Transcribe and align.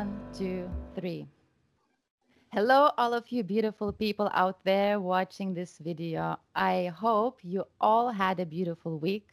One, 0.00 0.18
two, 0.32 0.70
three. 0.94 1.26
Hello, 2.54 2.90
all 2.96 3.12
of 3.12 3.30
you 3.30 3.42
beautiful 3.44 3.92
people 3.92 4.30
out 4.32 4.64
there 4.64 4.98
watching 4.98 5.52
this 5.52 5.76
video. 5.76 6.38
I 6.54 6.86
hope 6.86 7.40
you 7.42 7.64
all 7.82 8.08
had 8.08 8.40
a 8.40 8.46
beautiful 8.46 8.98
week. 8.98 9.28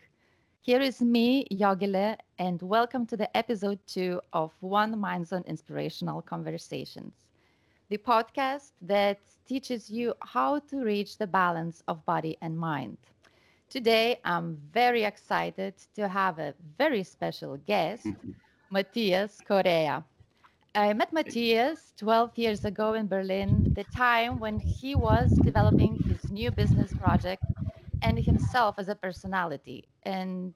Here 0.59 0.81
is 0.81 0.99
me, 0.99 1.47
Yogile, 1.53 2.17
and 2.37 2.61
welcome 2.61 3.05
to 3.05 3.15
the 3.15 3.31
episode 3.37 3.79
two 3.87 4.19
of 4.33 4.51
One 4.59 4.99
Mind 4.99 5.25
Zone 5.25 5.45
Inspirational 5.47 6.21
Conversations, 6.21 7.13
the 7.87 7.97
podcast 7.97 8.71
that 8.81 9.19
teaches 9.47 9.89
you 9.89 10.15
how 10.19 10.59
to 10.67 10.83
reach 10.83 11.17
the 11.17 11.27
balance 11.27 11.81
of 11.87 12.05
body 12.05 12.35
and 12.41 12.59
mind. 12.59 12.97
Today, 13.69 14.19
I'm 14.25 14.57
very 14.73 15.05
excited 15.05 15.75
to 15.95 16.09
have 16.09 16.39
a 16.39 16.53
very 16.77 17.03
special 17.03 17.55
guest, 17.55 18.05
mm-hmm. 18.05 18.31
Matthias 18.69 19.39
Correa. 19.47 20.03
I 20.77 20.93
met 20.93 21.11
Matthias 21.13 21.93
12 21.97 22.37
years 22.37 22.63
ago 22.65 22.93
in 22.93 23.07
Berlin, 23.07 23.73
the 23.73 23.83
time 23.83 24.39
when 24.39 24.59
he 24.59 24.95
was 24.95 25.39
developing 25.39 25.97
his 25.97 26.29
new 26.31 26.51
business 26.51 26.93
project 26.93 27.43
and 28.01 28.19
himself 28.19 28.75
as 28.77 28.87
a 28.89 28.95
personality. 28.95 29.89
And 30.03 30.53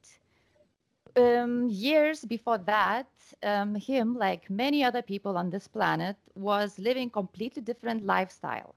um, 1.15 1.67
years 1.69 2.25
before 2.25 2.57
that, 2.59 3.09
um, 3.43 3.75
him, 3.75 4.15
like 4.15 4.49
many 4.49 4.83
other 4.83 5.01
people 5.01 5.37
on 5.37 5.49
this 5.49 5.67
planet, 5.67 6.17
was 6.35 6.79
living 6.79 7.09
completely 7.09 7.61
different 7.61 8.03
lifestyle. 8.05 8.75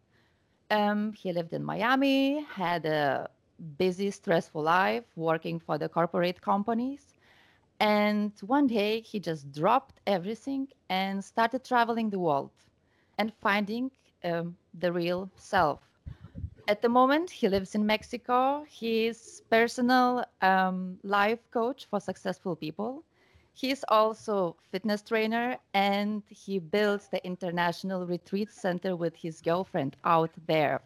Um, 0.70 1.12
he 1.12 1.32
lived 1.32 1.52
in 1.52 1.64
Miami, 1.64 2.42
had 2.42 2.86
a 2.86 3.30
busy, 3.78 4.10
stressful 4.10 4.62
life, 4.62 5.04
working 5.16 5.60
for 5.60 5.78
the 5.78 5.88
corporate 5.88 6.40
companies. 6.40 7.13
And 7.84 8.32
one 8.42 8.68
day 8.68 9.00
he 9.00 9.20
just 9.20 9.52
dropped 9.52 10.00
everything 10.06 10.68
and 10.88 11.24
started 11.24 11.64
traveling 11.64 12.10
the 12.10 12.18
world 12.18 12.52
and 13.18 13.32
finding 13.34 13.90
um, 14.24 14.56
the 14.74 14.92
real 14.92 15.32
self. 15.36 15.80
At 16.68 16.82
the 16.82 16.88
moment, 16.88 17.30
he 17.30 17.48
lives 17.48 17.74
in 17.74 17.86
Mexico. 17.86 18.64
He's 18.68 19.42
personal 19.50 20.24
um, 20.40 20.98
life 21.02 21.50
coach 21.50 21.86
for 21.86 22.00
successful 22.00 22.56
people. 22.56 23.04
He's 23.52 23.84
also 23.88 24.56
fitness 24.70 25.02
trainer 25.02 25.58
and 25.74 26.22
he 26.28 26.58
builds 26.58 27.08
the 27.08 27.24
international 27.26 28.06
retreat 28.06 28.52
center 28.52 28.96
with 28.96 29.16
his 29.16 29.40
girlfriend 29.42 29.96
out 30.04 30.32
there. 30.46 30.82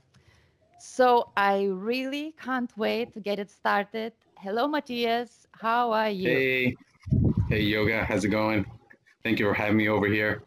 So 0.78 1.31
I 1.37 1.65
really 1.65 2.33
can't 2.33 2.77
wait 2.77 3.12
to 3.15 3.20
get 3.20 3.39
it 3.39 3.50
started. 3.50 4.12
Hello, 4.39 4.67
Matthias. 4.69 5.47
How 5.55 5.92
are 5.92 6.11
you? 6.11 6.47
Hey, 6.47 6.77
hey, 7.48 7.62
Yoga. 7.62 8.04
How's 8.04 8.24
it 8.24 8.28
going? 8.28 8.66
Thank 9.24 9.38
you 9.38 9.46
for 9.46 9.54
having 9.54 9.77
me 9.77 9.88
over 9.88 10.06
here. 10.06 10.42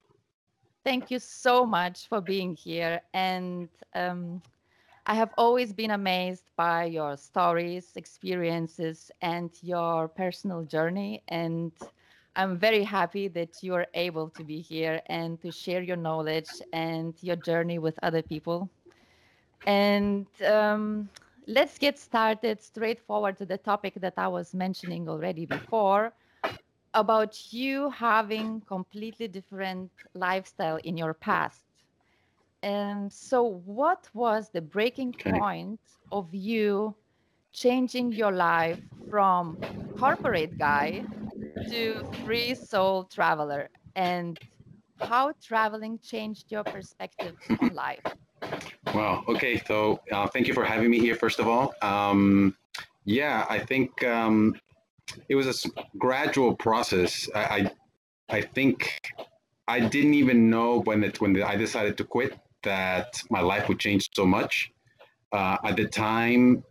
Thank 0.84 1.12
you 1.12 1.20
so 1.20 1.66
much 1.66 2.08
for 2.08 2.22
being 2.22 2.56
here. 2.56 3.02
And 3.14 3.70
um, 3.94 4.42
I 5.06 5.16
have 5.16 5.32
always 5.38 5.74
been 5.74 5.92
amazed 5.92 6.52
by 6.56 6.86
your 6.86 7.18
stories, 7.18 7.96
experiences, 7.96 9.12
and 9.22 9.52
your 9.62 10.08
personal 10.08 10.64
journey. 10.64 11.24
And 11.28 11.72
I'm 12.36 12.58
very 12.58 12.84
happy 12.84 13.28
that 13.30 13.64
you 13.64 13.74
are 13.76 13.88
able 13.94 14.30
to 14.30 14.44
be 14.44 14.62
here 14.62 15.02
and 15.08 15.40
to 15.42 15.52
share 15.52 15.82
your 15.82 15.98
knowledge 15.98 16.62
and 16.72 17.14
your 17.22 17.36
journey 17.36 17.80
with 17.80 18.00
other 18.04 18.22
people. 18.22 18.70
And 19.66 20.28
um, 20.46 21.10
let's 21.48 21.78
get 21.78 22.00
started 22.00 22.62
straightforward 22.62 23.38
to 23.38 23.46
the 23.46 23.58
topic 23.58 23.96
that 23.96 24.14
I 24.18 24.28
was 24.28 24.54
mentioning 24.54 25.08
already 25.10 25.46
before 25.46 26.14
about 26.94 27.54
you 27.54 27.90
having 27.90 28.62
completely 28.62 29.28
different 29.28 29.92
lifestyle 30.14 30.78
in 30.78 30.98
your 30.98 31.14
past. 31.14 31.64
And 32.64 33.12
so 33.12 33.44
what 33.44 34.10
was 34.14 34.50
the 34.52 34.62
breaking 34.62 35.14
point 35.14 35.80
of 36.12 36.34
you 36.34 36.96
changing 37.54 38.12
your 38.14 38.32
life 38.32 38.80
from 39.10 39.58
corporate 39.98 40.58
guy 40.58 41.06
to 41.70 42.04
free 42.24 42.56
soul 42.56 43.06
traveler 43.06 43.70
and 43.96 44.38
how 44.98 45.34
traveling 45.42 46.00
changed 46.00 46.52
your 46.52 46.64
perspective 46.64 47.36
on 47.60 47.74
life? 47.74 48.04
Wow. 48.94 49.24
Okay. 49.28 49.62
So 49.66 50.00
uh, 50.12 50.28
thank 50.28 50.48
you 50.48 50.54
for 50.54 50.64
having 50.64 50.90
me 50.90 51.00
here, 51.00 51.16
first 51.16 51.40
of 51.40 51.48
all. 51.48 51.74
Um, 51.82 52.56
yeah, 53.06 53.46
I 53.50 53.60
think 53.60 54.04
um, 54.04 54.56
it 55.30 55.36
was 55.36 55.66
a 55.66 55.70
gradual 55.98 56.56
process. 56.56 57.30
I, 57.36 57.40
I, 57.40 57.72
I 58.38 58.42
think 58.42 59.00
I 59.68 59.80
didn't 59.80 60.14
even 60.16 60.50
know 60.50 60.82
when 60.82 61.04
it, 61.04 61.22
when 61.22 61.42
I 61.42 61.56
decided 61.56 61.98
to 61.98 62.04
quit 62.04 62.38
that 62.64 63.22
my 63.30 63.42
life 63.42 63.68
would 63.70 63.80
change 63.80 64.10
so 64.14 64.26
much. 64.26 64.72
Uh, 65.32 65.58
at 65.64 65.78
the 65.78 65.88
time, 65.88 66.64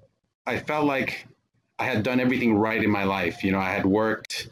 I 0.47 0.59
felt 0.59 0.87
like 0.87 1.27
I 1.79 1.85
had 1.85 2.03
done 2.03 2.21
everything 2.21 2.57
right 2.57 2.83
in 2.83 2.91
my 2.91 3.05
life. 3.05 3.43
You 3.43 3.53
know, 3.53 3.59
I 3.59 3.71
had 3.71 3.87
worked 3.87 4.51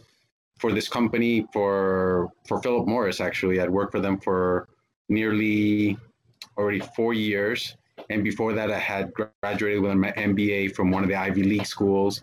for 0.59 0.73
this 0.73 0.89
company 0.89 1.47
for 1.53 2.31
for 2.47 2.61
Philip 2.63 2.87
Morris. 2.87 3.21
Actually, 3.21 3.61
I'd 3.61 3.71
worked 3.71 3.93
for 3.93 4.01
them 4.01 4.19
for 4.19 4.69
nearly 5.09 5.97
already 6.57 6.81
four 6.97 7.15
years. 7.15 7.77
And 8.11 8.25
before 8.25 8.53
that, 8.55 8.71
I 8.71 8.79
had 8.79 9.13
graduated 9.13 9.83
with 9.83 9.95
my 9.97 10.13
MBA 10.13 10.75
from 10.75 10.91
one 10.91 11.03
of 11.03 11.09
the 11.09 11.17
Ivy 11.17 11.43
League 11.43 11.67
schools. 11.67 12.23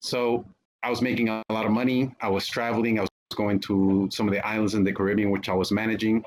So 0.00 0.44
I 0.84 0.90
was 0.90 1.00
making 1.00 1.28
a 1.30 1.42
lot 1.50 1.64
of 1.64 1.72
money. 1.72 2.14
I 2.20 2.28
was 2.28 2.46
traveling. 2.46 2.98
I 2.98 3.02
was 3.02 3.10
going 3.34 3.58
to 3.60 4.08
some 4.12 4.28
of 4.28 4.34
the 4.34 4.46
islands 4.46 4.74
in 4.74 4.84
the 4.84 4.92
Caribbean, 4.92 5.30
which 5.30 5.48
I 5.48 5.54
was 5.54 5.72
managing. 5.72 6.22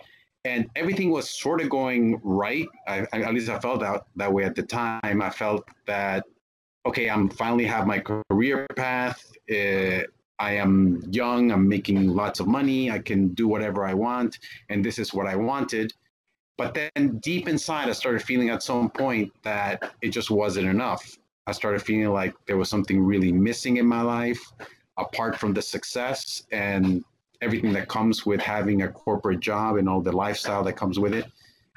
And 0.46 0.68
everything 0.76 1.12
was 1.12 1.30
sort 1.30 1.62
of 1.62 1.70
going 1.70 2.20
right. 2.24 2.68
I, 2.88 3.06
I- 3.14 3.22
at 3.22 3.34
least 3.34 3.50
I 3.50 3.60
felt 3.60 3.82
that, 3.82 4.04
that 4.16 4.32
way 4.34 4.44
at 4.46 4.56
the 4.56 4.64
time. 4.64 5.22
I 5.22 5.30
felt 5.30 5.64
that, 5.86 6.26
okay, 6.88 7.10
I'm 7.10 7.30
finally 7.30 7.66
have 7.66 7.86
my 7.86 8.00
career 8.00 8.66
path. 8.76 9.32
Uh, 9.52 10.02
I 10.40 10.54
am 10.54 11.04
young. 11.12 11.52
I'm 11.52 11.68
making 11.68 12.08
lots 12.08 12.40
of 12.40 12.48
money. 12.48 12.90
I 12.92 13.00
can 13.00 13.30
do 13.30 13.48
whatever 13.48 13.86
I 13.86 13.94
want. 13.94 14.40
And 14.70 14.84
this 14.84 14.98
is 14.98 15.14
what 15.14 15.28
I 15.28 15.36
wanted. 15.36 15.94
But 16.58 16.74
then 16.74 17.20
deep 17.20 17.48
inside, 17.48 17.90
I 17.90 17.92
started 17.92 18.24
feeling 18.24 18.50
at 18.50 18.64
some 18.64 18.90
point 18.90 19.32
that 19.44 19.92
it 20.02 20.10
just 20.10 20.32
wasn't 20.32 20.68
enough. 20.68 21.18
I 21.48 21.54
started 21.54 21.82
feeling 21.82 22.14
like 22.14 22.36
there 22.46 22.58
was 22.58 22.70
something 22.70 23.02
really 23.02 23.32
missing 23.32 23.78
in 23.78 23.86
my 23.88 24.02
life, 24.02 24.40
apart 24.98 25.38
from 25.38 25.54
the 25.54 25.62
success 25.62 26.44
and 26.52 27.04
everything 27.42 27.72
that 27.74 27.88
comes 27.88 28.26
with 28.26 28.42
having 28.42 28.82
a 28.82 28.90
corporate 28.90 29.40
job 29.40 29.78
and 29.78 29.88
all 29.88 30.02
the 30.02 30.12
lifestyle 30.12 30.64
that 30.66 30.74
comes 30.74 31.00
with 31.00 31.14
it. 31.14 31.26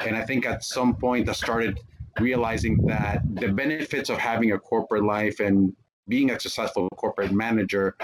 And 0.05 0.17
I 0.17 0.25
think 0.25 0.45
at 0.45 0.65
some 0.65 0.97
point, 0.97 1.29
I 1.29 1.33
started 1.33 1.79
realizing 2.19 2.85
that 2.87 3.23
the 3.37 3.49
benefits 3.49 4.11
of 4.11 4.19
having 4.19 4.53
a 4.53 4.59
corporate 4.59 5.05
life 5.05 5.39
and 5.39 5.75
being 6.09 6.31
a 6.31 6.41
successful 6.41 6.89
corporate 6.97 7.31
manager 7.31 7.97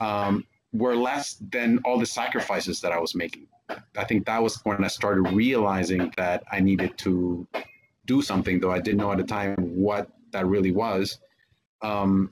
um, 0.00 0.44
were 0.72 0.96
less 0.96 1.34
than 1.50 1.78
all 1.84 1.98
the 1.98 2.06
sacrifices 2.06 2.80
that 2.80 2.90
I 2.90 2.98
was 2.98 3.14
making. 3.14 3.46
I 3.96 4.04
think 4.04 4.26
that 4.26 4.42
was 4.42 4.60
when 4.64 4.82
I 4.84 4.88
started 4.88 5.32
realizing 5.32 6.12
that 6.16 6.42
I 6.50 6.58
needed 6.58 6.98
to 6.98 7.46
do 8.06 8.20
something, 8.20 8.58
though 8.58 8.72
I 8.72 8.80
didn't 8.80 8.98
know 8.98 9.12
at 9.12 9.18
the 9.18 9.24
time 9.24 9.54
what 9.56 10.10
that 10.34 10.46
really 10.46 10.72
was. 10.72 11.18
Um, 11.82 12.30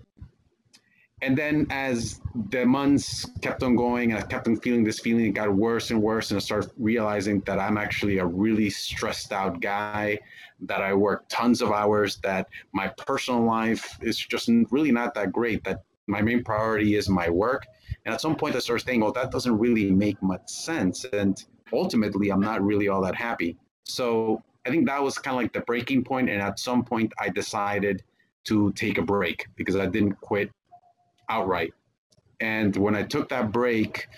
and 1.22 1.38
then 1.38 1.68
as 1.70 2.20
the 2.50 2.66
months 2.66 3.30
kept 3.42 3.62
on 3.62 3.76
going 3.76 4.10
and 4.10 4.20
I 4.20 4.26
kept 4.26 4.48
on 4.48 4.56
feeling 4.56 4.82
this 4.82 4.98
feeling, 4.98 5.26
it 5.26 5.30
got 5.30 5.54
worse 5.54 5.92
and 5.92 6.02
worse. 6.02 6.32
And 6.32 6.36
I 6.36 6.40
started 6.40 6.72
realizing 6.76 7.40
that 7.46 7.60
I'm 7.60 7.78
actually 7.78 8.18
a 8.18 8.26
really 8.26 8.68
stressed 8.68 9.32
out 9.32 9.60
guy, 9.60 10.18
that 10.62 10.82
I 10.82 10.94
work 10.94 11.24
tons 11.28 11.62
of 11.62 11.70
hours, 11.70 12.16
that 12.24 12.48
my 12.72 12.88
personal 12.88 13.44
life 13.44 13.96
is 14.02 14.18
just 14.18 14.50
really 14.72 14.90
not 14.90 15.14
that 15.14 15.30
great, 15.30 15.62
that 15.62 15.84
my 16.08 16.20
main 16.20 16.42
priority 16.42 16.96
is 16.96 17.08
my 17.08 17.30
work. 17.30 17.66
And 18.04 18.12
at 18.12 18.20
some 18.20 18.34
point, 18.34 18.56
I 18.56 18.58
started 18.58 18.84
thinking, 18.84 19.02
well, 19.02 19.12
that 19.12 19.30
doesn't 19.30 19.56
really 19.56 19.92
make 19.92 20.20
much 20.22 20.48
sense. 20.48 21.04
And 21.12 21.42
ultimately, 21.72 22.30
I'm 22.30 22.40
not 22.40 22.62
really 22.62 22.88
all 22.88 23.02
that 23.02 23.14
happy. 23.14 23.56
So 23.84 24.42
I 24.66 24.70
think 24.70 24.86
that 24.86 25.02
was 25.02 25.18
kind 25.18 25.34
of 25.36 25.42
like 25.42 25.52
the 25.52 25.60
breaking 25.60 26.04
point. 26.04 26.28
And 26.28 26.40
at 26.40 26.58
some 26.58 26.84
point, 26.84 27.12
I 27.18 27.28
decided 27.28 28.02
to 28.44 28.72
take 28.72 28.98
a 28.98 29.02
break 29.02 29.46
because 29.56 29.76
I 29.76 29.86
didn't 29.86 30.20
quit 30.20 30.50
outright. 31.28 31.74
And 32.40 32.76
when 32.76 32.94
I 32.94 33.02
took 33.02 33.28
that 33.28 33.52
break, 33.52 34.08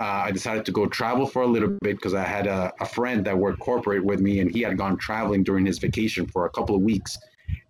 uh, 0.00 0.22
I 0.26 0.30
decided 0.30 0.64
to 0.66 0.72
go 0.72 0.86
travel 0.86 1.26
for 1.26 1.42
a 1.42 1.46
little 1.46 1.68
bit 1.68 1.96
because 1.96 2.14
I 2.14 2.24
had 2.24 2.46
a, 2.46 2.72
a 2.80 2.86
friend 2.86 3.24
that 3.24 3.36
worked 3.36 3.60
corporate 3.60 4.04
with 4.04 4.20
me 4.20 4.40
and 4.40 4.50
he 4.50 4.62
had 4.62 4.76
gone 4.76 4.96
traveling 4.96 5.42
during 5.42 5.66
his 5.66 5.78
vacation 5.78 6.26
for 6.26 6.46
a 6.46 6.50
couple 6.50 6.76
of 6.76 6.82
weeks. 6.82 7.18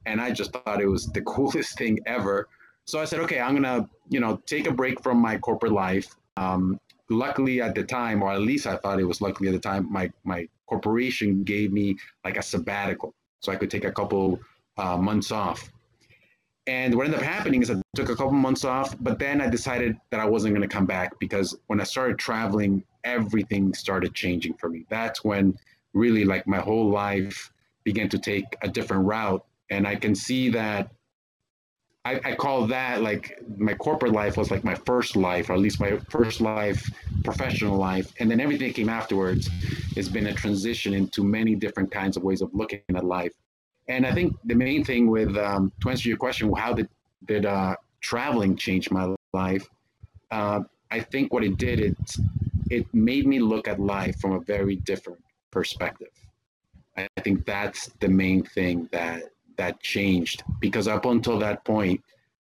And 0.07 0.21
I 0.21 0.31
just 0.31 0.53
thought 0.53 0.81
it 0.81 0.87
was 0.89 1.07
the 1.09 1.23
coolest 1.35 1.79
thing 1.79 1.99
ever. 2.07 2.49
So 2.85 3.01
I 3.01 3.05
said, 3.05 3.21
okay, 3.21 3.41
I'm 3.41 3.55
gonna, 3.55 3.89
you 4.09 4.21
know, 4.21 4.41
take 4.47 4.67
a 4.67 4.73
break 4.73 5.03
from 5.03 5.19
my 5.19 5.37
corporate 5.39 5.73
life. 5.73 6.15
Um, 6.37 6.79
luckily 7.11 7.61
at 7.61 7.75
the 7.75 7.83
time, 7.83 8.23
or 8.23 8.33
at 8.33 8.41
least 8.41 8.67
I 8.67 8.77
thought 8.77 9.01
it 9.01 9.05
was 9.05 9.21
luckily 9.21 9.49
at 9.49 9.53
the 9.53 9.61
time, 9.61 9.91
my 9.91 10.11
my 10.25 10.49
corporation 10.69 11.43
gave 11.45 11.73
me 11.73 11.97
like 12.25 12.37
a 12.37 12.43
sabbatical, 12.43 13.15
so 13.41 13.51
I 13.51 13.57
could 13.57 13.71
take 13.71 13.85
a 13.85 13.93
couple 13.93 14.39
uh, 14.77 14.97
months 14.97 15.33
off. 15.33 15.73
And 16.67 16.95
what 16.95 17.07
ended 17.07 17.21
up 17.21 17.27
happening 17.27 17.63
is 17.63 17.71
I 17.71 17.81
took 17.97 18.11
a 18.11 18.15
couple 18.15 18.33
months 18.33 18.65
off, 18.65 18.95
but 19.01 19.19
then 19.19 19.41
I 19.41 19.49
decided 19.49 19.97
that 20.11 20.21
I 20.21 20.27
wasn't 20.27 20.55
going 20.55 20.69
to 20.69 20.73
come 20.73 20.85
back 20.85 21.19
because 21.19 21.57
when 21.69 21.81
I 21.81 21.85
started 21.85 22.19
traveling, 22.19 22.85
everything 23.05 23.73
started 23.73 24.15
changing 24.15 24.53
for 24.55 24.69
me. 24.69 24.85
That's 24.91 25.25
when 25.25 25.57
really 25.95 26.27
like 26.27 26.47
my 26.47 26.59
whole 26.59 26.91
life 26.91 27.51
began 27.85 28.11
to 28.11 28.19
take 28.19 28.45
a 28.61 28.69
different 28.69 29.07
route. 29.07 29.43
And 29.71 29.87
I 29.87 29.97
can 29.97 30.15
see 30.15 30.51
that 30.51 30.91
I, 32.09 32.21
I, 32.25 32.35
call 32.35 32.67
that 32.69 33.03
like 33.03 33.39
my 33.59 33.75
corporate 33.75 34.13
life 34.13 34.39
was 34.39 34.51
like 34.51 34.65
my 34.65 34.75
first 34.75 35.15
life, 35.15 35.51
or 35.51 35.53
at 35.53 35.59
least 35.59 35.79
my 35.79 35.99
first 36.09 36.41
life, 36.41 36.91
professional 37.23 37.77
life. 37.77 38.11
And 38.19 38.31
then 38.31 38.41
everything 38.41 38.69
that 38.69 38.77
came 38.77 38.89
afterwards 38.89 39.51
has 39.95 40.09
been 40.09 40.29
a 40.29 40.33
transition 40.33 40.95
into 40.95 41.23
many 41.23 41.55
different 41.55 41.91
kinds 41.91 42.17
of 42.17 42.23
ways 42.23 42.41
of 42.41 42.49
looking 42.55 42.81
at 42.95 43.05
life. 43.05 43.33
And 43.89 44.07
I 44.07 44.13
think 44.13 44.37
the 44.45 44.55
main 44.55 44.85
thing 44.85 45.11
with, 45.11 45.37
um, 45.37 45.71
to 45.83 45.91
answer 45.91 46.09
your 46.09 46.17
question, 46.17 46.51
how 46.57 46.73
did, 46.73 46.89
did 47.27 47.45
uh, 47.45 47.77
traveling 48.01 48.57
change 48.57 48.91
my 48.91 49.15
life? 49.35 49.69
Uh, 50.31 50.61
I 50.91 51.01
think 51.01 51.31
what 51.31 51.45
it 51.45 51.59
did, 51.59 51.79
it, 51.79 51.97
it 52.71 52.87
made 52.95 53.27
me 53.27 53.39
look 53.39 53.69
at 53.69 53.79
life 53.79 54.19
from 54.19 54.33
a 54.33 54.41
very 54.41 54.77
different 54.77 55.23
perspective. 55.51 56.13
I 56.97 57.07
think 57.21 57.45
that's 57.45 57.91
the 58.01 58.09
main 58.09 58.45
thing 58.45 58.89
that 58.93 59.25
that 59.59 59.81
changed 59.81 60.43
because 60.61 60.89
up 60.89 61.05
until 61.05 61.39
that 61.39 61.65
point, 61.65 62.03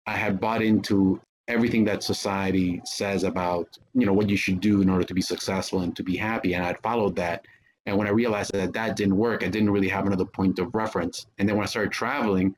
I 0.07 0.17
had 0.17 0.41
bought 0.41 0.63
into 0.63 1.21
everything 1.47 1.85
that 1.85 2.03
society 2.03 2.81
says 2.85 3.23
about 3.23 3.79
you 3.95 4.07
know 4.07 4.13
what 4.13 4.31
you 4.31 4.37
should 4.37 4.61
do 4.61 4.83
in 4.83 4.89
order 4.89 5.05
to 5.05 5.15
be 5.15 5.21
successful 5.21 5.81
and 5.81 5.95
to 5.97 6.03
be 6.03 6.17
happy, 6.17 6.55
and 6.55 6.65
I'd 6.65 6.81
followed 6.81 7.17
that. 7.17 7.47
And 7.87 7.99
when 7.99 8.07
I 8.07 8.11
realized 8.11 8.53
that 8.55 8.73
that 8.73 8.97
didn't 8.97 9.17
work, 9.17 9.45
I 9.45 9.49
didn't 9.49 9.71
really 9.71 9.89
have 9.89 10.07
another 10.07 10.25
point 10.25 10.59
of 10.59 10.75
reference. 10.75 11.27
And 11.39 11.47
then 11.47 11.55
when 11.57 11.65
I 11.65 11.69
started 11.69 11.93
traveling, 11.93 12.57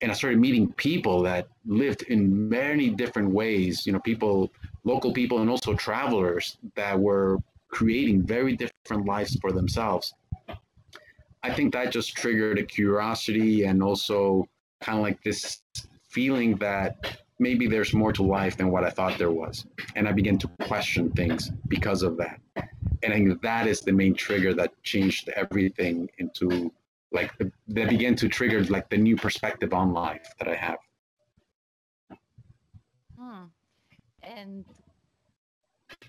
and 0.00 0.10
I 0.10 0.14
started 0.14 0.38
meeting 0.38 0.72
people 0.74 1.22
that 1.22 1.48
lived 1.66 2.02
in 2.02 2.48
many 2.48 2.90
different 2.90 3.30
ways, 3.30 3.86
you 3.86 3.92
know, 3.92 4.00
people, 4.00 4.52
local 4.84 5.12
people, 5.12 5.40
and 5.40 5.50
also 5.50 5.74
travelers 5.74 6.58
that 6.76 6.98
were 6.98 7.38
creating 7.68 8.22
very 8.22 8.56
different 8.56 9.06
lives 9.06 9.36
for 9.40 9.52
themselves. 9.52 10.14
I 11.42 11.52
think 11.52 11.72
that 11.72 11.92
just 11.92 12.16
triggered 12.16 12.58
a 12.58 12.64
curiosity 12.64 13.64
and 13.64 13.82
also 13.82 14.48
kind 14.80 14.98
of 14.98 15.04
like 15.04 15.22
this 15.22 15.62
feeling 16.08 16.56
that 16.56 17.22
maybe 17.38 17.66
there's 17.66 17.94
more 17.94 18.12
to 18.12 18.22
life 18.22 18.56
than 18.56 18.70
what 18.70 18.84
I 18.84 18.90
thought 18.90 19.18
there 19.18 19.30
was. 19.30 19.66
And 19.94 20.08
I 20.08 20.12
began 20.12 20.38
to 20.38 20.48
question 20.66 21.10
things 21.10 21.50
because 21.68 22.02
of 22.02 22.16
that. 22.16 22.40
And 23.02 23.12
I 23.12 23.16
think 23.16 23.40
that 23.42 23.66
is 23.66 23.80
the 23.80 23.92
main 23.92 24.14
trigger 24.14 24.52
that 24.54 24.72
changed 24.82 25.28
everything 25.30 26.08
into 26.18 26.72
like 27.12 27.32
that 27.38 27.88
began 27.88 28.14
to 28.16 28.28
trigger 28.28 28.62
like 28.64 28.90
the 28.90 28.98
new 28.98 29.16
perspective 29.16 29.72
on 29.72 29.92
life 29.92 30.34
that 30.38 30.48
I 30.48 30.56
have. 30.56 30.78
Hmm. 33.18 33.44
And 34.22 34.64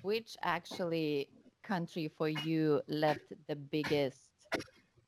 which 0.01 0.35
actually 0.41 1.29
country 1.63 2.09
for 2.17 2.27
you 2.27 2.81
left 2.87 3.31
the 3.47 3.55
biggest 3.55 4.28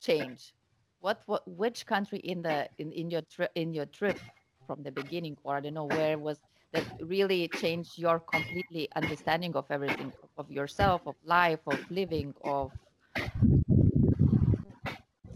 change? 0.01 0.53
What 0.99 1.21
what 1.25 1.43
which 1.47 1.85
country 1.85 2.19
in 2.19 2.41
the 2.41 2.67
in, 2.77 2.91
in 2.91 3.09
your 3.09 3.21
trip 3.21 3.51
in 3.55 3.73
your 3.73 3.85
trip 3.85 4.19
from 4.67 4.83
the 4.83 4.91
beginning, 4.91 5.37
or 5.43 5.57
I 5.57 5.59
don't 5.61 5.73
know 5.73 5.85
where 5.85 6.17
was 6.17 6.39
that 6.73 6.83
really 7.01 7.47
changed 7.49 7.97
your 7.97 8.19
completely 8.19 8.87
understanding 8.95 9.55
of 9.55 9.65
everything 9.69 10.11
of 10.37 10.49
yourself, 10.49 11.01
of 11.05 11.15
life, 11.25 11.59
of 11.67 11.79
living, 11.89 12.33
of 12.43 12.71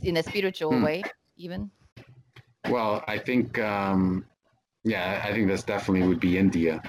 in 0.02 0.18
a 0.18 0.24
spiritual 0.24 0.72
hmm. 0.72 0.84
way, 0.84 1.04
even? 1.38 1.72
Well, 2.70 3.04
I 3.08 3.18
think 3.18 3.60
um, 3.60 4.26
yeah, 4.84 5.22
I 5.24 5.34
think 5.34 5.48
that's 5.48 5.64
definitely 5.64 6.08
would 6.08 6.20
be 6.20 6.38
India. 6.38 6.82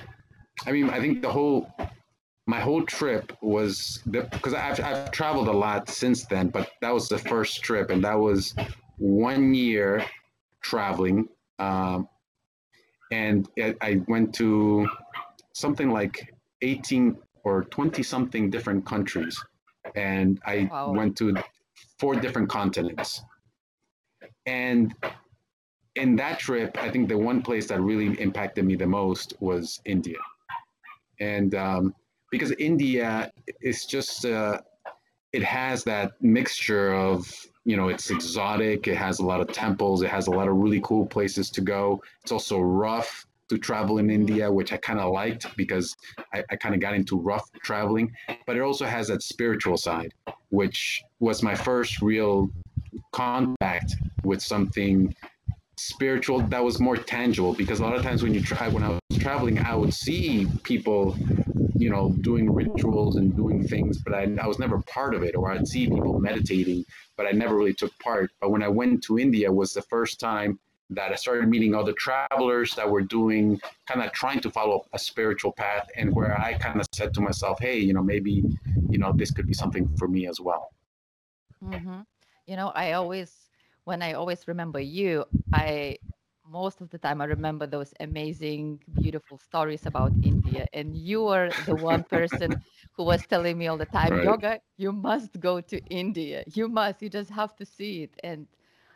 I 0.66 0.72
mean, 0.72 0.90
I 0.90 1.00
think 1.00 1.22
the 1.22 1.32
whole 1.32 1.70
my 2.46 2.60
whole 2.60 2.84
trip 2.84 3.32
was 3.42 4.00
because 4.08 4.54
I've, 4.54 4.78
I've 4.80 5.10
traveled 5.10 5.48
a 5.48 5.52
lot 5.52 5.88
since 5.88 6.24
then, 6.26 6.48
but 6.48 6.70
that 6.80 6.94
was 6.94 7.08
the 7.08 7.18
first 7.18 7.62
trip, 7.62 7.90
and 7.90 8.02
that 8.04 8.14
was 8.18 8.54
one 8.98 9.52
year 9.52 10.04
traveling. 10.62 11.28
Um, 11.58 12.08
and 13.10 13.48
I 13.58 14.00
went 14.08 14.34
to 14.36 14.88
something 15.52 15.90
like 15.90 16.34
18 16.62 17.16
or 17.44 17.64
20 17.64 18.02
something 18.02 18.50
different 18.50 18.84
countries. 18.84 19.42
And 19.94 20.40
I 20.44 20.68
wow. 20.70 20.92
went 20.92 21.16
to 21.18 21.34
four 21.98 22.14
different 22.14 22.48
continents. 22.48 23.22
And 24.46 24.94
in 25.94 26.16
that 26.16 26.38
trip, 26.38 26.76
I 26.78 26.90
think 26.90 27.08
the 27.08 27.18
one 27.18 27.42
place 27.42 27.66
that 27.68 27.80
really 27.80 28.20
impacted 28.20 28.64
me 28.64 28.74
the 28.76 28.86
most 28.86 29.34
was 29.40 29.80
India. 29.84 30.18
And 31.20 31.54
um, 31.54 31.94
because 32.36 32.52
India 32.58 33.32
is 33.62 33.86
just 33.86 34.26
uh, 34.26 34.60
it 35.32 35.42
has 35.42 35.84
that 35.84 36.12
mixture 36.20 36.92
of 36.92 37.32
you 37.64 37.76
know 37.76 37.88
it's 37.88 38.10
exotic 38.10 38.86
it 38.86 38.96
has 38.96 39.18
a 39.20 39.24
lot 39.24 39.40
of 39.40 39.48
temples 39.52 40.02
it 40.02 40.10
has 40.10 40.26
a 40.26 40.30
lot 40.30 40.46
of 40.46 40.54
really 40.54 40.80
cool 40.82 41.06
places 41.06 41.50
to 41.50 41.60
go. 41.60 42.02
It's 42.22 42.32
also 42.32 42.60
rough 42.60 43.26
to 43.48 43.56
travel 43.58 43.98
in 43.98 44.10
india 44.10 44.50
which 44.50 44.72
i 44.72 44.76
kind 44.76 44.98
of 44.98 45.12
liked 45.12 45.46
because 45.56 45.94
i, 46.34 46.42
I 46.50 46.56
kind 46.56 46.74
of 46.74 46.80
got 46.80 46.94
into 46.94 47.16
rough 47.16 47.48
traveling 47.62 48.12
but 48.44 48.56
it 48.56 48.60
also 48.60 48.86
has 48.86 49.06
that 49.06 49.22
spiritual 49.22 49.76
side 49.76 50.12
which 50.48 51.04
was 51.20 51.44
my 51.44 51.54
first 51.54 52.02
real 52.02 52.50
contact 53.12 53.94
with 54.24 54.42
something 54.42 55.14
spiritual 55.76 56.40
that 56.40 56.62
was 56.62 56.80
more 56.80 56.96
tangible. 56.96 57.52
Because 57.52 57.80
a 57.80 57.82
lot 57.82 57.94
of 57.94 58.02
times 58.02 58.22
when 58.22 58.34
you 58.34 58.40
try 58.40 58.68
when 58.68 58.82
i 58.82 58.88
was 58.88 59.18
traveling 59.18 59.58
i 59.58 59.74
would 59.74 59.92
see 59.92 60.46
people 60.62 61.16
you 61.78 61.90
know, 61.90 62.14
doing 62.20 62.52
rituals 62.52 63.16
and 63.16 63.36
doing 63.36 63.66
things, 63.66 63.98
but 63.98 64.14
I, 64.14 64.22
I 64.40 64.46
was 64.46 64.58
never 64.58 64.80
part 64.82 65.14
of 65.14 65.22
it. 65.22 65.34
Or 65.36 65.50
I'd 65.50 65.68
see 65.68 65.86
people 65.86 66.18
meditating, 66.20 66.84
but 67.16 67.26
I 67.26 67.32
never 67.32 67.56
really 67.56 67.74
took 67.74 67.96
part. 67.98 68.30
But 68.40 68.50
when 68.50 68.62
I 68.62 68.68
went 68.68 69.02
to 69.04 69.18
India, 69.18 69.52
was 69.52 69.72
the 69.72 69.82
first 69.82 70.20
time 70.20 70.58
that 70.90 71.10
I 71.10 71.16
started 71.16 71.48
meeting 71.48 71.74
other 71.74 71.92
travelers 71.92 72.74
that 72.74 72.88
were 72.88 73.02
doing 73.02 73.60
kind 73.86 74.02
of 74.02 74.12
trying 74.12 74.40
to 74.40 74.50
follow 74.50 74.86
a 74.92 74.98
spiritual 74.98 75.52
path, 75.52 75.88
and 75.96 76.14
where 76.14 76.38
I 76.40 76.54
kind 76.54 76.80
of 76.80 76.86
said 76.92 77.12
to 77.14 77.20
myself, 77.20 77.58
"Hey, 77.60 77.78
you 77.78 77.92
know, 77.92 78.02
maybe, 78.02 78.44
you 78.88 78.98
know, 78.98 79.12
this 79.12 79.30
could 79.30 79.46
be 79.46 79.54
something 79.54 79.88
for 79.96 80.08
me 80.08 80.26
as 80.26 80.40
well." 80.40 80.70
Mm-hmm. 81.62 82.00
You 82.46 82.56
know, 82.56 82.68
I 82.68 82.92
always 82.92 83.46
when 83.84 84.02
I 84.02 84.12
always 84.14 84.46
remember 84.48 84.80
you, 84.80 85.24
I 85.52 85.98
most 86.48 86.80
of 86.80 86.90
the 86.90 86.98
time 86.98 87.20
I 87.20 87.24
remember 87.26 87.66
those 87.66 87.92
amazing, 88.00 88.80
beautiful 88.94 89.38
stories 89.38 89.86
about 89.86 90.16
India. 90.22 90.66
And 90.72 90.96
you 90.96 91.24
were 91.24 91.54
the 91.58 91.76
one 91.76 92.04
person 92.04 92.58
who 92.92 93.04
was 93.04 93.26
telling 93.26 93.58
me 93.58 93.66
all 93.68 93.78
the 93.78 93.86
time, 93.86 94.18
right. 94.18 94.36
Yoga, 94.36 94.60
you 94.76 94.92
must 94.92 95.40
go 95.40 95.60
to 95.60 95.84
India. 95.86 96.44
You 96.54 96.68
must, 96.68 97.02
you 97.02 97.08
just 97.10 97.30
have 97.30 97.54
to 97.56 97.64
see 97.64 98.02
it. 98.04 98.16
And 98.22 98.46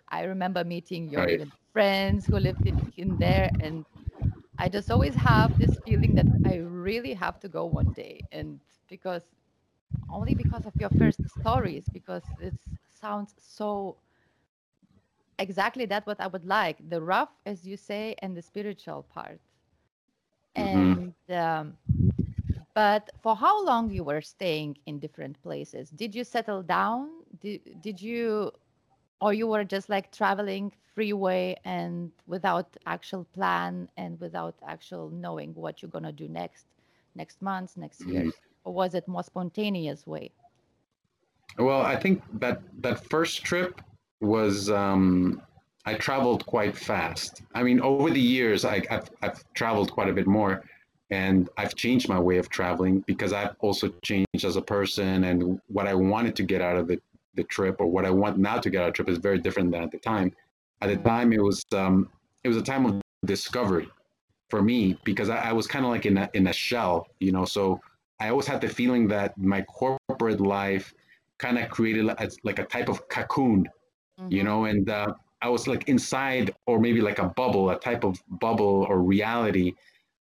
I 0.08 0.24
remember 0.24 0.64
meeting 0.64 1.08
your 1.08 1.28
right. 1.28 1.50
friends 1.72 2.26
who 2.26 2.38
lived 2.38 2.66
in, 2.66 2.82
in 2.96 3.18
there. 3.18 3.52
And 3.60 3.86
I 4.58 4.68
just 4.68 4.90
always 4.90 5.16
have 5.16 5.56
this 5.58 5.78
feeling 5.78 6.14
that 6.14 6.28
I 6.44 6.56
really 6.56 7.14
have 7.14 7.38
to 7.40 7.48
go 7.48 7.64
one 7.66 7.92
day. 7.92 8.24
And 8.32 8.60
because 8.88 9.24
only 10.08 10.34
because 10.34 10.66
of 10.66 10.74
your 10.78 10.90
first 10.90 11.28
stories, 11.28 11.88
because 11.92 12.32
it 12.38 12.54
sounds 12.88 13.34
so 13.38 13.98
exactly 15.40 15.86
that 15.86 16.06
what 16.06 16.20
I 16.20 16.28
would 16.28 16.44
like 16.44 16.76
the 16.88 17.02
rough, 17.02 17.30
as 17.46 17.66
you 17.66 17.76
say, 17.76 18.14
and 18.22 18.36
the 18.36 18.42
spiritual 18.42 19.04
part. 19.12 19.40
Mm-hmm. 20.56 21.10
And 21.28 21.38
um, 21.38 21.76
but 22.74 23.10
for 23.22 23.34
how 23.34 23.64
long 23.64 23.90
you 23.90 24.04
were 24.04 24.20
staying 24.20 24.78
in 24.86 24.98
different 24.98 25.40
places? 25.42 25.90
Did 25.90 26.14
you 26.14 26.24
settle 26.24 26.62
down? 26.62 27.10
Did 27.40 27.80
did 27.80 28.00
you, 28.00 28.52
or 29.20 29.32
you 29.32 29.46
were 29.46 29.64
just 29.64 29.88
like 29.88 30.12
traveling 30.12 30.72
freeway 30.94 31.56
and 31.64 32.10
without 32.26 32.76
actual 32.86 33.24
plan 33.32 33.88
and 33.96 34.20
without 34.20 34.54
actual 34.66 35.10
knowing 35.10 35.54
what 35.54 35.82
you're 35.82 35.90
gonna 35.90 36.12
do 36.12 36.28
next, 36.28 36.66
next 37.14 37.40
month, 37.42 37.76
next 37.76 38.04
year, 38.06 38.22
mm-hmm. 38.22 38.64
or 38.64 38.72
was 38.74 38.94
it 38.94 39.06
more 39.08 39.22
spontaneous 39.22 40.06
way? 40.06 40.30
Well, 41.58 41.82
I 41.82 41.96
think 41.96 42.22
that 42.40 42.62
that 42.82 43.04
first 43.08 43.44
trip 43.44 43.80
was 44.20 44.70
um, 44.70 45.42
I 45.86 45.94
traveled 45.94 46.44
quite 46.46 46.76
fast. 46.76 47.42
I 47.54 47.62
mean, 47.62 47.80
over 47.80 48.10
the 48.10 48.20
years, 48.20 48.64
I, 48.64 48.82
have 48.90 49.10
I've 49.22 49.42
traveled 49.54 49.92
quite 49.92 50.08
a 50.08 50.12
bit 50.12 50.26
more, 50.26 50.62
and 51.10 51.48
I've 51.56 51.74
changed 51.74 52.08
my 52.08 52.18
way 52.18 52.38
of 52.38 52.48
traveling 52.48 53.00
because 53.06 53.32
I've 53.32 53.56
also 53.60 53.88
changed 54.02 54.44
as 54.44 54.56
a 54.56 54.62
person, 54.62 55.24
and 55.24 55.60
what 55.68 55.86
I 55.86 55.94
wanted 55.94 56.36
to 56.36 56.42
get 56.42 56.60
out 56.60 56.76
of 56.76 56.86
the, 56.86 57.00
the 57.34 57.44
trip 57.44 57.80
or 57.80 57.86
what 57.86 58.04
I 58.04 58.10
want 58.10 58.38
now 58.38 58.58
to 58.58 58.70
get 58.70 58.82
out 58.82 58.88
of 58.88 58.92
the 58.94 58.96
trip 58.96 59.08
is 59.08 59.18
very 59.18 59.38
different 59.38 59.70
than 59.72 59.82
at 59.82 59.90
the 59.90 59.98
time. 59.98 60.32
At 60.82 60.88
the 60.90 60.96
time, 60.96 61.32
it 61.32 61.42
was 61.42 61.64
um, 61.72 62.08
it 62.44 62.48
was 62.48 62.56
a 62.56 62.62
time 62.62 62.86
of 62.86 63.00
discovery 63.24 63.88
for 64.50 64.62
me 64.62 64.98
because 65.04 65.30
I, 65.30 65.50
I 65.50 65.52
was 65.52 65.66
kind 65.66 65.84
of 65.84 65.90
like 65.90 66.06
in 66.06 66.18
a, 66.18 66.28
in 66.34 66.48
a 66.48 66.52
shell, 66.52 67.06
you 67.20 67.32
know. 67.32 67.44
So 67.44 67.80
I 68.18 68.28
always 68.28 68.46
had 68.46 68.60
the 68.60 68.68
feeling 68.68 69.08
that 69.08 69.36
my 69.38 69.62
corporate 69.62 70.40
life 70.40 70.92
kind 71.38 71.58
of 71.58 71.70
created 71.70 72.06
a, 72.06 72.30
like 72.44 72.58
a 72.58 72.64
type 72.64 72.88
of 72.90 73.08
cocoon 73.08 73.66
mm-hmm. 74.20 74.32
you 74.32 74.42
know, 74.42 74.64
and 74.66 74.88
uh, 74.90 75.14
I 75.42 75.48
was 75.48 75.66
like 75.66 75.88
inside, 75.88 76.54
or 76.66 76.78
maybe 76.78 77.00
like 77.00 77.18
a 77.18 77.28
bubble, 77.28 77.70
a 77.70 77.78
type 77.78 78.04
of 78.04 78.22
bubble 78.28 78.86
or 78.88 79.00
reality 79.00 79.74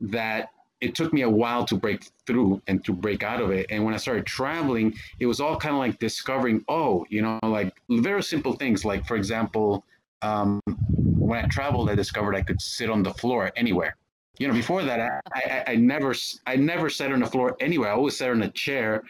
that 0.00 0.50
it 0.81 0.95
took 0.95 1.12
me 1.12 1.23
a 1.23 1.31
while 1.31 1.65
to 1.65 1.75
break 1.75 2.09
through 2.26 2.61
and 2.67 2.85
to 2.85 2.93
break 2.93 3.23
out 3.23 3.41
of 3.41 3.50
it. 3.50 3.67
And 3.71 3.83
when 3.85 3.95
I 3.95 3.97
started 3.97 4.26
traveling, 4.26 4.95
it 5.19 5.26
was 5.26 5.41
all 5.41 5.57
kind 5.57 5.75
of 5.75 5.79
like 5.79 5.99
discovering, 5.99 6.65
oh, 6.69 7.07
you 7.09 7.23
know, 7.23 7.38
like 7.43 7.75
very 7.88 8.23
simple 8.23 8.53
things. 8.53 8.85
Like, 8.85 9.07
for 9.07 9.17
example, 9.17 9.85
um, 10.21 10.61
when 10.97 11.43
I 11.43 11.49
traveled, 11.49 11.88
I 11.88 11.95
discovered 11.95 12.37
I 12.37 12.43
could 12.43 12.61
sit 12.61 12.91
on 12.91 13.03
the 13.03 13.15
floor 13.15 13.50
anywhere. 13.57 13.97
You 14.38 14.49
know, 14.49 14.55
before 14.55 14.83
that, 14.83 15.00
I, 15.00 15.21
I, 15.35 15.65
I 15.69 15.76
never, 15.76 16.15
I 16.47 16.57
never 16.57 16.91
sat 16.91 17.11
on 17.11 17.21
the 17.21 17.26
floor 17.26 17.57
anywhere. 17.59 17.91
I 17.91 17.95
always 17.95 18.19
sat 18.19 18.29
on 18.31 18.43
a 18.43 18.50
chair, 18.50 19.03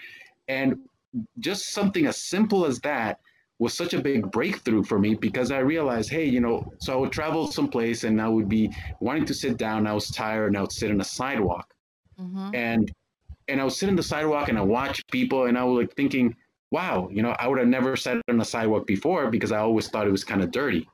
and 0.47 0.79
just 1.41 1.73
something 1.73 2.07
as 2.07 2.17
simple 2.17 2.65
as 2.65 2.79
that 2.81 3.19
was 3.59 3.75
such 3.75 3.95
a 3.95 4.01
big 4.01 4.31
breakthrough 4.31 4.83
for 4.83 4.99
me 4.99 5.15
because 5.15 5.51
I 5.51 5.59
realized, 5.59 6.11
hey, 6.11 6.25
you 6.25 6.41
know, 6.41 6.71
so 6.79 6.93
I 6.93 6.97
would 6.97 7.13
travel 7.13 7.51
someplace 7.51 8.05
and 8.05 8.21
I 8.21 8.29
would 8.29 8.49
be 8.49 8.71
wanting 9.01 9.25
to 9.27 9.35
sit 9.35 9.57
down. 9.57 9.87
I 9.87 9.95
was 9.95 10.11
tired 10.11 10.49
and 10.49 10.59
I 10.59 10.61
would 10.61 10.73
sit 10.73 10.91
on 10.91 11.01
a 11.01 11.05
sidewalk. 11.05 11.73
Mm-hmm. 12.21 12.55
And 12.55 12.93
and 13.49 13.61
I 13.61 13.65
would 13.65 13.73
sit 13.73 13.89
on 13.89 13.97
the 13.97 14.03
sidewalk 14.03 14.49
and 14.49 14.59
I 14.59 14.63
watch 14.63 15.07
people 15.11 15.47
and 15.47 15.57
I 15.57 15.65
was 15.65 15.87
like 15.87 15.95
thinking, 15.95 16.35
wow, 16.71 17.09
you 17.11 17.23
know, 17.23 17.37
I 17.39 17.47
would 17.47 17.59
have 17.59 17.69
never 17.69 17.97
sat 17.97 18.21
on 18.29 18.41
a 18.41 18.45
sidewalk 18.45 18.87
before 18.87 19.31
because 19.31 19.53
I 19.53 19.59
always 19.59 19.89
thought 19.89 20.07
it 20.07 20.13
was 20.13 20.25
kind 20.25 20.43
of 20.43 20.51
dirty. 20.51 20.89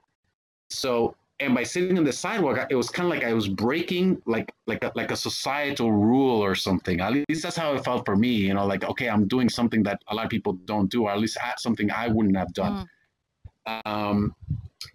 So 0.68 1.14
and 1.44 1.54
by 1.54 1.62
sitting 1.62 1.98
on 1.98 2.04
the 2.04 2.12
sidewalk, 2.12 2.66
it 2.70 2.74
was 2.74 2.88
kind 2.88 3.06
of 3.06 3.10
like 3.10 3.24
I 3.24 3.32
was 3.32 3.48
breaking 3.48 4.22
like 4.26 4.52
like 4.66 4.82
a, 4.84 4.92
like 4.94 5.10
a 5.10 5.16
societal 5.16 5.92
rule 5.92 6.40
or 6.40 6.54
something. 6.54 7.00
At 7.00 7.12
least 7.28 7.42
that's 7.42 7.56
how 7.56 7.74
it 7.74 7.84
felt 7.84 8.04
for 8.04 8.16
me. 8.16 8.32
You 8.32 8.54
know, 8.54 8.66
like 8.66 8.84
okay, 8.84 9.08
I'm 9.08 9.28
doing 9.28 9.48
something 9.48 9.82
that 9.84 10.02
a 10.08 10.14
lot 10.14 10.24
of 10.24 10.30
people 10.30 10.54
don't 10.64 10.90
do, 10.90 11.04
or 11.04 11.10
at 11.10 11.18
least 11.18 11.38
something 11.58 11.90
I 11.90 12.08
wouldn't 12.08 12.36
have 12.36 12.52
done. 12.52 12.88
Mm. 13.66 13.80
Um, 13.86 14.34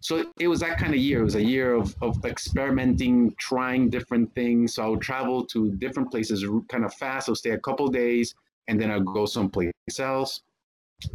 so 0.01 0.25
it 0.39 0.47
was 0.47 0.59
that 0.59 0.77
kind 0.77 0.93
of 0.93 0.99
year. 0.99 1.21
It 1.21 1.23
was 1.23 1.35
a 1.35 1.43
year 1.43 1.73
of, 1.73 1.95
of 2.01 2.23
experimenting, 2.25 3.33
trying 3.37 3.89
different 3.89 4.33
things. 4.35 4.75
So 4.75 4.83
I 4.83 4.87
would 4.87 5.01
travel 5.01 5.45
to 5.45 5.71
different 5.75 6.11
places 6.11 6.45
kind 6.69 6.85
of 6.85 6.93
fast. 6.93 7.29
I'll 7.29 7.35
stay 7.35 7.51
a 7.51 7.59
couple 7.59 7.87
days 7.87 8.35
and 8.67 8.79
then 8.79 8.91
I'll 8.91 9.01
go 9.01 9.25
someplace 9.25 9.71
else. 9.99 10.41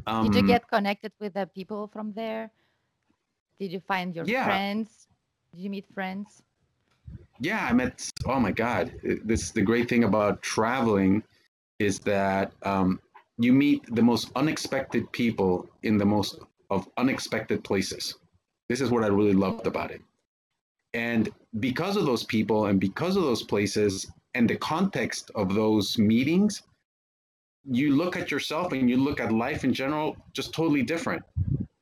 Um, 0.07 0.27
Did 0.27 0.35
you 0.35 0.41
um, 0.41 0.47
get 0.47 0.69
connected 0.69 1.13
with 1.21 1.35
the 1.35 1.47
people 1.47 1.89
from 1.93 2.13
there? 2.13 2.51
Did 3.59 3.73
you 3.73 3.81
find 3.81 4.15
your 4.15 4.25
yeah. 4.25 4.45
friends? 4.45 5.02
Did 5.55 5.61
you 5.61 5.71
meet 5.71 5.85
friends? 5.93 6.43
Yeah, 7.41 7.67
I 7.69 7.73
met. 7.75 8.11
Oh 8.27 8.41
my 8.41 8.53
God! 8.53 8.95
This 9.03 9.51
the 9.51 9.61
great 9.61 9.89
thing 9.89 10.05
about 10.05 10.41
traveling 10.41 11.23
is 11.79 11.99
that 12.01 12.53
um, 12.63 13.01
you 13.37 13.53
meet 13.53 13.85
the 13.95 14.03
most 14.03 14.31
unexpected 14.35 15.11
people 15.13 15.69
in 15.83 15.99
the 15.99 16.07
most 16.07 16.39
of 16.71 16.89
unexpected 16.97 17.63
places. 17.65 18.15
This 18.71 18.81
is 18.81 18.91
what 18.91 19.05
I 19.05 19.09
really 19.09 19.35
loved 19.35 19.67
about 19.67 19.91
it. 19.91 20.01
And 20.95 21.29
because 21.61 21.97
of 21.97 22.07
those 22.07 22.25
people 22.25 22.67
and 22.67 22.81
because 22.81 23.17
of 23.17 23.25
those 23.25 23.43
places 23.43 24.07
and 24.35 24.49
the 24.49 24.57
context 24.57 25.31
of 25.35 25.55
those 25.55 25.99
meetings, 25.99 26.63
you 27.65 27.95
look 27.95 28.17
at 28.17 28.31
yourself 28.31 28.73
and 28.73 28.89
you 28.89 28.97
look 28.97 29.21
at 29.21 29.33
life 29.33 29.65
in 29.65 29.75
general 29.75 30.17
just 30.33 30.55
totally 30.55 30.83
different 30.83 31.23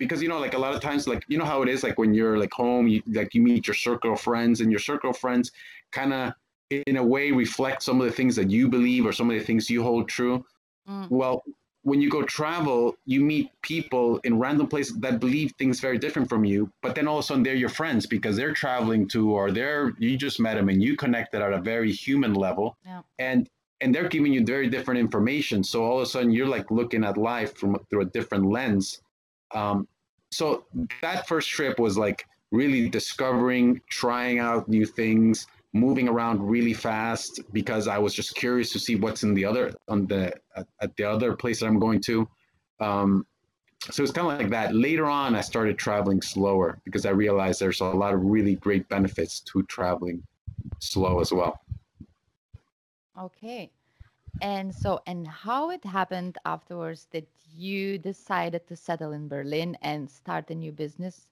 because 0.01 0.21
you 0.21 0.29
know 0.29 0.41
like 0.41 0.55
a 0.55 0.59
lot 0.59 0.75
of 0.75 0.81
times 0.81 1.07
like 1.07 1.23
you 1.29 1.39
know 1.39 1.45
how 1.45 1.63
it 1.63 1.69
is 1.69 1.85
like 1.85 1.97
when 1.99 2.13
you're 2.13 2.39
like 2.39 2.53
home 2.53 2.89
you 2.89 3.01
like 3.07 3.33
you 3.35 3.43
meet 3.43 3.69
your 3.69 3.75
circle 3.75 4.15
of 4.15 4.21
friends 4.21 4.61
and 4.61 4.71
your 4.73 4.81
circle 4.81 5.11
of 5.11 5.17
friends 5.17 5.53
kind 5.93 6.13
of 6.13 6.33
in 6.71 6.97
a 6.97 7.05
way 7.05 7.31
reflect 7.31 7.83
some 7.83 8.01
of 8.01 8.07
the 8.07 8.13
things 8.13 8.35
that 8.35 8.51
you 8.51 8.69
believe 8.69 9.07
or 9.07 9.13
some 9.13 9.31
of 9.31 9.39
the 9.39 9.45
things 9.45 9.71
you 9.71 9.83
hold 9.83 10.09
true 10.09 10.45
mm. 10.89 11.09
well 11.11 11.45
when 11.83 12.01
you 12.01 12.11
go 12.11 12.23
travel 12.23 12.97
you 13.05 13.21
meet 13.21 13.51
people 13.63 14.19
in 14.25 14.39
random 14.39 14.67
places 14.67 14.99
that 14.99 15.21
believe 15.21 15.53
things 15.59 15.81
very 15.81 15.99
different 15.99 16.29
from 16.29 16.45
you 16.45 16.71
but 16.83 16.95
then 16.95 17.07
all 17.07 17.19
of 17.19 17.25
a 17.25 17.27
sudden 17.27 17.43
they're 17.43 17.55
your 17.55 17.69
friends 17.69 18.07
because 18.07 18.37
they're 18.37 18.55
traveling 18.55 19.07
to 19.07 19.31
or 19.31 19.51
they're 19.53 19.93
you 19.99 20.17
just 20.17 20.41
met 20.41 20.55
them 20.55 20.69
and 20.71 20.83
you 20.83 20.97
connected 20.97 21.43
at 21.43 21.53
a 21.53 21.61
very 21.61 21.93
human 21.93 22.33
level 22.35 22.77
yeah. 22.87 23.03
and 23.19 23.49
and 23.83 23.95
they're 23.95 24.09
giving 24.09 24.33
you 24.33 24.45
very 24.45 24.69
different 24.69 25.01
information 25.01 25.63
so 25.63 25.85
all 25.85 25.97
of 25.99 26.03
a 26.03 26.07
sudden 26.07 26.31
you're 26.31 26.47
like 26.47 26.71
looking 26.71 27.05
at 27.05 27.17
life 27.19 27.55
from 27.57 27.79
through 27.91 28.03
a 28.03 28.07
different 28.07 28.47
lens 28.47 29.01
um, 29.53 29.87
so 30.31 30.65
that 31.03 31.27
first 31.27 31.49
trip 31.49 31.79
was 31.79 31.99
like 31.99 32.27
really 32.51 32.89
discovering, 32.89 33.81
trying 33.89 34.39
out 34.39 34.69
new 34.69 34.85
things, 34.85 35.47
moving 35.73 36.09
around 36.09 36.43
really 36.43 36.73
fast 36.73 37.41
because 37.53 37.87
I 37.89 37.99
was 37.99 38.15
just 38.15 38.35
curious 38.35 38.73
to 38.73 38.79
see 38.79 38.97
what's 38.97 39.23
in 39.23 39.35
the 39.35 39.45
other 39.45 39.75
on 39.89 40.07
the 40.07 40.35
at, 40.57 40.67
at 40.81 40.97
the 40.97 41.05
other 41.05 41.35
place 41.35 41.61
that 41.61 41.67
I'm 41.67 41.79
going 41.79 42.01
to. 42.03 42.29
Um, 42.81 43.27
so 43.91 44.03
it's 44.03 44.13
kind 44.13 44.31
of 44.31 44.39
like 44.39 44.51
that. 44.51 44.75
Later 44.75 45.07
on, 45.07 45.35
I 45.35 45.41
started 45.41 45.79
traveling 45.79 46.21
slower 46.21 46.81
because 46.85 47.07
I 47.07 47.11
realized 47.11 47.61
there's 47.61 47.81
a 47.81 47.87
lot 47.87 48.13
of 48.13 48.23
really 48.23 48.57
great 48.57 48.89
benefits 48.89 49.41
to 49.41 49.63
traveling 49.65 50.23
slow 50.81 51.21
as 51.21 51.33
well. 51.33 51.61
Okay. 53.19 53.71
And 54.41 54.75
so, 54.75 55.01
and 55.07 55.27
how 55.27 55.71
it 55.71 55.85
happened 55.85 56.39
afterwards 56.45 57.07
that 57.13 57.29
you 57.55 57.99
decided 57.99 58.67
to 58.69 58.77
settle 58.77 59.13
in 59.13 59.29
Berlin 59.29 59.77
and 59.83 60.09
start 60.09 60.51
a 60.51 60.55
new 60.55 60.73
business 60.73 61.27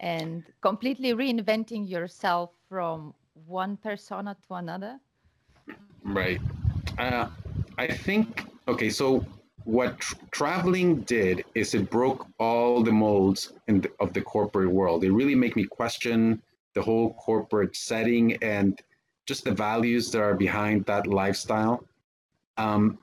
and 0.00 0.44
completely 0.60 1.12
reinventing 1.12 1.88
yourself 1.88 2.50
from 2.68 3.14
one 3.46 3.76
persona 3.76 4.36
to 4.48 4.54
another? 4.54 4.98
Right. 6.02 6.40
Uh, 6.98 7.28
I 7.78 7.86
think, 7.86 8.46
okay, 8.66 8.90
so 8.90 9.24
what 9.64 9.98
tr- 10.00 10.14
traveling 10.30 11.02
did 11.02 11.44
is 11.54 11.74
it 11.74 11.90
broke 11.90 12.26
all 12.38 12.82
the 12.82 12.92
molds 12.92 13.52
the, 13.66 13.90
of 14.00 14.12
the 14.12 14.22
corporate 14.22 14.70
world. 14.70 15.04
It 15.04 15.12
really 15.12 15.34
made 15.34 15.54
me 15.54 15.64
question 15.64 16.42
the 16.74 16.82
whole 16.82 17.14
corporate 17.14 17.76
setting 17.76 18.36
and 18.42 18.80
just 19.26 19.44
the 19.44 19.52
values 19.52 20.10
that 20.10 20.22
are 20.22 20.34
behind 20.34 20.84
that 20.86 21.06
lifestyle. 21.06 21.84
Um, 22.60 22.98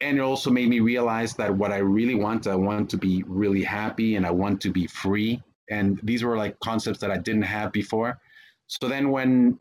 and 0.00 0.16
it 0.18 0.20
also 0.20 0.50
made 0.50 0.68
me 0.68 0.80
realize 0.80 1.34
that 1.34 1.54
what 1.54 1.72
I 1.72 1.78
really 1.78 2.14
want, 2.14 2.46
I 2.46 2.54
want 2.54 2.88
to 2.90 2.96
be 2.96 3.22
really 3.26 3.62
happy 3.62 4.16
and 4.16 4.24
I 4.24 4.30
want 4.30 4.60
to 4.62 4.70
be 4.70 4.86
free. 4.86 5.42
And 5.68 6.00
these 6.02 6.22
were 6.22 6.36
like 6.36 6.58
concepts 6.60 7.00
that 7.00 7.10
I 7.10 7.18
didn't 7.18 7.42
have 7.42 7.72
before. 7.72 8.18
So 8.66 8.88
then, 8.88 9.10
when 9.10 9.58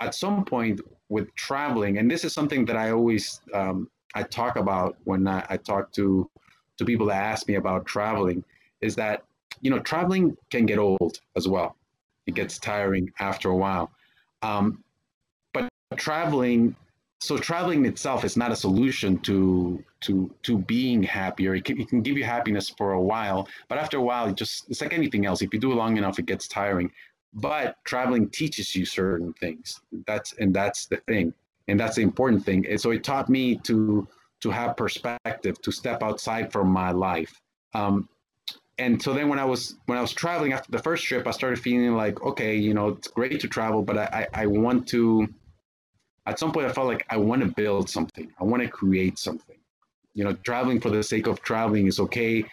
at 0.00 0.14
some 0.14 0.44
point 0.44 0.80
with 1.08 1.32
traveling, 1.34 1.98
and 1.98 2.10
this 2.10 2.24
is 2.24 2.32
something 2.32 2.64
that 2.66 2.76
I 2.76 2.90
always 2.90 3.40
um, 3.54 3.88
I 4.14 4.22
talk 4.24 4.56
about 4.56 4.96
when 5.04 5.26
I, 5.26 5.44
I 5.48 5.56
talk 5.56 5.92
to 5.92 6.28
to 6.78 6.84
people 6.84 7.06
that 7.06 7.22
ask 7.22 7.48
me 7.48 7.54
about 7.54 7.86
traveling, 7.86 8.44
is 8.80 8.94
that 8.96 9.24
you 9.60 9.70
know 9.70 9.78
traveling 9.80 10.36
can 10.50 10.66
get 10.66 10.78
old 10.78 11.20
as 11.36 11.46
well. 11.48 11.76
It 12.26 12.34
gets 12.34 12.58
tiring 12.58 13.10
after 13.18 13.50
a 13.50 13.56
while. 13.56 13.90
Um, 14.42 14.84
but 15.52 15.68
traveling 15.96 16.76
so 17.20 17.36
traveling 17.36 17.84
itself 17.84 18.24
is 18.24 18.36
not 18.36 18.50
a 18.50 18.56
solution 18.56 19.18
to 19.20 19.84
to 20.00 20.34
to 20.42 20.58
being 20.58 21.02
happier. 21.02 21.54
It 21.54 21.64
can, 21.64 21.78
it 21.80 21.88
can 21.88 22.00
give 22.00 22.16
you 22.16 22.24
happiness 22.24 22.70
for 22.70 22.92
a 22.92 23.02
while 23.02 23.46
but 23.68 23.78
after 23.78 23.98
a 23.98 24.02
while 24.02 24.28
it 24.28 24.36
just 24.36 24.68
it's 24.70 24.80
like 24.80 24.94
anything 24.94 25.26
else. 25.26 25.42
If 25.42 25.52
you 25.52 25.60
do 25.60 25.72
it 25.72 25.76
long 25.76 25.96
enough 25.98 26.18
it 26.18 26.26
gets 26.26 26.48
tiring. 26.48 26.90
But 27.32 27.76
traveling 27.84 28.28
teaches 28.30 28.74
you 28.74 28.84
certain 28.84 29.32
things. 29.34 29.80
That's 30.06 30.32
and 30.34 30.52
that's 30.54 30.86
the 30.86 30.96
thing. 30.96 31.32
And 31.68 31.78
that's 31.78 31.96
the 31.96 32.02
important 32.02 32.44
thing. 32.44 32.66
And 32.66 32.80
so 32.80 32.90
it 32.90 33.04
taught 33.04 33.28
me 33.28 33.56
to 33.58 34.08
to 34.40 34.50
have 34.50 34.76
perspective 34.76 35.60
to 35.60 35.70
step 35.70 36.02
outside 36.02 36.50
from 36.50 36.68
my 36.68 36.90
life. 36.90 37.38
Um, 37.74 38.08
and 38.78 39.00
so 39.00 39.12
then 39.12 39.28
when 39.28 39.38
I 39.38 39.44
was 39.44 39.76
when 39.84 39.98
I 39.98 40.00
was 40.00 40.12
traveling 40.12 40.54
after 40.54 40.72
the 40.72 40.78
first 40.78 41.04
trip, 41.04 41.26
I 41.26 41.32
started 41.32 41.58
feeling 41.60 41.94
like, 41.94 42.22
okay, 42.22 42.56
you 42.56 42.72
know, 42.72 42.88
it's 42.88 43.08
great 43.08 43.38
to 43.40 43.48
travel, 43.48 43.82
but 43.82 43.98
I, 43.98 44.26
I 44.32 44.46
want 44.46 44.88
to 44.88 45.28
at 46.30 46.38
some 46.38 46.52
point 46.52 46.66
I 46.66 46.72
felt 46.72 46.86
like 46.86 47.04
I 47.10 47.16
want 47.16 47.42
to 47.42 47.48
build 47.48 47.90
something. 47.90 48.32
I 48.40 48.44
want 48.44 48.62
to 48.62 48.68
create 48.68 49.18
something. 49.18 49.56
You 50.14 50.24
know, 50.24 50.32
traveling 50.44 50.80
for 50.80 50.90
the 50.90 51.02
sake 51.02 51.26
of 51.26 51.42
traveling 51.42 51.86
is 51.86 52.00
okay, 52.00 52.44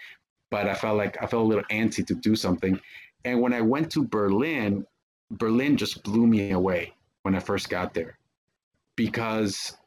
but 0.49 0.67
I 0.67 0.73
felt 0.73 0.97
like 0.97 1.21
I 1.21 1.27
felt 1.27 1.45
a 1.45 1.47
little 1.47 1.63
antsy 1.65 2.05
to 2.07 2.15
do 2.15 2.35
something. 2.35 2.79
And 3.23 3.41
when 3.41 3.53
I 3.53 3.61
went 3.61 3.91
to 3.91 4.03
Berlin, 4.03 4.85
Berlin 5.31 5.77
just 5.77 6.03
blew 6.03 6.25
me 6.27 6.51
away 6.51 6.93
when 7.23 7.35
I 7.35 7.39
first 7.39 7.69
got 7.69 7.93
there 7.93 8.17
because 8.95 9.77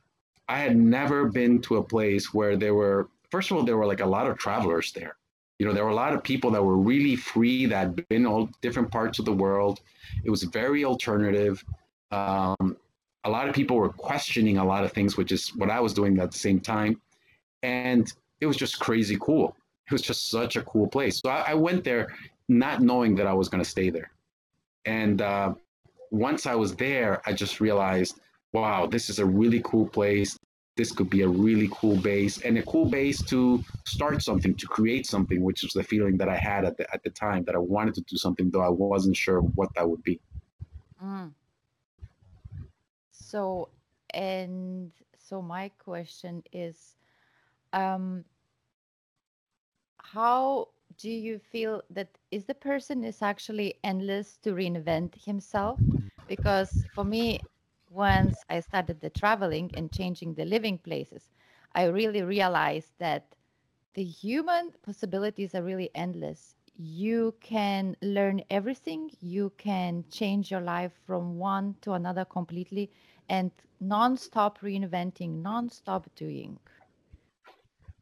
I 0.49 0.59
had 0.59 0.77
never 0.77 1.27
been 1.27 1.61
to 1.63 1.77
a 1.77 1.83
place 1.83 2.35
where 2.35 2.57
there 2.57 2.75
were, 2.75 3.09
first 3.31 3.51
of 3.51 3.57
all, 3.57 3.63
there 3.65 3.77
were 3.77 3.87
like 3.87 4.01
a 4.01 4.07
lot 4.07 4.27
of 4.27 4.39
travelers 4.39 4.93
there. 4.93 5.17
You 5.59 5.67
know, 5.67 5.73
there 5.73 5.85
were 5.85 5.91
a 5.91 5.95
lot 5.95 6.15
of 6.15 6.23
people 6.23 6.51
that 6.53 6.65
were 6.65 6.77
really 6.77 7.17
free 7.17 7.67
that 7.67 7.77
had 7.77 8.09
been 8.09 8.27
all 8.27 8.51
different 8.63 8.91
parts 8.91 9.19
of 9.19 9.25
the 9.25 9.33
world. 9.33 9.81
It 10.25 10.31
was 10.31 10.43
very 10.45 10.85
alternative. 10.85 11.65
Um, 12.11 12.77
a 13.25 13.31
lot 13.31 13.49
of 13.49 13.55
people 13.55 13.77
were 13.77 13.91
questioning 13.91 14.59
a 14.59 14.65
lot 14.65 14.85
of 14.85 14.93
things, 14.93 15.17
which 15.17 15.33
is 15.33 15.49
what 15.57 15.71
I 15.71 15.81
was 15.81 15.93
doing 15.93 16.19
at 16.19 16.31
the 16.31 16.39
same 16.39 16.61
time. 16.61 17.01
And 17.63 18.11
it 18.41 18.47
was 18.47 18.57
just 18.57 18.81
crazy 18.81 19.19
cool. 19.21 19.57
It 19.87 19.93
was 19.93 20.03
just 20.03 20.31
such 20.31 20.57
a 20.57 20.63
cool 20.63 20.89
place. 20.89 21.21
So 21.21 21.29
I, 21.29 21.51
I 21.51 21.55
went 21.55 21.85
there 21.85 22.15
not 22.49 22.81
knowing 22.81 23.15
that 23.17 23.27
I 23.27 23.33
was 23.35 23.49
going 23.49 23.63
to 23.63 23.69
stay 23.69 23.91
there. 23.91 24.11
And 24.85 25.21
uh, 25.21 25.55
once 26.11 26.47
I 26.47 26.55
was 26.55 26.75
there, 26.75 27.21
I 27.27 27.33
just 27.33 27.61
realized, 27.61 28.21
wow, 28.53 28.87
this 28.87 29.11
is 29.11 29.19
a 29.19 29.27
really 29.27 29.61
cool 29.65 29.87
place. 29.87 30.39
This 30.77 30.93
could 30.93 31.11
be 31.11 31.23
a 31.23 31.29
really 31.29 31.69
cool 31.73 31.97
base 31.97 32.41
and 32.41 32.57
a 32.57 32.63
cool 32.63 32.87
base 32.87 33.23
to 33.25 33.63
start 33.85 34.23
something, 34.23 34.55
to 34.55 34.67
create 34.67 35.07
something, 35.07 35.43
which 35.43 35.63
was 35.63 35.73
the 35.73 35.83
feeling 35.83 36.17
that 36.17 36.29
I 36.29 36.37
had 36.37 36.65
at 36.65 36.79
the, 36.79 36.93
at 36.95 37.03
the 37.03 37.11
time 37.11 37.45
that 37.45 37.55
I 37.55 37.59
wanted 37.59 37.95
to 37.97 38.01
do 38.03 38.17
something, 38.17 38.51
though 38.51 38.63
I 38.63 38.71
wasn't 38.71 39.17
sure 39.17 39.41
what 39.41 39.69
that 39.75 39.89
would 39.89 40.03
be. 40.03 40.21
Mm. 41.05 41.33
So, 43.31 43.71
and 44.15 44.93
so 45.17 45.43
my 45.43 45.69
question 45.79 46.43
is, 46.53 46.97
um, 47.73 48.25
how 49.99 50.69
do 50.97 51.11
you 51.11 51.39
feel 51.39 51.83
that 51.91 52.19
is 52.31 52.45
the 52.47 52.55
person 52.55 53.05
is 53.05 53.23
actually 53.23 53.75
endless 53.85 54.37
to 54.39 54.53
reinvent 54.53 55.25
himself? 55.25 55.81
Because 56.27 56.87
for 56.91 57.05
me, 57.05 57.41
once 57.91 58.45
I 58.49 58.61
started 58.61 59.01
the 59.01 59.11
traveling 59.11 59.71
and 59.75 59.93
changing 59.93 60.35
the 60.35 60.45
living 60.45 60.79
places, 60.79 61.31
I 61.75 61.85
really 61.85 62.23
realized 62.23 62.95
that 62.99 63.35
the 63.95 64.05
human 64.05 64.73
possibilities 64.83 65.55
are 65.55 65.63
really 65.63 65.91
endless. 65.95 66.57
You 66.77 67.35
can 67.41 67.97
learn 68.03 68.43
everything, 68.51 69.11
you 69.21 69.53
can 69.57 70.05
change 70.11 70.51
your 70.51 70.61
life 70.61 70.93
from 71.07 71.39
one 71.39 71.77
to 71.83 71.93
another 71.93 72.25
completely, 72.25 72.91
and 73.31 73.53
non-stop 73.81 74.61
reinventing, 74.61 75.43
non-stop 75.43 76.11
doing. 76.17 76.61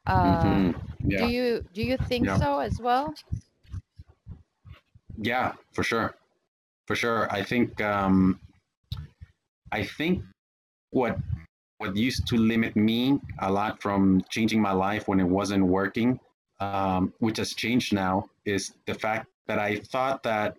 Uh, 0.07 0.63
hmm 0.63 0.73
do 1.17 1.27
you 1.27 1.65
do 1.73 1.83
you 1.83 1.99
think 1.99 2.31
yeah, 2.31 2.39
so 2.39 2.61
as 2.61 2.81
well? 2.81 3.19
yeah, 5.19 5.55
for 5.73 5.85
sure, 5.85 6.15
for 6.87 6.97
sure. 6.97 7.29
I 7.33 7.43
think 7.43 7.81
um, 7.81 8.41
I 9.73 9.85
think 9.85 10.25
what 10.91 11.19
what 11.79 11.97
used 11.97 12.27
to 12.29 12.37
limit 12.37 12.77
me 12.77 13.21
a 13.41 13.51
lot 13.53 13.83
from 13.83 14.23
changing 14.31 14.63
my 14.63 14.73
life 14.73 15.09
when 15.09 15.21
it 15.21 15.29
wasn't 15.29 15.65
working, 15.67 16.21
um, 16.61 17.13
which 17.21 17.39
has 17.39 17.55
changed 17.55 17.93
now, 17.93 18.31
is 18.47 18.73
the 18.87 18.95
fact 18.95 19.29
that 19.47 19.59
I 19.59 19.77
thought 19.77 20.23
that 20.25 20.57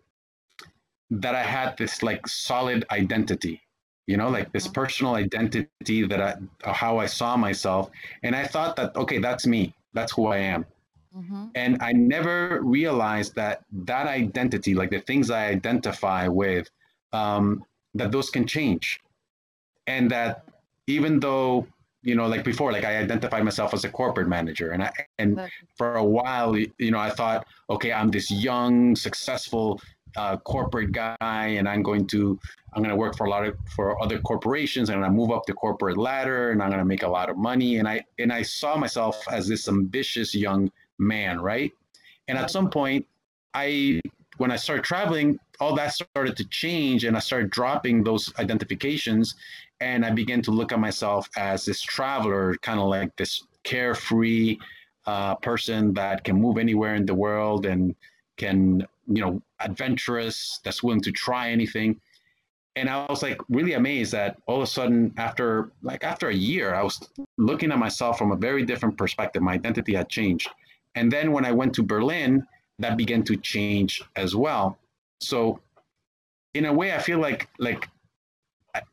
that 1.11 1.35
I 1.35 1.43
had 1.43 1.77
this 1.77 2.03
like 2.03 2.27
solid 2.27 2.85
identity, 2.91 3.61
you 4.09 4.17
know, 4.17 4.29
like 4.29 4.51
this 4.53 4.67
Mhm, 4.67 4.75
personal 4.81 5.15
identity 5.15 6.03
that 6.07 6.21
I 6.21 6.71
how 6.73 6.97
I 6.99 7.07
saw 7.07 7.37
myself, 7.37 7.89
and 8.23 8.35
I 8.35 8.45
thought 8.45 8.75
that 8.77 8.95
okay, 8.95 9.19
that's 9.19 9.45
me, 9.47 9.75
that's 9.93 10.13
who 10.13 10.27
I 10.27 10.37
am, 10.37 10.65
mhm, 11.11 11.55
and 11.55 11.77
I 11.81 11.93
never 11.93 12.61
realized 12.61 13.35
that 13.35 13.65
that 13.71 14.07
identity, 14.07 14.73
like 14.75 14.91
the 14.91 15.01
things 15.01 15.31
I 15.31 15.47
identify 15.47 16.27
with, 16.27 16.69
um, 17.13 17.65
that 17.95 18.11
those 18.11 18.29
can 18.29 18.47
change. 18.47 19.01
And 19.87 20.11
that 20.11 20.45
even 20.87 21.19
though 21.19 21.67
you 22.03 22.15
know 22.15 22.27
like 22.27 22.43
before 22.45 22.71
like 22.71 22.85
i 22.85 22.97
identified 22.97 23.43
myself 23.43 23.73
as 23.73 23.83
a 23.85 23.89
corporate 23.89 24.27
manager. 24.27 24.71
And 24.71 24.83
i 24.83 24.91
and 25.17 25.41
for 25.77 25.95
a 25.95 26.03
while 26.03 26.57
you 26.57 26.91
know 26.91 26.99
i 26.99 27.09
thought 27.09 27.47
okay 27.69 27.91
i'm 27.91 28.09
this 28.11 28.31
young 28.31 28.95
successful 28.95 29.81
uh, 30.17 30.37
corporate 30.37 30.91
guy 30.91 31.15
and 31.57 31.67
i'm 31.67 31.83
going 31.83 32.05
to 32.07 32.39
i'm 32.73 32.81
going 32.81 32.89
to 32.89 32.95
work 32.95 33.15
for 33.15 33.25
a 33.25 33.29
lot 33.29 33.45
of 33.45 33.55
for 33.75 34.01
other 34.01 34.19
corporations 34.19 34.89
and 34.89 34.97
i'm 34.97 35.01
going 35.01 35.11
to 35.11 35.17
move 35.17 35.31
up 35.31 35.45
the 35.45 35.53
corporate 35.53 35.97
ladder 35.97 36.51
and 36.51 36.61
i'm 36.61 36.69
going 36.69 36.79
to 36.79 36.85
make 36.85 37.03
a 37.03 37.07
lot 37.07 37.29
of 37.29 37.37
money. 37.37 37.77
And 37.77 37.87
i 37.87 38.03
and 38.17 38.31
i 38.31 38.41
saw 38.41 38.75
myself 38.77 39.23
as 39.31 39.47
this 39.47 39.67
ambitious 39.67 40.33
young 40.33 40.71
man 40.97 41.39
right? 41.39 41.71
And 42.27 42.37
at 42.37 42.51
some 42.51 42.69
point 42.69 43.05
i 43.53 44.01
when 44.37 44.51
i 44.51 44.55
started 44.55 44.83
traveling 44.83 45.39
all 45.59 45.75
that 45.75 45.93
started 45.93 46.37
to 46.37 46.45
change 46.45 47.03
and 47.03 47.17
i 47.17 47.19
started 47.19 47.49
dropping 47.49 48.03
those 48.03 48.31
identifications 48.39 49.35
and 49.81 50.05
I 50.05 50.11
began 50.11 50.41
to 50.43 50.51
look 50.51 50.71
at 50.71 50.79
myself 50.79 51.29
as 51.37 51.65
this 51.65 51.81
traveler, 51.81 52.55
kind 52.61 52.79
of 52.79 52.87
like 52.87 53.15
this 53.15 53.43
carefree 53.63 54.57
uh, 55.05 55.35
person 55.35 55.93
that 55.93 56.23
can 56.23 56.35
move 56.35 56.57
anywhere 56.57 56.95
in 56.95 57.05
the 57.05 57.15
world 57.15 57.65
and 57.65 57.95
can, 58.39 58.87
you 59.07 59.21
know, 59.21 59.41
adventurous, 59.59 60.59
that's 60.63 60.81
willing 60.81 61.01
to 61.01 61.11
try 61.11 61.51
anything. 61.51 61.99
And 62.75 62.89
I 62.89 63.05
was 63.07 63.21
like 63.21 63.39
really 63.49 63.73
amazed 63.73 64.11
that 64.13 64.37
all 64.47 64.57
of 64.57 64.63
a 64.63 64.67
sudden, 64.67 65.13
after 65.17 65.71
like 65.83 66.03
after 66.03 66.29
a 66.29 66.33
year, 66.33 66.73
I 66.73 66.81
was 66.81 66.97
looking 67.37 67.71
at 67.71 67.77
myself 67.77 68.17
from 68.17 68.31
a 68.31 68.35
very 68.35 68.63
different 68.65 68.97
perspective. 68.97 69.41
My 69.41 69.53
identity 69.53 69.93
had 69.93 70.09
changed. 70.09 70.49
And 70.95 71.11
then 71.11 71.31
when 71.31 71.45
I 71.45 71.51
went 71.51 71.75
to 71.75 71.83
Berlin, 71.83 72.45
that 72.79 72.97
began 72.97 73.23
to 73.23 73.35
change 73.35 74.01
as 74.15 74.35
well. 74.35 74.77
So 75.19 75.59
in 76.53 76.65
a 76.65 76.73
way, 76.73 76.93
I 76.93 76.99
feel 76.99 77.19
like 77.19 77.49
like 77.59 77.87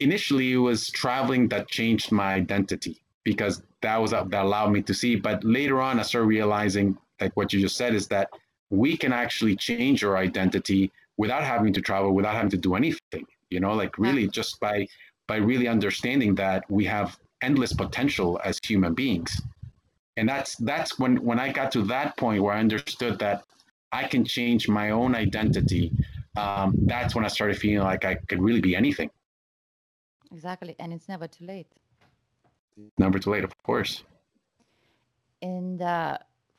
initially 0.01 0.53
it 0.53 0.59
was 0.59 0.89
traveling 0.89 1.49
that 1.49 1.69
changed 1.69 2.11
my 2.11 2.35
identity 2.35 3.01
because 3.25 3.63
that 3.83 4.01
was 4.01 4.13
uh, 4.13 4.25
that 4.25 4.45
allowed 4.45 4.73
me 4.73 4.83
to 4.83 4.95
see 4.95 5.17
but 5.17 5.43
later 5.45 5.81
on 5.81 5.99
i 5.99 6.03
started 6.03 6.27
realizing 6.27 6.97
like 7.21 7.37
what 7.37 7.53
you 7.53 7.61
just 7.61 7.77
said 7.77 7.95
is 7.95 8.07
that 8.09 8.29
we 8.71 8.97
can 8.97 9.13
actually 9.13 9.57
change 9.57 10.05
our 10.05 10.17
identity 10.17 10.91
without 11.17 11.43
having 11.43 11.73
to 11.73 11.81
travel 11.81 12.13
without 12.15 12.35
having 12.35 12.51
to 12.51 12.57
do 12.57 12.75
anything 12.75 13.25
you 13.51 13.61
know 13.61 13.75
like 13.75 13.99
really 13.99 14.27
just 14.29 14.59
by 14.61 14.87
by 15.29 15.37
really 15.37 15.69
understanding 15.69 16.35
that 16.35 16.65
we 16.71 16.85
have 16.85 17.19
endless 17.43 17.73
potential 17.73 18.41
as 18.45 18.59
human 18.63 18.95
beings 18.95 19.41
and 20.17 20.29
that's 20.29 20.57
that's 20.57 20.99
when 20.99 21.17
when 21.23 21.39
i 21.39 21.51
got 21.53 21.71
to 21.71 21.83
that 21.83 22.17
point 22.17 22.43
where 22.43 22.55
i 22.55 22.61
understood 22.61 23.19
that 23.19 23.45
i 23.93 24.05
can 24.05 24.25
change 24.25 24.69
my 24.69 24.91
own 24.91 25.15
identity 25.15 25.93
um, 26.37 26.75
that's 26.87 27.15
when 27.15 27.25
i 27.25 27.29
started 27.29 27.57
feeling 27.57 27.85
like 27.85 28.05
i 28.05 28.15
could 28.15 28.43
really 28.43 28.61
be 28.61 28.75
anything 28.77 29.11
Exactly. 30.33 30.77
And 30.79 30.93
it's 30.93 31.09
never 31.09 31.27
too 31.29 31.45
late. 31.47 31.67
Never 32.99 33.19
too 33.19 33.31
late 33.31 33.45
of 33.45 33.53
course 33.63 34.03
And 35.43 35.81
uh, 35.83 36.19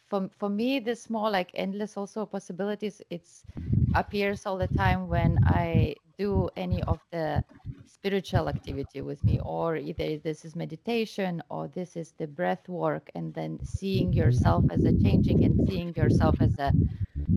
for 0.09 0.29
for 0.37 0.49
me, 0.49 0.79
this 0.79 1.09
more 1.09 1.29
like 1.29 1.51
endless 1.53 1.97
also 1.97 2.25
possibilities. 2.25 3.01
It's 3.09 3.45
appears 3.93 4.45
all 4.45 4.57
the 4.57 4.67
time 4.67 5.07
when 5.07 5.39
I 5.43 5.95
do 6.17 6.49
any 6.57 6.83
of 6.83 7.01
the 7.11 7.43
spiritual 7.85 8.49
activity 8.49 9.01
with 9.01 9.23
me, 9.25 9.39
or 9.39 9.75
either 9.77 10.17
this 10.17 10.45
is 10.45 10.55
meditation 10.55 11.41
or 11.49 11.67
this 11.69 11.95
is 11.95 12.13
the 12.13 12.27
breath 12.27 12.67
work, 12.69 13.09
and 13.15 13.33
then 13.33 13.59
seeing 13.63 14.13
yourself 14.13 14.65
as 14.69 14.85
a 14.85 14.93
changing 14.93 15.43
and 15.43 15.59
seeing 15.59 15.93
yourself 15.95 16.37
as 16.41 16.57
a 16.59 16.75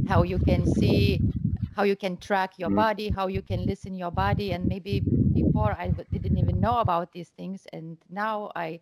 how 0.05 0.23
you 0.23 0.39
can 0.39 0.67
see 0.67 1.25
how 1.73 1.83
you 1.83 1.97
can 1.97 2.17
track 2.17 2.59
your 2.59 2.71
Mhm. 2.71 2.85
body 2.85 3.09
how 3.11 3.27
you 3.27 3.43
can 3.43 3.67
listen 3.67 3.95
your 3.95 4.11
body 4.11 4.53
and 4.53 4.69
maybe 4.69 5.09
before 5.35 5.73
i 5.75 5.93
didn't 6.13 6.39
even 6.39 6.61
know 6.61 6.79
about 6.81 7.13
these 7.13 7.31
things 7.31 7.67
and 7.73 7.99
now 8.09 8.51
i 8.57 8.81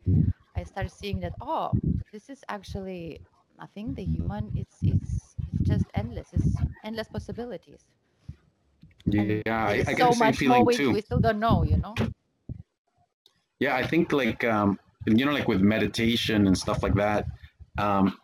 i 0.56 0.62
start 0.64 0.90
seeing 0.90 1.20
that 1.20 1.34
oh 1.40 1.76
this 2.12 2.30
is 2.30 2.44
actually 2.48 3.20
i 3.58 3.66
think 3.66 3.96
the 3.96 4.04
human 4.04 4.50
it's 4.54 4.82
it's 4.86 5.36
it's 5.46 5.62
just 5.62 5.90
endless 5.94 6.32
it's 6.32 6.62
endless 6.84 7.08
possibilities 7.08 7.84
Yeah, 9.06 9.40
I, 9.46 9.82
I 9.86 9.94
get 9.94 10.06
the 10.08 10.12
so 10.12 10.14
same 10.14 10.32
much 10.32 10.44
more 10.46 10.64
feeling 10.64 10.64
we, 10.64 10.76
too. 10.76 10.90
we 10.90 11.00
still 11.00 11.20
don't 11.20 11.40
know 11.40 11.62
you 11.62 11.76
know 11.76 11.94
Yeah, 13.60 13.76
I 13.76 13.86
think 13.86 14.12
like 14.12 14.44
um, 14.44 14.78
you 15.06 15.24
know, 15.24 15.32
like 15.32 15.48
with 15.48 15.60
meditation 15.60 16.46
and 16.46 16.56
stuff 16.56 16.82
like 16.82 16.94
that. 16.94 17.26
Um, 17.76 18.18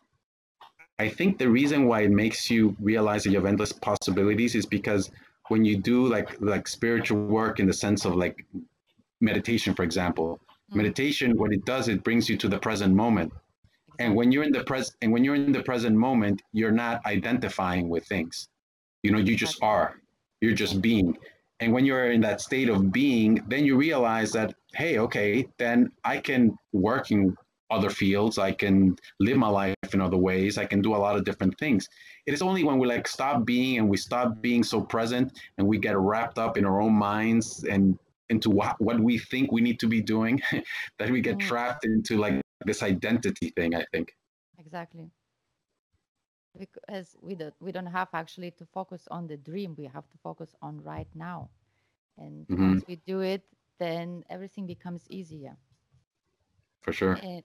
I 0.99 1.09
think 1.09 1.39
the 1.39 1.49
reason 1.51 1.87
why 1.87 2.03
it 2.03 2.11
makes 2.11 2.51
you 2.51 2.77
realize 2.81 3.25
that 3.25 3.31
you 3.31 3.37
have 3.37 3.47
endless 3.47 3.73
possibilities 3.73 4.55
is 4.55 4.67
because 4.67 5.11
when 5.49 5.65
you 5.65 5.77
do 5.77 6.07
like 6.07 6.41
like 6.41 6.69
spiritual 6.69 7.27
work 7.27 7.59
in 7.61 7.67
the 7.67 7.73
sense 7.73 8.05
of 8.05 8.15
like 8.15 8.47
meditation, 9.21 9.75
for 9.75 9.83
example, 9.83 10.41
Mm, 10.71 10.95
meditation, 10.95 11.37
what 11.37 11.53
it 11.53 11.65
does, 11.65 11.89
it 11.89 12.05
brings 12.05 12.29
you 12.29 12.37
to 12.39 12.49
the 12.49 12.59
present 12.59 12.95
moment. 12.95 13.33
And 13.99 14.15
when 14.15 14.33
you're 14.33 14.45
in 14.45 14.53
the 14.53 14.65
present 14.65 14.97
and 15.03 15.13
when 15.13 15.25
you're 15.25 15.35
in 15.35 15.53
the 15.53 15.63
present 15.63 15.97
moment, 15.97 16.43
you're 16.53 16.73
not 16.73 17.05
identifying 17.07 17.89
with 17.89 18.07
things. 18.07 18.49
You 19.03 19.13
know, 19.13 19.19
you 19.19 19.37
just 19.37 19.63
are. 19.63 20.01
You're 20.41 20.55
just 20.55 20.81
being. 20.81 21.17
And 21.61 21.73
when 21.73 21.85
you're 21.85 22.11
in 22.11 22.21
that 22.23 22.41
state 22.41 22.69
of 22.69 22.93
being, 22.93 23.43
then 23.49 23.65
you 23.65 23.77
realize 23.77 24.33
that, 24.33 24.55
hey, 24.75 24.99
okay, 24.99 25.47
then 25.59 25.91
I 26.05 26.19
can 26.19 26.57
work 26.73 27.11
in 27.11 27.37
other 27.71 27.91
fields. 27.91 28.39
I 28.39 28.53
can 28.53 28.97
live 29.21 29.37
my 29.37 29.49
life 29.49 29.75
in 29.93 30.01
other 30.01 30.17
ways. 30.17 30.59
I 30.59 30.67
can 30.67 30.83
do 30.83 30.95
a 30.95 30.99
lot 30.99 31.17
of 31.17 31.25
different 31.25 31.59
things. 31.59 31.89
It 32.27 32.35
is 32.35 32.43
only 32.43 32.65
when 32.65 32.79
we 32.79 32.87
like 32.87 33.07
stop 33.07 33.45
being 33.45 33.79
and 33.79 33.89
we 33.89 33.97
stop 33.97 34.41
being 34.41 34.63
so 34.63 34.81
present 34.81 35.39
and 35.59 35.67
we 35.67 35.79
get 35.79 35.97
wrapped 35.97 36.39
up 36.39 36.57
in 36.57 36.65
our 36.65 36.81
own 36.81 36.93
minds 36.93 37.65
and 37.65 37.99
into 38.31 38.51
what, 38.51 38.81
what 38.81 38.99
we 38.99 39.19
think 39.19 39.53
we 39.53 39.61
need 39.61 39.79
to 39.81 39.87
be 39.87 40.01
doing 40.01 40.41
that 40.99 41.11
we 41.11 41.21
get 41.21 41.37
Mm, 41.37 41.41
trapped 41.41 41.85
into 41.85 42.17
like 42.17 42.44
this 42.65 42.83
identity 42.83 43.51
thing, 43.57 43.75
I 43.75 43.85
think. 43.93 44.15
exactly 44.59 45.11
because 46.59 47.17
we 47.23 47.35
don't 47.35 47.55
we 47.61 47.73
don't 47.73 47.87
have 47.87 48.09
actually 48.13 48.51
to 48.53 48.65
focus 48.67 49.07
on 49.11 49.27
the 49.27 49.37
dream 49.37 49.75
we 49.77 49.85
have 49.87 50.09
to 50.11 50.19
focus 50.19 50.55
on 50.63 50.83
right 50.83 51.09
now 51.15 51.49
and 52.19 52.47
hmm 52.49 52.79
once 52.79 52.85
we 52.87 52.97
do 52.97 53.21
it 53.21 53.43
then 53.79 54.25
everything 54.31 54.67
becomes 54.67 55.07
easier 55.11 55.57
for 56.83 56.93
sure. 56.93 57.21
and 57.21 57.43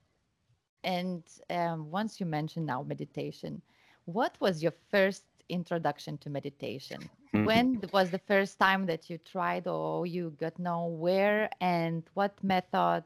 and 0.82 1.22
um, 1.50 1.90
once 1.90 2.20
you 2.20 2.26
mentioned 2.26 2.66
now 2.66 2.82
meditation 2.82 3.62
what 4.04 4.36
was 4.40 4.62
your 4.62 4.72
first 4.90 5.24
introduction 5.48 6.16
to 6.18 6.30
meditation 6.30 7.08
Mhm. 7.32 7.42
when 7.42 7.82
was 7.92 8.10
the 8.10 8.18
first 8.18 8.58
time 8.58 8.86
that 8.86 9.08
you 9.10 9.18
tried 9.18 9.66
or 9.66 10.06
you 10.06 10.30
got 10.38 10.58
know 10.58 10.86
where 10.86 11.48
and 11.60 12.04
what 12.14 12.42
method 12.42 13.04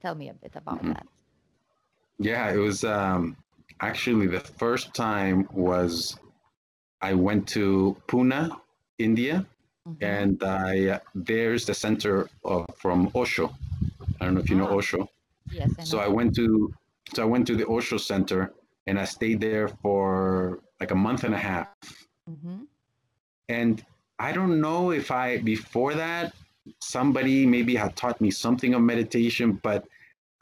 tell 0.00 0.14
me 0.14 0.28
a 0.28 0.34
bit 0.34 0.54
about 0.56 0.86
Mhm. 0.86 0.88
that 0.88 1.06
Yeah, 2.20 2.52
it 2.52 2.58
was 2.58 2.84
um, 2.84 3.36
actually 3.80 4.26
the 4.26 4.40
first 4.40 4.94
time 4.94 5.48
was 5.52 6.18
I 7.00 7.14
went 7.14 7.48
to 7.48 7.96
Pune, 8.08 8.54
India, 8.98 9.46
mm-hmm. 9.88 10.04
and 10.04 10.42
I 10.42 10.88
uh, 10.88 10.98
there's 11.14 11.64
the 11.64 11.72
center 11.72 12.28
of, 12.44 12.66
from 12.76 13.10
Osho. 13.14 13.56
I 14.20 14.26
don't 14.26 14.34
know 14.34 14.40
if 14.40 14.50
you 14.50 14.56
know 14.56 14.68
ah. 14.68 14.74
Osho. 14.74 15.08
Yes. 15.50 15.70
I 15.78 15.84
so 15.84 15.98
I 15.98 16.08
went 16.08 16.34
to 16.36 16.72
so 17.14 17.22
I 17.22 17.26
went 17.26 17.46
to 17.46 17.56
the 17.56 17.66
Osho 17.66 17.96
Center 17.96 18.52
and 18.86 19.00
I 19.00 19.06
stayed 19.06 19.40
there 19.40 19.68
for 19.68 20.60
like 20.78 20.90
a 20.90 20.94
month 20.94 21.24
and 21.24 21.34
a 21.34 21.38
half. 21.38 21.68
Mm-hmm. 22.28 22.64
And 23.48 23.84
I 24.18 24.32
don't 24.32 24.60
know 24.60 24.90
if 24.90 25.10
I 25.10 25.38
before 25.38 25.94
that 25.94 26.34
somebody 26.80 27.46
maybe 27.46 27.74
had 27.74 27.96
taught 27.96 28.20
me 28.20 28.30
something 28.30 28.74
of 28.74 28.82
meditation, 28.82 29.58
but 29.62 29.86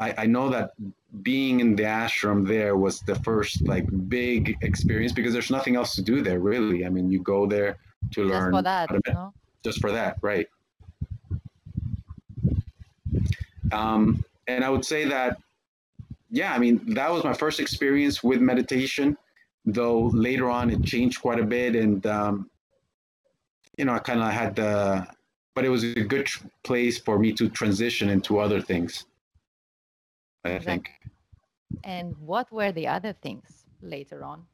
I, 0.00 0.14
I 0.18 0.26
know 0.26 0.50
that 0.50 0.72
being 1.22 1.60
in 1.60 1.74
the 1.74 1.84
ashram 1.84 2.46
there 2.46 2.76
was 2.76 3.00
the 3.00 3.14
first 3.16 3.66
like 3.66 3.86
big 4.08 4.56
experience 4.62 5.12
because 5.12 5.32
there's 5.32 5.50
nothing 5.50 5.74
else 5.74 5.94
to 5.94 6.02
do 6.02 6.20
there 6.22 6.38
really. 6.38 6.84
I 6.84 6.90
mean, 6.90 7.10
you 7.10 7.20
go 7.22 7.46
there 7.46 7.78
to 8.12 8.24
just 8.24 8.34
learn 8.34 8.52
for 8.52 8.62
that, 8.62 8.90
no? 9.08 9.32
just 9.64 9.80
for 9.80 9.90
that, 9.90 10.18
right? 10.22 10.46
Um, 13.72 14.24
and 14.46 14.64
I 14.64 14.70
would 14.70 14.84
say 14.84 15.04
that, 15.06 15.38
yeah, 16.30 16.52
I 16.52 16.58
mean, 16.58 16.94
that 16.94 17.10
was 17.10 17.24
my 17.24 17.32
first 17.32 17.60
experience 17.60 18.22
with 18.22 18.40
meditation, 18.40 19.16
though 19.64 20.06
later 20.08 20.50
on 20.50 20.70
it 20.70 20.82
changed 20.84 21.20
quite 21.20 21.40
a 21.40 21.44
bit. 21.44 21.74
And, 21.74 22.06
um, 22.06 22.50
you 23.76 23.84
know, 23.84 23.92
I 23.92 23.98
kind 23.98 24.20
of 24.20 24.30
had 24.30 24.56
the, 24.56 25.06
but 25.54 25.64
it 25.64 25.70
was 25.70 25.84
a 25.84 26.00
good 26.00 26.26
tr- 26.26 26.46
place 26.64 26.98
for 26.98 27.18
me 27.18 27.32
to 27.32 27.48
transition 27.48 28.08
into 28.10 28.38
other 28.38 28.60
things. 28.60 29.06
I 30.56 30.58
think. 30.58 30.90
And 31.84 32.16
what 32.18 32.50
were 32.50 32.72
the 32.72 32.86
other 32.86 33.12
things 33.12 33.66
later 33.82 34.24
on? 34.24 34.44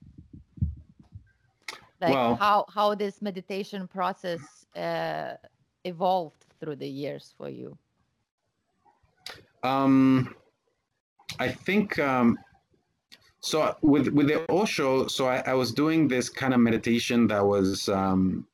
Like 2.00 2.12
well, 2.12 2.35
how 2.35 2.66
how 2.68 2.94
this 2.94 3.22
meditation 3.22 3.88
process 3.88 4.40
uh, 4.76 5.35
evolved 5.85 6.44
through 6.61 6.76
the 6.76 6.88
years 6.88 7.35
for 7.38 7.48
you? 7.48 7.78
Um, 9.62 10.35
I 11.38 11.48
think 11.48 11.98
um, 11.98 12.38
so. 13.40 13.76
With 13.80 14.09
with 14.09 14.26
the 14.28 14.44
Osho, 14.50 15.07
so 15.07 15.26
I, 15.26 15.42
I 15.46 15.54
was 15.54 15.72
doing 15.72 16.09
this 16.09 16.28
kind 16.28 16.52
of 16.52 16.61
meditation 16.61 17.26
that 17.28 17.44
was 17.44 17.88
um, 17.88 18.46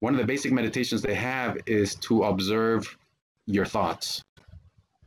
one 0.00 0.12
of 0.12 0.18
the 0.18 0.26
basic 0.26 0.52
meditations 0.52 1.00
they 1.00 1.14
have 1.14 1.56
is 1.66 1.94
to 1.96 2.24
observe 2.24 2.98
your 3.46 3.64
thoughts. 3.64 4.22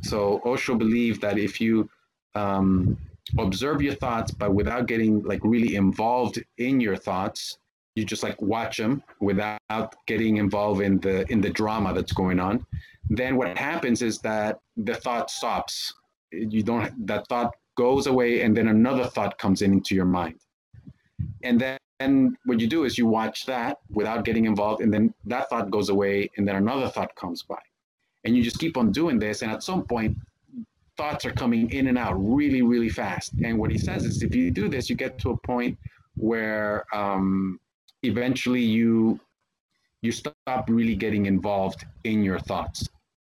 So 0.02 0.42
Osho 0.46 0.76
believed 0.76 1.22
that 1.22 1.38
if 1.38 1.60
you 1.60 1.90
um, 2.36 2.98
observe 3.38 3.82
your 3.82 3.96
thoughts, 3.96 4.32
but 4.32 4.54
without 4.54 4.88
getting 4.88 5.24
like 5.24 5.42
really 5.44 5.76
involved 5.76 6.42
in 6.58 6.80
your 6.80 6.96
thoughts, 6.96 7.58
you 7.96 8.06
just 8.06 8.24
like 8.24 8.42
watch 8.42 8.78
them 8.78 9.04
without 9.20 9.60
getting 10.08 10.38
involved 10.38 10.82
in 10.82 11.00
the 11.00 11.30
in 11.32 11.42
the 11.42 11.50
drama 11.50 11.94
that's 11.94 12.14
going 12.14 12.40
on. 12.40 12.66
Then 13.10 13.36
what 13.36 13.58
happens 13.58 14.02
is 14.02 14.20
that 14.20 14.60
the 14.78 14.96
thought 14.96 15.30
stops. 15.30 15.94
You 16.32 16.64
don't 16.64 17.08
that 17.08 17.28
thought 17.28 17.56
goes 17.76 18.08
away, 18.08 18.42
and 18.42 18.56
then 18.56 18.68
another 18.70 19.06
thought 19.06 19.38
comes 19.38 19.62
in 19.62 19.74
into 19.74 19.96
your 19.96 20.06
mind, 20.06 20.40
and 21.44 21.60
then. 21.60 21.78
And 22.02 22.38
what 22.46 22.62
you 22.62 22.68
do 22.68 22.86
is 22.86 22.98
you 22.98 23.08
watch 23.08 23.46
that 23.48 23.80
without 23.90 24.24
getting 24.24 24.46
involved, 24.46 24.82
and 24.82 24.94
then 24.94 25.14
that 25.26 25.50
thought 25.50 25.70
goes 25.70 25.90
away, 25.90 26.30
and 26.38 26.48
then 26.48 26.56
another 26.56 26.88
thought 26.88 27.14
comes 27.16 27.44
by 27.44 27.60
and 28.24 28.36
you 28.36 28.44
just 28.44 28.60
keep 28.60 28.78
on 28.78 28.92
doing 28.92 29.20
this 29.20 29.42
and 29.42 29.52
at 29.52 29.64
some 29.64 29.84
point 29.84 30.18
thoughts 30.98 31.26
are 31.26 31.32
coming 31.32 31.70
in 31.72 31.88
and 31.88 31.98
out 31.98 32.14
really 32.14 32.62
really 32.62 32.90
fast. 32.90 33.34
And 33.44 33.58
what 33.58 33.72
he 33.72 33.78
says 33.78 34.06
is 34.06 34.22
if 34.22 34.36
you 34.36 34.52
do 34.52 34.68
this 34.68 34.90
you 34.90 34.96
get 34.96 35.18
to 35.20 35.32
a 35.32 35.38
point 35.38 35.78
where 36.16 36.86
um, 36.94 37.60
eventually 38.04 38.62
you 38.62 39.20
you 40.02 40.12
stop 40.12 40.66
really 40.68 40.96
getting 40.96 41.26
involved 41.26 41.86
in 42.04 42.24
your 42.24 42.40
thoughts 42.40 42.88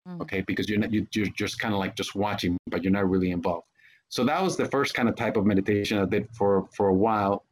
mm. 0.09 0.20
okay? 0.20 0.42
Because 0.42 0.68
you're 0.68 0.79
not 0.79 0.92
you, 0.92 1.07
you're 1.14 1.27
just 1.27 1.59
kind 1.59 1.75
of 1.75 1.81
like 1.81 1.96
just 1.96 2.14
watching 2.14 2.57
but 2.68 2.83
you're 2.83 2.92
not 2.92 3.09
really 3.09 3.31
involved. 3.31 3.66
So 4.09 4.25
that 4.25 4.40
was 4.42 4.57
the 4.57 4.66
first 4.66 4.94
kind 4.94 5.09
of 5.09 5.16
type 5.16 5.37
of 5.37 5.44
meditation 5.44 5.99
i 5.99 6.05
did 6.05 6.29
for 6.33 6.68
for 6.75 6.88
a 6.88 6.94
while. 6.94 7.44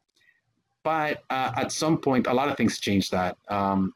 But 0.84 1.22
uh, 1.30 1.52
at 1.56 1.72
some 1.72 1.98
point 1.98 2.26
a 2.26 2.34
lot 2.34 2.48
of 2.48 2.56
things 2.56 2.78
changed 2.78 3.10
that. 3.12 3.36
Um, 3.48 3.92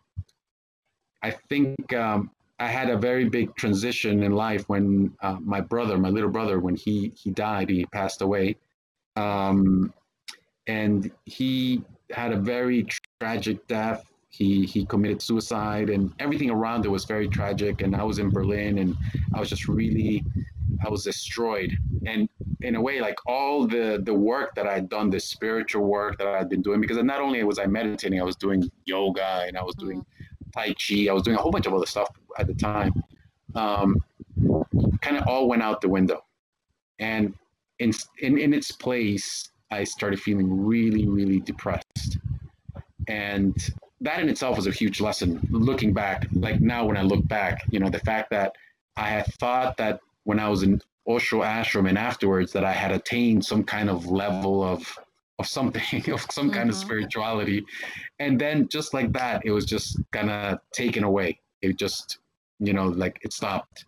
i 1.22 1.30
think 1.48 1.92
um, 1.92 2.30
I 2.60 2.66
had 2.66 2.90
a 2.90 2.96
very 2.96 3.28
big 3.28 3.54
transition 3.54 4.22
in 4.22 4.32
life 4.32 4.68
when 4.68 5.14
uh, 5.22 5.36
my 5.40 5.60
brother, 5.60 5.96
my 5.96 6.08
little 6.08 6.30
brother, 6.30 6.58
when 6.58 6.74
he 6.74 7.12
he 7.14 7.30
died, 7.30 7.68
he 7.68 7.86
passed 7.86 8.20
away, 8.20 8.56
um, 9.16 9.92
and 10.66 11.10
he 11.24 11.82
had 12.10 12.32
a 12.32 12.36
very 12.36 12.86
tragic 13.20 13.64
death. 13.68 14.04
He 14.30 14.66
he 14.66 14.84
committed 14.84 15.22
suicide, 15.22 15.88
and 15.88 16.12
everything 16.18 16.50
around 16.50 16.84
it 16.84 16.88
was 16.88 17.04
very 17.04 17.28
tragic. 17.28 17.82
And 17.82 17.94
I 17.94 18.02
was 18.02 18.18
in 18.18 18.28
Berlin, 18.30 18.78
and 18.78 18.96
I 19.34 19.38
was 19.38 19.48
just 19.48 19.68
really, 19.68 20.24
I 20.84 20.88
was 20.88 21.04
destroyed. 21.04 21.78
And 22.06 22.28
in 22.62 22.74
a 22.74 22.80
way, 22.80 23.00
like 23.00 23.18
all 23.26 23.68
the 23.68 24.02
the 24.04 24.14
work 24.14 24.56
that 24.56 24.66
I'd 24.66 24.88
done, 24.88 25.10
the 25.10 25.20
spiritual 25.20 25.84
work 25.84 26.18
that 26.18 26.26
I'd 26.26 26.48
been 26.48 26.62
doing, 26.62 26.80
because 26.80 27.00
not 27.04 27.20
only 27.20 27.42
was 27.44 27.60
I 27.60 27.66
meditating, 27.66 28.20
I 28.20 28.24
was 28.24 28.36
doing 28.36 28.68
yoga, 28.84 29.44
and 29.46 29.56
I 29.56 29.62
was 29.62 29.76
doing. 29.76 30.00
Mm-hmm 30.00 30.24
Tai 30.58 30.74
Chi. 30.74 31.06
I 31.08 31.12
was 31.12 31.22
doing 31.22 31.36
a 31.36 31.40
whole 31.40 31.52
bunch 31.52 31.66
of 31.66 31.74
other 31.74 31.86
stuff 31.86 32.08
at 32.38 32.46
the 32.46 32.54
time. 32.54 32.92
Um, 33.54 34.02
kind 35.00 35.16
of 35.16 35.26
all 35.26 35.48
went 35.48 35.62
out 35.62 35.80
the 35.80 35.88
window. 35.88 36.24
And 36.98 37.34
in, 37.78 37.92
in, 38.20 38.38
in 38.38 38.52
its 38.52 38.72
place, 38.72 39.50
I 39.70 39.84
started 39.84 40.20
feeling 40.20 40.66
really, 40.66 41.08
really 41.08 41.40
depressed. 41.40 42.18
And 43.06 43.56
that 44.00 44.20
in 44.20 44.28
itself 44.28 44.56
was 44.56 44.66
a 44.66 44.72
huge 44.72 45.00
lesson 45.00 45.40
looking 45.50 45.92
back. 45.92 46.26
Like 46.32 46.60
now, 46.60 46.86
when 46.86 46.96
I 46.96 47.02
look 47.02 47.26
back, 47.28 47.62
you 47.70 47.78
know, 47.78 47.88
the 47.88 48.00
fact 48.00 48.30
that 48.30 48.54
I 48.96 49.08
had 49.08 49.26
thought 49.34 49.76
that 49.76 50.00
when 50.24 50.40
I 50.40 50.48
was 50.48 50.62
in 50.62 50.80
Osho 51.06 51.42
ashram 51.42 51.88
and 51.88 51.96
afterwards 51.96 52.52
that 52.52 52.64
I 52.64 52.72
had 52.72 52.90
attained 52.90 53.44
some 53.44 53.64
kind 53.64 53.88
of 53.88 54.06
level 54.06 54.62
of 54.62 54.98
of 55.38 55.46
something 55.46 56.10
of 56.12 56.20
some 56.30 56.50
kind 56.50 56.62
mm-hmm. 56.62 56.70
of 56.70 56.76
spirituality. 56.76 57.64
And 58.18 58.40
then 58.40 58.68
just 58.68 58.94
like 58.94 59.12
that 59.12 59.42
it 59.44 59.50
was 59.50 59.64
just 59.64 60.00
kind 60.12 60.30
of 60.30 60.58
taken 60.72 61.04
away. 61.04 61.40
It 61.62 61.78
just 61.78 62.18
you 62.58 62.72
know 62.72 62.88
like 62.88 63.18
it 63.22 63.32
stopped. 63.32 63.84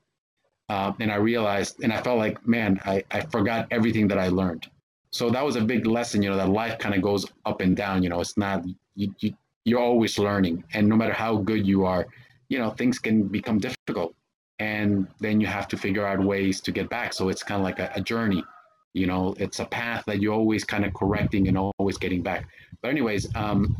Uh, 0.68 0.92
and 1.00 1.10
i 1.10 1.16
realized 1.16 1.82
and 1.82 1.92
i 1.92 2.00
felt 2.00 2.16
like 2.16 2.46
man 2.46 2.80
I, 2.84 3.02
I 3.10 3.22
forgot 3.22 3.66
everything 3.72 4.06
that 4.08 4.18
i 4.18 4.28
learned. 4.28 4.68
So 5.10 5.28
that 5.30 5.44
was 5.44 5.56
a 5.56 5.60
big 5.60 5.84
lesson 5.86 6.22
you 6.22 6.30
know 6.30 6.36
that 6.36 6.48
life 6.48 6.78
kind 6.78 6.94
of 6.94 7.02
goes 7.02 7.26
up 7.44 7.60
and 7.60 7.76
down 7.76 8.04
you 8.04 8.08
know 8.08 8.20
it's 8.20 8.36
not 8.36 8.64
you, 8.94 9.12
you 9.18 9.34
you're 9.64 9.80
always 9.80 10.18
learning. 10.18 10.64
And 10.72 10.88
no 10.88 10.96
matter 10.96 11.12
how 11.12 11.36
good 11.36 11.66
you 11.66 11.84
are 11.84 12.06
you 12.48 12.58
know 12.58 12.70
things 12.70 12.98
can 12.98 13.26
become 13.26 13.58
difficult. 13.58 14.14
And 14.60 15.08
then 15.20 15.40
you 15.40 15.46
have 15.46 15.66
to 15.68 15.76
figure 15.78 16.06
out 16.06 16.22
ways 16.22 16.60
to 16.60 16.70
get 16.70 16.90
back. 16.90 17.14
So 17.14 17.30
it's 17.30 17.42
kind 17.42 17.60
of 17.60 17.64
like 17.64 17.78
a, 17.78 17.90
a 17.94 18.00
journey 18.02 18.44
you 18.92 19.07
know 19.07 19.35
it's 19.38 19.61
a 19.61 19.64
path 19.64 20.05
that 20.07 20.20
you're 20.20 20.35
always 20.35 20.64
kind 20.64 20.85
of 20.85 20.92
correcting 20.94 21.48
and 21.48 21.57
always 21.57 21.96
getting 21.96 22.22
back. 22.22 22.46
But 22.83 22.90
anyways 22.90 23.35
um, 23.35 23.76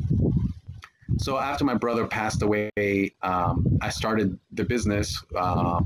so 1.19 1.39
after 1.39 1.65
my 1.65 1.75
brother 1.75 2.07
passed 2.07 2.43
away 2.43 3.13
um, 3.23 3.79
i 3.83 3.89
started 3.89 4.39
the 4.53 4.65
business 4.65 5.23
uh, 5.35 5.77
uh, 5.77 5.81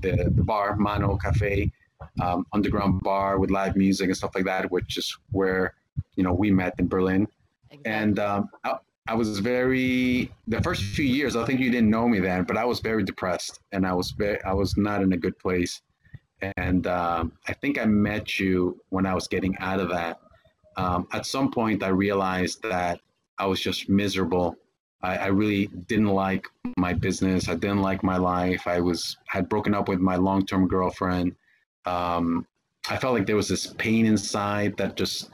the, 0.00 0.30
the 0.34 0.42
bar 0.42 0.76
mano 0.76 1.16
cafe 1.16 1.70
um, 2.20 2.46
underground 2.52 3.00
bar 3.00 3.38
with 3.38 3.50
live 3.50 3.76
music 3.76 4.06
and 4.06 4.16
stuff 4.16 4.34
like 4.34 4.44
that 4.44 4.70
which 4.70 4.96
is 4.96 5.16
where 5.30 5.74
you 6.16 6.24
know 6.24 6.32
we 6.32 6.50
met 6.50 6.74
in 6.78 6.88
berlin. 6.88 7.26
Exactly. 7.70 7.92
and 7.92 8.18
um, 8.18 8.48
I, 8.64 8.76
I 9.08 9.14
was 9.14 9.38
very 9.38 10.30
the 10.46 10.60
first 10.62 10.82
few 10.82 11.04
years 11.04 11.36
i 11.36 11.44
think 11.44 11.60
you 11.60 11.70
didn't 11.70 11.90
know 11.90 12.08
me 12.08 12.20
then 12.20 12.44
but 12.44 12.56
i 12.56 12.64
was 12.64 12.80
very 12.80 13.04
depressed 13.04 13.60
and 13.72 13.86
i 13.86 13.92
was 13.92 14.10
very 14.12 14.42
i 14.44 14.52
was 14.52 14.76
not 14.76 15.02
in 15.02 15.12
a 15.12 15.16
good 15.16 15.38
place 15.38 15.82
and 16.56 16.86
um, 16.86 17.32
I 17.48 17.52
think 17.52 17.80
I 17.80 17.84
met 17.84 18.38
you 18.38 18.80
when 18.88 19.06
I 19.06 19.14
was 19.14 19.28
getting 19.28 19.56
out 19.58 19.80
of 19.80 19.88
that. 19.90 20.20
Um, 20.76 21.06
at 21.12 21.26
some 21.26 21.50
point, 21.50 21.82
I 21.82 21.88
realized 21.88 22.62
that 22.62 23.00
I 23.38 23.46
was 23.46 23.60
just 23.60 23.88
miserable. 23.88 24.56
I, 25.02 25.16
I, 25.16 25.26
really 25.26 25.66
didn't 25.66 26.08
like 26.08 26.46
my 26.76 26.92
business. 26.92 27.48
I 27.48 27.54
didn't 27.54 27.82
like 27.82 28.02
my 28.02 28.16
life. 28.16 28.66
I 28.66 28.80
was 28.80 29.16
had 29.26 29.48
broken 29.48 29.74
up 29.74 29.88
with 29.88 30.00
my 30.00 30.16
long-term 30.16 30.68
girlfriend. 30.68 31.34
Um, 31.84 32.46
I 32.88 32.96
felt 32.96 33.14
like 33.14 33.26
there 33.26 33.36
was 33.36 33.48
this 33.48 33.66
pain 33.78 34.06
inside 34.06 34.76
that 34.76 34.96
just 34.96 35.30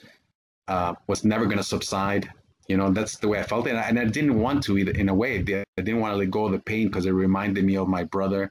uh, 0.68 0.94
was 1.07 1.25
never 1.25 1.44
going 1.44 1.59
to 1.59 1.64
subside. 1.64 2.31
You 2.66 2.77
know, 2.77 2.90
that's 2.90 3.16
the 3.16 3.29
way 3.29 3.38
I 3.38 3.42
felt, 3.44 3.66
and 3.66 3.79
I, 3.79 3.83
and 3.83 3.99
I 3.99 4.05
didn't 4.05 4.38
want 4.38 4.62
to 4.64 4.77
either. 4.77 4.92
In 4.92 5.09
a 5.09 5.14
way, 5.14 5.38
I 5.38 5.42
didn't 5.83 6.01
want 6.01 6.12
to 6.12 6.18
let 6.18 6.31
go 6.31 6.47
of 6.47 6.53
the 6.53 6.59
pain 6.59 6.88
because 6.88 7.07
it 7.07 7.12
reminded 7.12 7.64
me 7.64 7.77
of 7.77 7.88
my 7.88 8.05
brother 8.05 8.51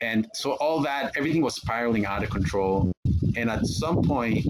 and 0.00 0.28
so 0.34 0.52
all 0.52 0.80
that 0.80 1.12
everything 1.16 1.42
was 1.42 1.56
spiraling 1.56 2.06
out 2.06 2.22
of 2.22 2.30
control. 2.30 2.92
And 3.36 3.50
at 3.50 3.66
some 3.66 4.02
point 4.02 4.44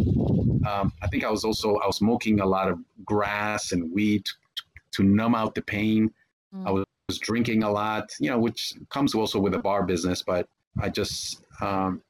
um, 0.67 0.93
i 1.03 1.07
think 1.07 1.25
i 1.25 1.31
was 1.31 1.45
also 1.45 1.77
i 1.77 1.87
was 1.87 1.97
smoking 1.97 2.41
a 2.41 2.47
lot 2.47 2.69
of 2.69 2.79
grass 3.05 3.73
and 3.73 3.93
weed 3.93 4.25
to, 4.25 4.63
to 4.93 5.03
numb 5.03 5.35
out 5.35 5.55
the 5.55 5.63
pain. 5.63 6.11
Mm. 6.55 6.67
i 6.67 6.71
was 6.71 7.19
drinking 7.21 7.63
a 7.63 7.71
lot 7.71 8.11
you 8.21 8.31
know 8.31 8.39
which 8.39 8.75
comes 8.91 9.15
also 9.15 9.39
with 9.39 9.55
a 9.55 9.59
bar 9.59 9.83
business 9.83 10.23
but 10.23 10.47
i 10.81 10.89
just 10.89 11.43
um, 11.61 12.03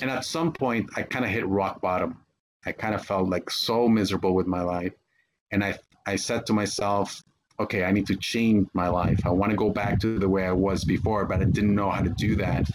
and 0.00 0.10
at 0.10 0.24
some 0.24 0.52
point 0.52 0.88
i 0.96 1.02
kind 1.02 1.24
of 1.24 1.30
hit 1.30 1.46
rock 1.46 1.80
bottom. 1.80 2.18
I 2.64 2.70
kind 2.70 2.94
of 2.94 3.04
felt 3.04 3.28
like 3.28 3.50
so 3.50 3.88
miserable 3.88 4.34
with 4.34 4.46
my 4.46 4.62
life. 4.62 4.92
And 5.50 5.64
i 5.64 5.78
i 6.06 6.16
said 6.16 6.46
to 6.46 6.52
myself 6.52 7.22
okay, 7.60 7.84
I 7.84 7.92
need 7.92 8.06
to 8.06 8.16
change 8.16 8.68
my 8.74 8.88
life. 8.88 9.20
I 9.24 9.30
want 9.30 9.50
to 9.50 9.56
go 9.56 9.70
back 9.70 10.00
to 10.00 10.18
the 10.18 10.28
way 10.28 10.46
I 10.46 10.52
was 10.52 10.84
before, 10.84 11.24
but 11.24 11.40
I 11.40 11.44
didn't 11.44 11.74
know 11.74 11.90
how 11.90 12.02
to 12.02 12.10
do 12.10 12.36
that. 12.36 12.68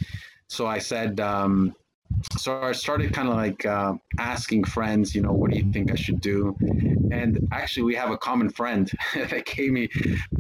So 0.48 0.68
I 0.68 0.80
said, 0.80 1.20
um, 1.20 1.76
so 2.38 2.62
I 2.62 2.72
started 2.72 3.14
kind 3.14 3.28
of 3.28 3.36
like 3.36 3.66
uh, 3.66 3.94
asking 4.18 4.64
friends, 4.64 5.14
you 5.14 5.22
know, 5.22 5.34
what 5.34 5.52
do 5.52 5.58
you 5.58 5.72
think 5.72 5.92
I 5.92 5.96
should 5.96 6.22
do? 6.22 6.56
And 7.12 7.48
actually, 7.52 7.84
we 7.84 7.96
have 7.96 8.12
a 8.12 8.18
common 8.18 8.50
friend 8.50 8.90
that 9.16 9.46
gave 9.46 9.72
me 9.72 9.90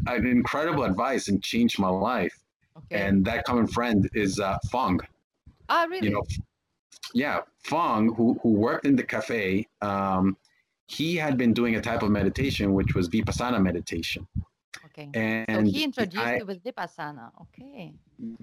an 0.07 0.25
incredible 0.25 0.83
advice 0.83 1.27
and 1.27 1.43
changed 1.43 1.79
my 1.79 1.89
life. 1.89 2.37
Okay. 2.77 3.01
And 3.01 3.25
that 3.25 3.43
common 3.43 3.67
friend 3.67 4.09
is 4.13 4.39
uh, 4.39 4.57
Fong. 4.69 5.01
Ah, 5.69 5.85
really? 5.89 6.07
You 6.07 6.13
know, 6.13 6.23
yeah, 7.13 7.41
Fong, 7.63 8.13
who, 8.13 8.39
who 8.41 8.49
worked 8.49 8.85
in 8.85 8.95
the 8.95 9.03
cafe, 9.03 9.67
um, 9.81 10.37
he 10.87 11.15
had 11.15 11.37
been 11.37 11.53
doing 11.53 11.75
a 11.75 11.81
type 11.81 12.01
of 12.01 12.09
meditation 12.09 12.73
which 12.73 12.95
was 12.95 13.09
vipassana 13.09 13.61
meditation. 13.61 14.25
Okay. 14.85 15.09
And 15.13 15.67
so 15.67 15.73
he 15.73 15.83
introduced 15.83 16.25
I, 16.25 16.37
you 16.37 16.45
with 16.45 16.63
vipassana. 16.63 17.29
Okay. 17.41 17.93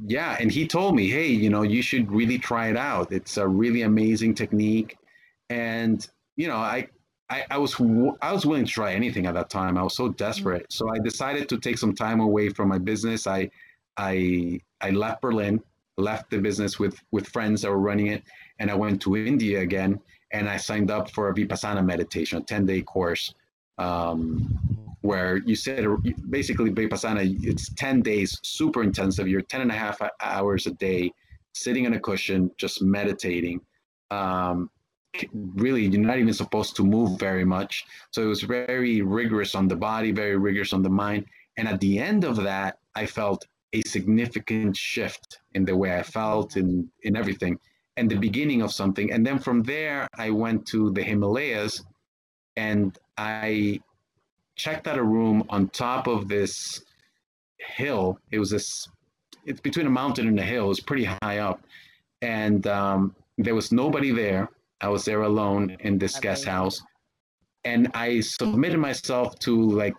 Yeah, 0.07 0.37
and 0.38 0.52
he 0.52 0.68
told 0.68 0.94
me, 0.94 1.11
hey, 1.11 1.26
you 1.26 1.50
know, 1.50 1.62
you 1.62 1.83
should 1.83 2.11
really 2.12 2.38
try 2.38 2.68
it 2.68 2.76
out. 2.76 3.11
It's 3.11 3.38
a 3.38 3.48
really 3.48 3.83
amazing 3.83 4.35
technique, 4.35 4.96
and 5.50 6.07
you 6.37 6.48
know, 6.48 6.57
I. 6.57 6.88
I, 7.30 7.42
I 7.52 7.57
was 7.57 7.74
I 8.20 8.33
was 8.35 8.44
willing 8.44 8.66
to 8.66 8.70
try 8.70 8.92
anything 8.92 9.24
at 9.24 9.33
that 9.33 9.48
time. 9.48 9.78
I 9.78 9.83
was 9.83 9.96
so 9.96 10.11
desperate, 10.11 10.64
mm-hmm. 10.64 10.85
so 10.87 10.90
I 10.94 10.98
decided 10.98 11.48
to 11.48 11.59
take 11.59 11.78
some 11.78 11.94
time 11.94 12.20
away 12.20 12.50
from 12.50 12.68
my 12.68 12.76
business. 12.76 13.26
I 13.26 13.50
I 13.96 14.61
I 14.83 14.90
left 14.90 15.22
Berlin, 15.22 15.62
left 15.96 16.28
the 16.28 16.37
business 16.37 16.78
with 16.78 17.02
with 17.12 17.26
friends 17.26 17.62
that 17.62 17.70
were 17.70 17.78
running 17.78 18.09
it, 18.09 18.24
and 18.59 18.70
I 18.70 18.74
went 18.74 19.00
to 19.02 19.16
India 19.16 19.61
again 19.61 19.98
and 20.35 20.49
I 20.49 20.57
signed 20.57 20.90
up 20.90 21.11
for 21.12 21.29
a 21.29 21.35
Vipassana 21.35 21.83
meditation, 21.87 22.38
a 22.38 22.42
10 22.42 22.66
day 22.66 22.83
course, 22.83 23.33
um, 23.79 24.59
where 25.01 25.37
you 25.37 25.55
said 25.55 25.87
basically 26.29 26.70
Vipassana, 26.70 27.23
it's 27.42 27.73
10 27.75 28.03
days, 28.03 28.40
super 28.42 28.83
intensive. 28.83 29.29
You're 29.29 29.42
10 29.42 29.61
and 29.61 29.70
a 29.70 29.75
half 29.75 30.01
hours 30.20 30.66
a 30.66 30.73
day 30.73 31.12
sitting 31.53 31.87
on 31.87 31.94
a 31.94 32.01
cushion, 32.01 32.51
just 32.59 32.83
meditating. 32.83 33.61
Um, 34.11 34.70
really, 35.33 35.87
you're 35.87 36.01
not 36.01 36.18
even 36.18 36.35
supposed 36.35 36.75
to 36.77 36.85
move 36.85 37.20
very 37.20 37.44
much. 37.44 37.85
So 38.11 38.23
it 38.23 38.27
was 38.27 38.42
very 38.42 39.03
rigorous 39.03 39.55
on 39.55 39.68
the 39.68 39.77
body, 39.77 40.11
very 40.11 40.37
rigorous 40.37 40.73
on 40.73 40.83
the 40.83 40.90
mind. 40.90 41.27
And 41.57 41.68
at 41.68 41.79
the 41.79 42.01
end 42.01 42.25
of 42.25 42.37
that, 42.42 42.79
I 42.97 43.07
felt 43.07 43.47
a 43.73 43.83
significant 43.83 44.77
shift 44.77 45.38
in 45.55 45.64
the 45.64 45.77
way 45.77 45.97
I 45.97 46.03
felt 46.03 46.57
in, 46.57 46.90
in 47.05 47.14
everything 47.16 47.57
and 47.96 48.11
the 48.11 48.16
beginning 48.16 48.62
of 48.62 48.72
something. 48.72 49.12
And 49.12 49.26
then 49.26 49.38
from 49.38 49.62
there, 49.62 50.09
I 50.16 50.30
went 50.30 50.66
to 50.68 50.90
the 50.92 51.02
Himalayas 51.02 51.83
and 52.57 52.98
I 53.16 53.80
checked 54.57 54.87
out 54.87 54.98
a 54.98 55.02
room 55.02 55.44
on 55.48 55.68
top 55.68 56.07
of 56.07 56.28
this 56.28 56.83
hill. 57.59 58.18
It 58.30 58.38
was 58.38 58.50
this, 58.50 58.88
it's 59.44 59.61
between 59.61 59.87
a 59.87 59.90
mountain 59.90 60.28
and 60.28 60.38
a 60.38 60.42
hill. 60.42 60.66
It 60.66 60.68
was 60.68 60.80
pretty 60.80 61.04
high 61.04 61.38
up. 61.38 61.64
And 62.22 62.66
um, 62.66 63.14
there 63.38 63.54
was 63.54 63.72
nobody 63.72 64.11
there. 64.11 64.48
I 64.80 64.88
was 64.88 65.04
there 65.04 65.22
alone 65.22 65.76
in 65.80 65.98
this 65.98 66.18
guest 66.18 66.44
house. 66.44 66.83
And 67.64 67.90
I 67.94 68.20
submitted 68.20 68.78
myself 68.78 69.38
to 69.40 69.70
like 69.70 69.94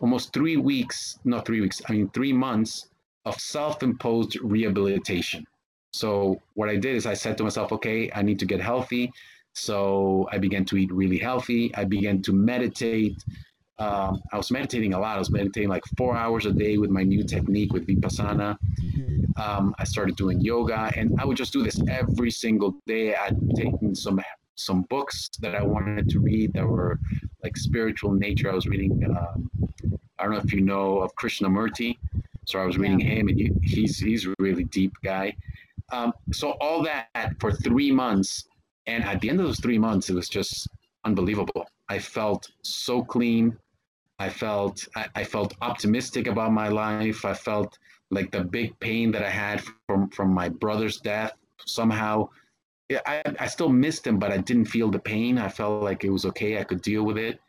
almost 0.00 0.32
three 0.32 0.56
weeks, 0.56 1.18
not 1.24 1.44
three 1.46 1.60
weeks, 1.60 1.80
I 1.88 1.92
mean, 1.92 2.08
three 2.10 2.32
months 2.32 2.88
of 3.24 3.34
self 3.40 3.82
imposed 3.82 4.38
rehabilitation. 4.40 5.44
So 5.92 6.40
what 6.54 6.68
I 6.68 6.76
did 6.76 6.96
is 6.96 7.06
I 7.06 7.14
said 7.14 7.36
to 7.38 7.44
myself, 7.44 7.72
okay, 7.72 8.10
I 8.14 8.22
need 8.22 8.38
to 8.38 8.46
get 8.46 8.60
healthy. 8.60 9.12
So 9.52 10.28
I 10.30 10.38
began 10.38 10.64
to 10.66 10.76
eat 10.76 10.92
really 10.92 11.18
healthy. 11.18 11.74
I 11.74 11.84
began 11.84 12.22
to 12.22 12.32
meditate. 12.32 13.22
Um, 13.78 14.22
I 14.32 14.36
was 14.36 14.50
meditating 14.50 14.94
a 14.94 15.00
lot. 15.00 15.16
I 15.16 15.18
was 15.18 15.30
meditating 15.30 15.68
like 15.68 15.82
four 15.96 16.16
hours 16.16 16.46
a 16.46 16.52
day 16.52 16.78
with 16.78 16.90
my 16.90 17.02
new 17.02 17.24
technique 17.24 17.72
with 17.72 17.86
Vipassana. 17.86 18.56
Um, 19.36 19.74
I 19.78 19.84
started 19.84 20.16
doing 20.16 20.40
yoga, 20.40 20.92
and 20.96 21.18
I 21.20 21.24
would 21.24 21.36
just 21.36 21.52
do 21.52 21.62
this 21.62 21.80
every 21.88 22.30
single 22.30 22.76
day. 22.86 23.14
I'd 23.14 23.38
taken 23.56 23.94
some 23.94 24.20
some 24.54 24.82
books 24.90 25.30
that 25.40 25.54
I 25.54 25.62
wanted 25.62 26.10
to 26.10 26.20
read 26.20 26.52
that 26.52 26.66
were 26.66 26.98
like 27.42 27.56
spiritual 27.56 28.12
nature. 28.12 28.50
I 28.50 28.54
was 28.54 28.66
reading. 28.66 29.02
Um, 29.04 29.50
I 30.18 30.24
don't 30.24 30.32
know 30.32 30.38
if 30.38 30.52
you 30.52 30.60
know 30.60 30.98
of 30.98 31.14
Krishnamurti. 31.16 31.96
So 32.44 32.58
I 32.58 32.66
was 32.66 32.76
reading 32.76 33.00
yeah. 33.00 33.14
him, 33.14 33.28
and 33.28 33.38
he, 33.38 33.50
he's 33.62 33.98
he's 33.98 34.26
a 34.26 34.34
really 34.38 34.64
deep 34.64 34.92
guy. 35.02 35.36
Um, 35.92 36.12
so 36.32 36.52
all 36.60 36.82
that 36.84 37.34
for 37.40 37.52
three 37.52 37.90
months, 37.90 38.44
and 38.86 39.04
at 39.04 39.20
the 39.20 39.28
end 39.28 39.40
of 39.40 39.46
those 39.46 39.60
three 39.60 39.78
months, 39.78 40.10
it 40.10 40.14
was 40.14 40.28
just 40.28 40.68
unbelievable. 41.04 41.66
I 41.88 41.98
felt 41.98 42.48
so 42.62 43.02
clean. 43.02 43.56
I 44.18 44.28
felt 44.28 44.86
I, 44.96 45.06
I 45.14 45.24
felt 45.24 45.54
optimistic 45.60 46.26
about 46.26 46.52
my 46.52 46.68
life. 46.68 47.24
I 47.24 47.34
felt 47.34 47.78
like 48.10 48.30
the 48.30 48.44
big 48.44 48.78
pain 48.80 49.10
that 49.12 49.22
I 49.22 49.30
had 49.30 49.62
from 49.86 50.10
from 50.10 50.32
my 50.32 50.48
brother's 50.48 50.98
death 50.98 51.32
somehow. 51.66 52.28
I, 53.06 53.22
I 53.38 53.46
still 53.46 53.68
missed 53.68 54.04
him, 54.06 54.18
but 54.18 54.32
I 54.32 54.38
didn't 54.38 54.64
feel 54.64 54.90
the 54.90 54.98
pain. 54.98 55.38
I 55.38 55.48
felt 55.48 55.84
like 55.84 56.02
it 56.02 56.10
was 56.10 56.26
okay. 56.26 56.58
I 56.58 56.64
could 56.64 56.82
deal 56.82 57.04
with 57.04 57.18
it. 57.18 57.40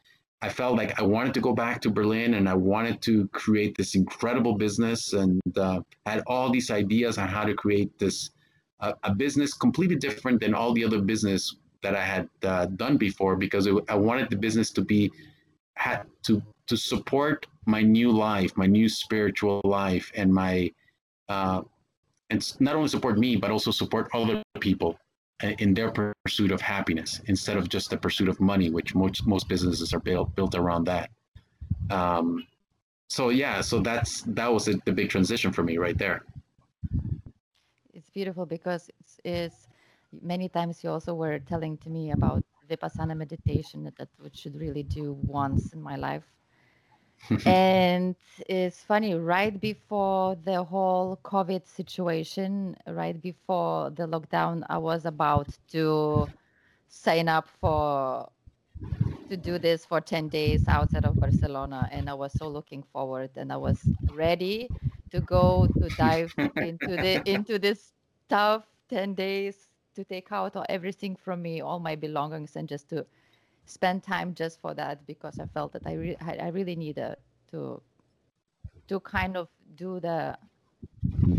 I 0.41 0.49
felt 0.49 0.75
like 0.75 0.99
I 0.99 1.03
wanted 1.03 1.33
to 1.35 1.41
go 1.41 1.53
back 1.53 1.81
to 1.81 1.89
Berlin 1.89 2.33
and 2.33 2.49
I 2.49 2.55
wanted 2.55 3.01
to 3.03 3.27
create 3.27 3.77
this 3.77 3.93
incredible 3.93 4.55
business 4.55 5.13
and 5.13 5.39
uh, 5.55 5.81
had 6.05 6.23
all 6.25 6.49
these 6.49 6.71
ideas 6.71 7.17
on 7.19 7.27
how 7.27 7.43
to 7.43 7.53
create 7.53 7.97
this 7.99 8.31
uh, 8.79 8.93
a 9.03 9.13
business 9.13 9.53
completely 9.53 9.95
different 9.95 10.39
than 10.41 10.55
all 10.55 10.73
the 10.73 10.83
other 10.83 10.99
business 10.99 11.57
that 11.83 11.95
I 11.95 12.03
had 12.03 12.27
uh, 12.41 12.65
done 12.65 12.97
before 12.97 13.35
because 13.35 13.67
it, 13.67 13.75
I 13.87 13.95
wanted 13.95 14.31
the 14.31 14.35
business 14.35 14.71
to 14.71 14.81
be 14.81 15.11
had 15.75 16.05
to 16.23 16.41
to 16.67 16.77
support 16.77 17.45
my 17.65 17.81
new 17.81 18.11
life, 18.11 18.55
my 18.55 18.65
new 18.65 18.89
spiritual 18.89 19.61
life, 19.63 20.11
and 20.15 20.33
my 20.33 20.71
uh, 21.29 21.61
and 22.31 22.59
not 22.59 22.75
only 22.75 22.87
support 22.87 23.19
me 23.19 23.35
but 23.35 23.51
also 23.51 23.69
support 23.69 24.09
other 24.13 24.41
people 24.59 24.97
in 25.43 25.73
their 25.73 25.91
pursuit 25.91 26.51
of 26.51 26.61
happiness 26.61 27.21
instead 27.25 27.57
of 27.57 27.69
just 27.69 27.89
the 27.89 27.97
pursuit 27.97 28.29
of 28.29 28.39
money, 28.39 28.69
which 28.69 28.95
most 28.95 29.25
most 29.25 29.47
businesses 29.47 29.93
are 29.93 29.99
built 29.99 30.35
built 30.35 30.55
around 30.55 30.85
that. 30.85 31.09
Um, 31.89 32.47
so 33.09 33.29
yeah, 33.29 33.61
so 33.61 33.79
that's 33.79 34.21
that 34.21 34.51
was 34.51 34.67
a, 34.67 34.73
the 34.85 34.91
big 34.91 35.09
transition 35.09 35.51
for 35.51 35.63
me 35.63 35.77
right 35.77 35.97
there. 35.97 36.23
It's 37.93 38.09
beautiful 38.09 38.45
because 38.45 38.89
it's, 38.99 39.19
it's 39.23 39.67
many 40.21 40.49
times 40.49 40.83
you 40.83 40.89
also 40.89 41.13
were 41.13 41.39
telling 41.39 41.77
to 41.79 41.89
me 41.89 42.11
about 42.11 42.43
vipassana 42.69 43.15
meditation 43.15 43.83
that, 43.83 43.95
that 43.97 44.35
should 44.35 44.55
really 44.55 44.83
do 44.83 45.13
once 45.23 45.73
in 45.73 45.81
my 45.81 45.95
life 45.95 46.23
and 47.45 48.15
it's 48.47 48.83
funny, 48.83 49.15
right 49.15 49.59
before 49.59 50.35
the 50.35 50.63
whole 50.63 51.17
COVID 51.23 51.65
situation, 51.67 52.75
right 52.87 53.19
before 53.19 53.89
the 53.91 54.07
lockdown, 54.07 54.63
I 54.69 54.77
was 54.77 55.05
about 55.05 55.57
to 55.69 56.29
sign 56.87 57.27
up 57.27 57.47
for 57.47 58.29
to 59.29 59.37
do 59.37 59.57
this 59.57 59.85
for 59.85 60.01
10 60.01 60.29
days 60.29 60.67
outside 60.67 61.05
of 61.05 61.19
Barcelona. 61.19 61.87
And 61.91 62.09
I 62.09 62.13
was 62.13 62.33
so 62.33 62.47
looking 62.47 62.83
forward 62.83 63.31
and 63.35 63.51
I 63.51 63.57
was 63.57 63.91
ready 64.07 64.71
to 65.11 65.21
go 65.21 65.67
to 65.79 65.89
dive 65.89 66.33
into 66.59 66.97
the 66.97 67.21
into 67.29 67.57
this 67.59 67.93
tough 68.29 68.67
10 68.89 69.13
days 69.15 69.69
to 69.95 70.03
take 70.03 70.31
out 70.31 70.55
everything 70.69 71.15
from 71.15 71.41
me, 71.41 71.61
all 71.61 71.79
my 71.79 71.95
belongings 71.95 72.55
and 72.55 72.67
just 72.67 72.89
to 72.89 73.05
spend 73.71 74.03
time 74.03 74.33
just 74.33 74.59
for 74.61 74.73
that 74.73 75.05
because 75.07 75.39
I 75.39 75.45
felt 75.45 75.73
that 75.73 75.83
I, 75.85 75.93
re- 75.93 76.17
I 76.19 76.49
really 76.49 76.75
needed 76.75 77.15
to 77.51 77.81
to 78.87 78.99
kind 78.99 79.37
of 79.37 79.47
do 79.75 79.99
the 79.99 80.37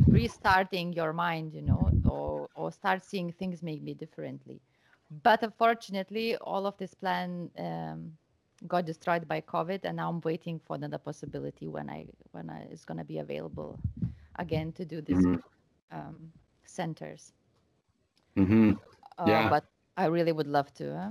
restarting 0.09 0.93
your 0.93 1.13
mind, 1.13 1.53
you 1.53 1.63
know, 1.63 1.91
or 2.05 2.49
or 2.55 2.73
start 2.73 3.05
seeing 3.05 3.33
things 3.33 3.63
maybe 3.63 3.95
differently. 3.95 4.61
But 5.23 5.43
unfortunately, 5.43 6.37
all 6.37 6.67
of 6.67 6.77
this 6.79 6.95
plan 6.95 7.51
um, 7.59 8.13
got 8.67 8.87
destroyed 8.87 9.29
by 9.29 9.41
COVID, 9.43 9.81
and 9.85 9.97
now 9.97 10.09
I'm 10.09 10.21
waiting 10.23 10.61
for 10.65 10.77
another 10.77 10.99
possibility 10.99 11.69
when 11.69 11.91
I 11.91 12.07
when 12.33 12.49
I 12.49 12.65
is 12.71 12.85
going 12.85 12.99
to 12.99 13.05
be 13.05 13.19
available 13.19 13.79
again 14.37 14.73
to 14.73 14.85
do 14.85 15.03
these 15.03 15.25
mm-hmm. 15.25 15.99
um, 15.99 16.17
centers. 16.65 17.33
Mm-hmm. 18.37 18.73
Uh, 19.19 19.25
yeah. 19.27 19.49
But 19.51 19.65
I 19.97 20.07
really 20.07 20.33
would 20.33 20.47
love 20.47 20.73
to. 20.75 20.97
Huh? 20.97 21.11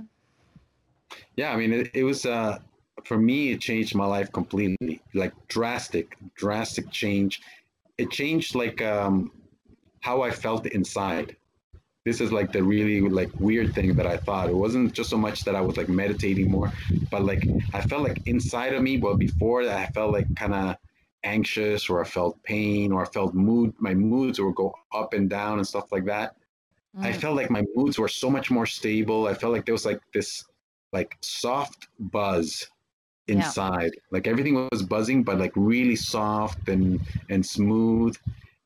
Yeah, 1.36 1.52
I 1.52 1.56
mean, 1.56 1.72
it, 1.72 1.90
it 1.94 2.04
was 2.04 2.26
uh, 2.26 2.58
for 3.04 3.18
me. 3.18 3.52
It 3.52 3.60
changed 3.60 3.94
my 3.94 4.06
life 4.06 4.30
completely, 4.32 5.00
like 5.14 5.32
drastic, 5.48 6.16
drastic 6.34 6.90
change. 6.90 7.40
It 7.98 8.10
changed 8.10 8.54
like 8.54 8.82
um, 8.82 9.32
how 10.00 10.22
I 10.22 10.30
felt 10.30 10.66
inside. 10.66 11.36
This 12.04 12.20
is 12.20 12.32
like 12.32 12.52
the 12.52 12.62
really 12.62 13.00
like 13.00 13.30
weird 13.38 13.74
thing 13.74 13.94
that 13.94 14.06
I 14.06 14.16
thought. 14.16 14.48
It 14.48 14.56
wasn't 14.56 14.92
just 14.92 15.10
so 15.10 15.16
much 15.16 15.44
that 15.44 15.54
I 15.54 15.60
was 15.60 15.76
like 15.76 15.88
meditating 15.88 16.50
more, 16.50 16.72
but 17.10 17.24
like 17.24 17.46
I 17.74 17.80
felt 17.80 18.02
like 18.02 18.26
inside 18.26 18.74
of 18.74 18.82
me. 18.82 18.98
Well, 18.98 19.16
before 19.16 19.64
that, 19.64 19.88
I 19.88 19.92
felt 19.92 20.12
like 20.12 20.34
kind 20.34 20.54
of 20.54 20.76
anxious, 21.24 21.88
or 21.88 22.00
I 22.00 22.04
felt 22.04 22.42
pain, 22.42 22.90
or 22.90 23.02
I 23.02 23.08
felt 23.08 23.34
mood. 23.34 23.74
My 23.78 23.94
moods 23.94 24.40
would 24.40 24.56
go 24.56 24.74
up 24.92 25.14
and 25.14 25.30
down 25.30 25.58
and 25.58 25.66
stuff 25.66 25.92
like 25.92 26.04
that. 26.06 26.34
Mm. 26.96 27.04
I 27.04 27.12
felt 27.12 27.36
like 27.36 27.50
my 27.50 27.62
moods 27.74 27.98
were 27.98 28.08
so 28.08 28.28
much 28.28 28.50
more 28.50 28.66
stable. 28.66 29.28
I 29.28 29.34
felt 29.34 29.52
like 29.52 29.64
there 29.64 29.74
was 29.74 29.86
like 29.86 30.00
this 30.12 30.44
like 30.92 31.16
soft 31.20 31.88
buzz 31.98 32.68
inside. 33.28 33.92
Yeah. 33.94 34.00
Like 34.10 34.26
everything 34.26 34.54
was 34.54 34.82
buzzing, 34.82 35.22
but 35.22 35.38
like 35.38 35.52
really 35.56 35.96
soft 35.96 36.68
and 36.68 37.00
and 37.30 37.44
smooth. 37.44 38.16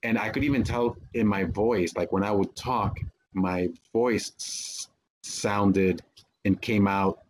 And 0.02 0.18
I 0.18 0.28
could 0.30 0.44
even 0.44 0.62
tell 0.62 0.96
in 1.14 1.26
my 1.26 1.44
voice, 1.44 1.94
like 1.96 2.12
when 2.12 2.22
I 2.22 2.30
would 2.30 2.54
talk, 2.56 2.98
my 3.32 3.68
voice 3.92 4.32
s- 4.38 4.88
sounded 5.22 6.02
and 6.44 6.60
came 6.60 6.86
out 6.86 7.20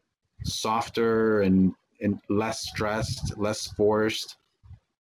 softer 0.44 1.42
and 1.42 1.74
and 2.00 2.20
less 2.28 2.60
stressed, 2.68 3.36
less 3.38 3.66
forced. 3.68 4.36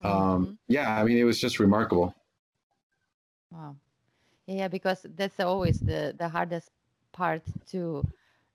Um, 0.03 0.47
mm-hmm. 0.47 0.53
Yeah, 0.69 0.95
I 1.01 1.05
mean, 1.05 1.19
it 1.19 1.25
was 1.25 1.41
just 1.41 1.59
remarkable. 1.61 2.15
Wow. 3.51 3.77
Yeah, 4.47 4.69
because 4.69 5.07
that's 5.17 5.41
always 5.41 5.81
the 5.81 6.15
the 6.19 6.29
hardest 6.29 6.71
part 7.13 7.43
to 7.69 8.05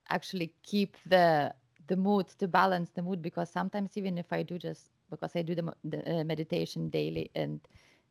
actually 0.10 0.52
keep 0.63 0.98
the 1.06 1.54
the 1.88 1.96
mood 1.96 2.28
to 2.39 2.48
balance 2.48 2.89
the 2.91 3.02
mood 3.02 3.22
because 3.22 3.50
sometimes 3.50 3.98
even 3.98 4.17
if 4.17 4.32
I 4.32 4.43
do 4.43 4.58
just 4.58 4.89
because 5.10 5.36
I 5.36 5.41
do 5.41 5.56
the, 5.56 5.74
the 5.84 6.20
uh, 6.20 6.24
meditation 6.24 6.89
daily 6.89 7.32
and 7.36 7.60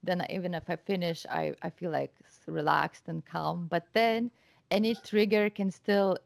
then 0.02 0.24
even 0.30 0.54
if 0.54 0.68
I 0.70 0.76
finish 0.76 1.26
I 1.30 1.54
I 1.62 1.70
feel 1.70 1.90
like 1.90 2.14
relaxed 2.46 3.08
and 3.08 3.24
calm. 3.24 3.66
But 3.68 3.84
then 3.92 4.30
any 4.70 4.94
trigger 4.94 5.50
can 5.50 5.70
still 5.70 6.18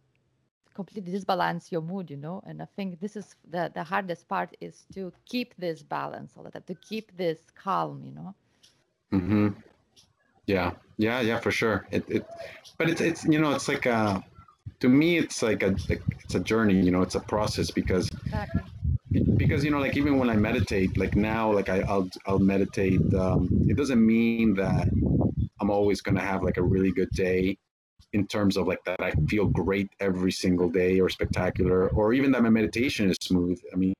completely 0.74 1.12
disbalance 1.12 1.72
your 1.72 1.83
mood 1.83 2.11
you 2.11 2.16
know? 2.16 2.42
And 2.46 2.62
I 2.62 2.66
think 2.76 3.00
this 3.00 3.16
is 3.16 3.35
the 3.50 3.70
the 3.74 3.83
hardest 3.85 4.28
part 4.28 4.56
is 4.61 4.87
to 4.94 5.12
keep 5.26 5.54
this 5.56 5.83
balance 5.83 6.35
all 6.37 6.44
the 6.44 6.50
time 6.50 6.64
to 6.66 6.74
keep 6.74 7.16
this 7.16 7.50
calm 7.54 8.02
you 8.04 8.12
know? 8.12 8.35
Mm-hmm. 9.12 9.48
Yeah. 10.46 10.72
Yeah 10.96 11.20
yeah 11.20 11.38
for 11.38 11.50
sure. 11.50 11.87
It, 11.90 12.04
it 12.09 12.26
but 12.78 12.88
it's 12.90 13.00
it's 13.00 13.24
you 13.24 13.38
know 13.40 13.52
it's 13.52 13.68
like 13.68 13.87
uh 13.87 14.20
to 14.80 14.88
me 14.88 15.18
it's 15.18 15.42
like 15.42 15.62
a 15.62 15.76
it's 16.24 16.34
a 16.34 16.40
journey 16.40 16.74
you 16.74 16.90
know 16.90 17.02
it's 17.02 17.14
a 17.14 17.20
process 17.20 17.70
because 17.70 18.08
exactly. 18.24 18.62
because 19.36 19.62
you 19.64 19.70
know 19.70 19.78
like 19.78 19.96
even 19.96 20.18
when 20.18 20.28
i 20.28 20.36
meditate 20.36 20.96
like 20.96 21.14
now 21.14 21.52
like 21.52 21.68
I, 21.68 21.80
i'll 21.82 22.08
i'll 22.26 22.38
meditate 22.38 23.02
um, 23.14 23.48
it 23.68 23.76
doesn't 23.76 24.04
mean 24.04 24.54
that 24.54 24.88
i'm 25.60 25.70
always 25.70 26.00
going 26.00 26.16
to 26.16 26.22
have 26.22 26.42
like 26.42 26.56
a 26.56 26.62
really 26.62 26.92
good 26.92 27.10
day 27.10 27.56
in 28.12 28.26
terms 28.26 28.56
of 28.56 28.66
like 28.66 28.82
that 28.86 29.00
i 29.00 29.12
feel 29.28 29.46
great 29.46 29.88
every 30.00 30.32
single 30.32 30.68
day 30.68 30.98
or 30.98 31.08
spectacular 31.08 31.88
or 31.90 32.12
even 32.12 32.32
that 32.32 32.42
my 32.42 32.50
meditation 32.50 33.10
is 33.10 33.18
smooth 33.20 33.60
i 33.72 33.76
mean 33.76 33.94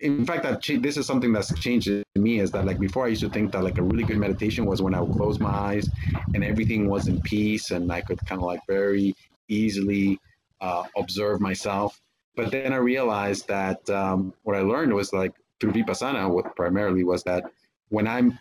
in 0.00 0.24
fact 0.24 0.42
that 0.42 0.62
this 0.82 0.96
is 0.96 1.06
something 1.06 1.32
that's 1.32 1.52
changed 1.60 1.88
in 1.88 2.04
me 2.16 2.40
is 2.40 2.50
that 2.50 2.64
like 2.64 2.78
before 2.78 3.04
i 3.04 3.08
used 3.08 3.20
to 3.20 3.28
think 3.28 3.52
that 3.52 3.62
like 3.62 3.78
a 3.78 3.82
really 3.82 4.02
good 4.02 4.16
meditation 4.16 4.64
was 4.64 4.80
when 4.80 4.94
i 4.94 5.00
would 5.00 5.14
close 5.16 5.38
my 5.38 5.50
eyes 5.50 5.88
and 6.34 6.42
everything 6.42 6.88
was 6.88 7.06
in 7.06 7.20
peace 7.20 7.70
and 7.70 7.92
i 7.92 8.00
could 8.00 8.18
kind 8.26 8.40
of 8.40 8.46
like 8.46 8.60
very 8.66 9.14
easily 9.48 10.18
uh, 10.60 10.84
observe 10.96 11.40
myself. 11.40 12.00
But 12.36 12.50
then 12.52 12.72
i 12.72 12.76
realized 12.76 13.48
that 13.48 13.88
um, 13.90 14.32
what 14.44 14.56
i 14.56 14.60
learned 14.60 14.94
was 14.94 15.12
like 15.12 15.32
through 15.58 15.72
vipassana 15.72 16.30
what 16.30 16.56
primarily 16.56 17.04
was 17.04 17.22
that 17.24 17.44
when 17.88 18.06
i'm 18.06 18.38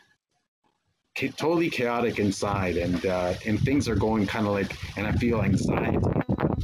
totally 1.36 1.70
chaotic 1.70 2.18
inside 2.20 2.78
and 2.78 3.06
uh, 3.06 3.34
and 3.46 3.60
things 3.62 3.90
are 3.90 3.96
going 3.96 4.26
kind 4.26 4.48
of 4.48 4.54
like 4.54 4.72
and 4.98 5.06
i 5.06 5.12
feel 5.14 5.42
anxiety 5.42 5.98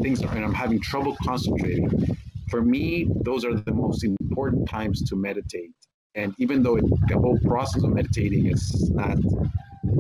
things 0.02 0.24
are 0.24 0.34
and 0.36 0.46
i'm 0.46 0.54
having 0.54 0.80
trouble 0.80 1.18
concentrating 1.22 1.90
for 2.50 2.62
me, 2.62 3.10
those 3.22 3.44
are 3.46 3.56
the 3.56 3.74
most 3.74 4.04
important 4.04 4.70
times 4.70 5.02
to 5.10 5.16
meditate. 5.16 5.72
And 6.16 6.34
even 6.38 6.64
though 6.64 6.78
it, 6.78 6.86
the 7.08 7.18
whole 7.18 7.38
process 7.40 7.84
of 7.84 7.90
meditating 7.90 8.46
is 8.48 8.90
not 8.92 9.18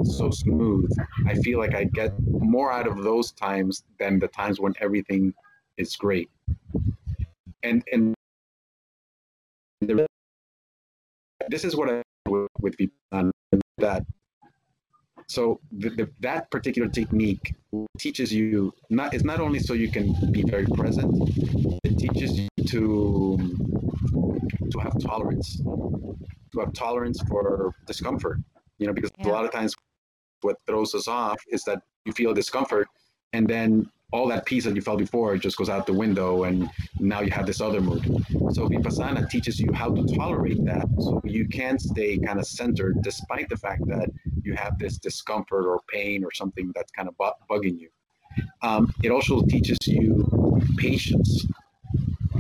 so 0.03 0.29
smooth, 0.31 0.89
I 1.27 1.35
feel 1.35 1.59
like 1.59 1.75
I 1.75 1.85
get 1.85 2.13
more 2.27 2.71
out 2.71 2.87
of 2.87 3.03
those 3.03 3.31
times 3.31 3.83
than 3.99 4.19
the 4.19 4.27
times 4.29 4.59
when 4.59 4.73
everything 4.79 5.33
is 5.77 5.95
great. 5.95 6.29
And 7.63 7.83
and 7.91 8.13
this 11.49 11.65
is 11.65 11.75
what 11.75 11.89
I 11.89 12.01
with, 12.29 12.47
with 12.59 12.77
people 12.77 12.95
that 13.77 14.05
so 15.27 15.59
the, 15.71 15.89
the, 15.89 16.09
that 16.19 16.49
particular 16.51 16.87
technique 16.87 17.55
teaches 17.97 18.31
you 18.33 18.73
not 18.89 19.13
it's 19.13 19.23
not 19.23 19.39
only 19.39 19.59
so 19.59 19.73
you 19.73 19.91
can 19.91 20.13
be 20.31 20.43
very 20.43 20.65
present 20.65 21.11
it 21.83 21.97
teaches 21.97 22.39
you 22.39 22.47
to 22.67 23.37
to 24.71 24.79
have 24.79 24.93
tolerance 25.01 25.57
to 26.51 26.59
have 26.59 26.71
tolerance 26.73 27.21
for 27.27 27.73
discomfort 27.85 28.37
you 28.77 28.87
know 28.87 28.93
because 28.93 29.11
yeah. 29.19 29.27
a 29.27 29.31
lot 29.31 29.45
of 29.45 29.51
times 29.51 29.75
what 30.41 30.57
throws 30.67 30.93
us 30.93 31.07
off 31.07 31.41
is 31.49 31.63
that 31.63 31.81
you 32.05 32.13
feel 32.13 32.33
discomfort 32.33 32.87
and 33.33 33.47
then 33.47 33.89
all 34.11 34.27
that 34.27 34.45
peace 34.45 34.63
that 34.63 34.75
you 34.75 34.81
felt 34.81 34.99
before 34.99 35.35
just 35.37 35.57
goes 35.57 35.69
out 35.69 35.85
the 35.85 35.93
window 35.93 36.43
and 36.43 36.69
now 36.99 37.21
you 37.21 37.31
have 37.31 37.45
this 37.45 37.59
other 37.59 37.81
mood. 37.81 38.03
So 38.53 38.69
Vipassana 38.69 39.29
teaches 39.29 39.59
you 39.59 39.73
how 39.73 39.93
to 39.93 40.05
tolerate 40.15 40.63
that 40.65 40.87
so 40.99 41.21
you 41.25 41.47
can 41.47 41.77
stay 41.79 42.17
kind 42.19 42.39
of 42.39 42.45
centered 42.45 43.01
despite 43.01 43.49
the 43.49 43.57
fact 43.57 43.85
that 43.87 44.09
you 44.45 44.53
have 44.55 44.77
this 44.79 44.97
discomfort 44.97 45.65
or 45.65 45.81
pain 45.87 46.23
or 46.23 46.31
something 46.31 46.71
that's 46.75 46.91
kind 46.91 47.07
of 47.07 47.17
bu- 47.17 47.39
bugging 47.49 47.79
you. 47.79 47.89
Um, 48.61 48.93
it 49.03 49.11
also 49.11 49.41
teaches 49.41 49.77
you 49.87 50.61
patience, 50.77 51.45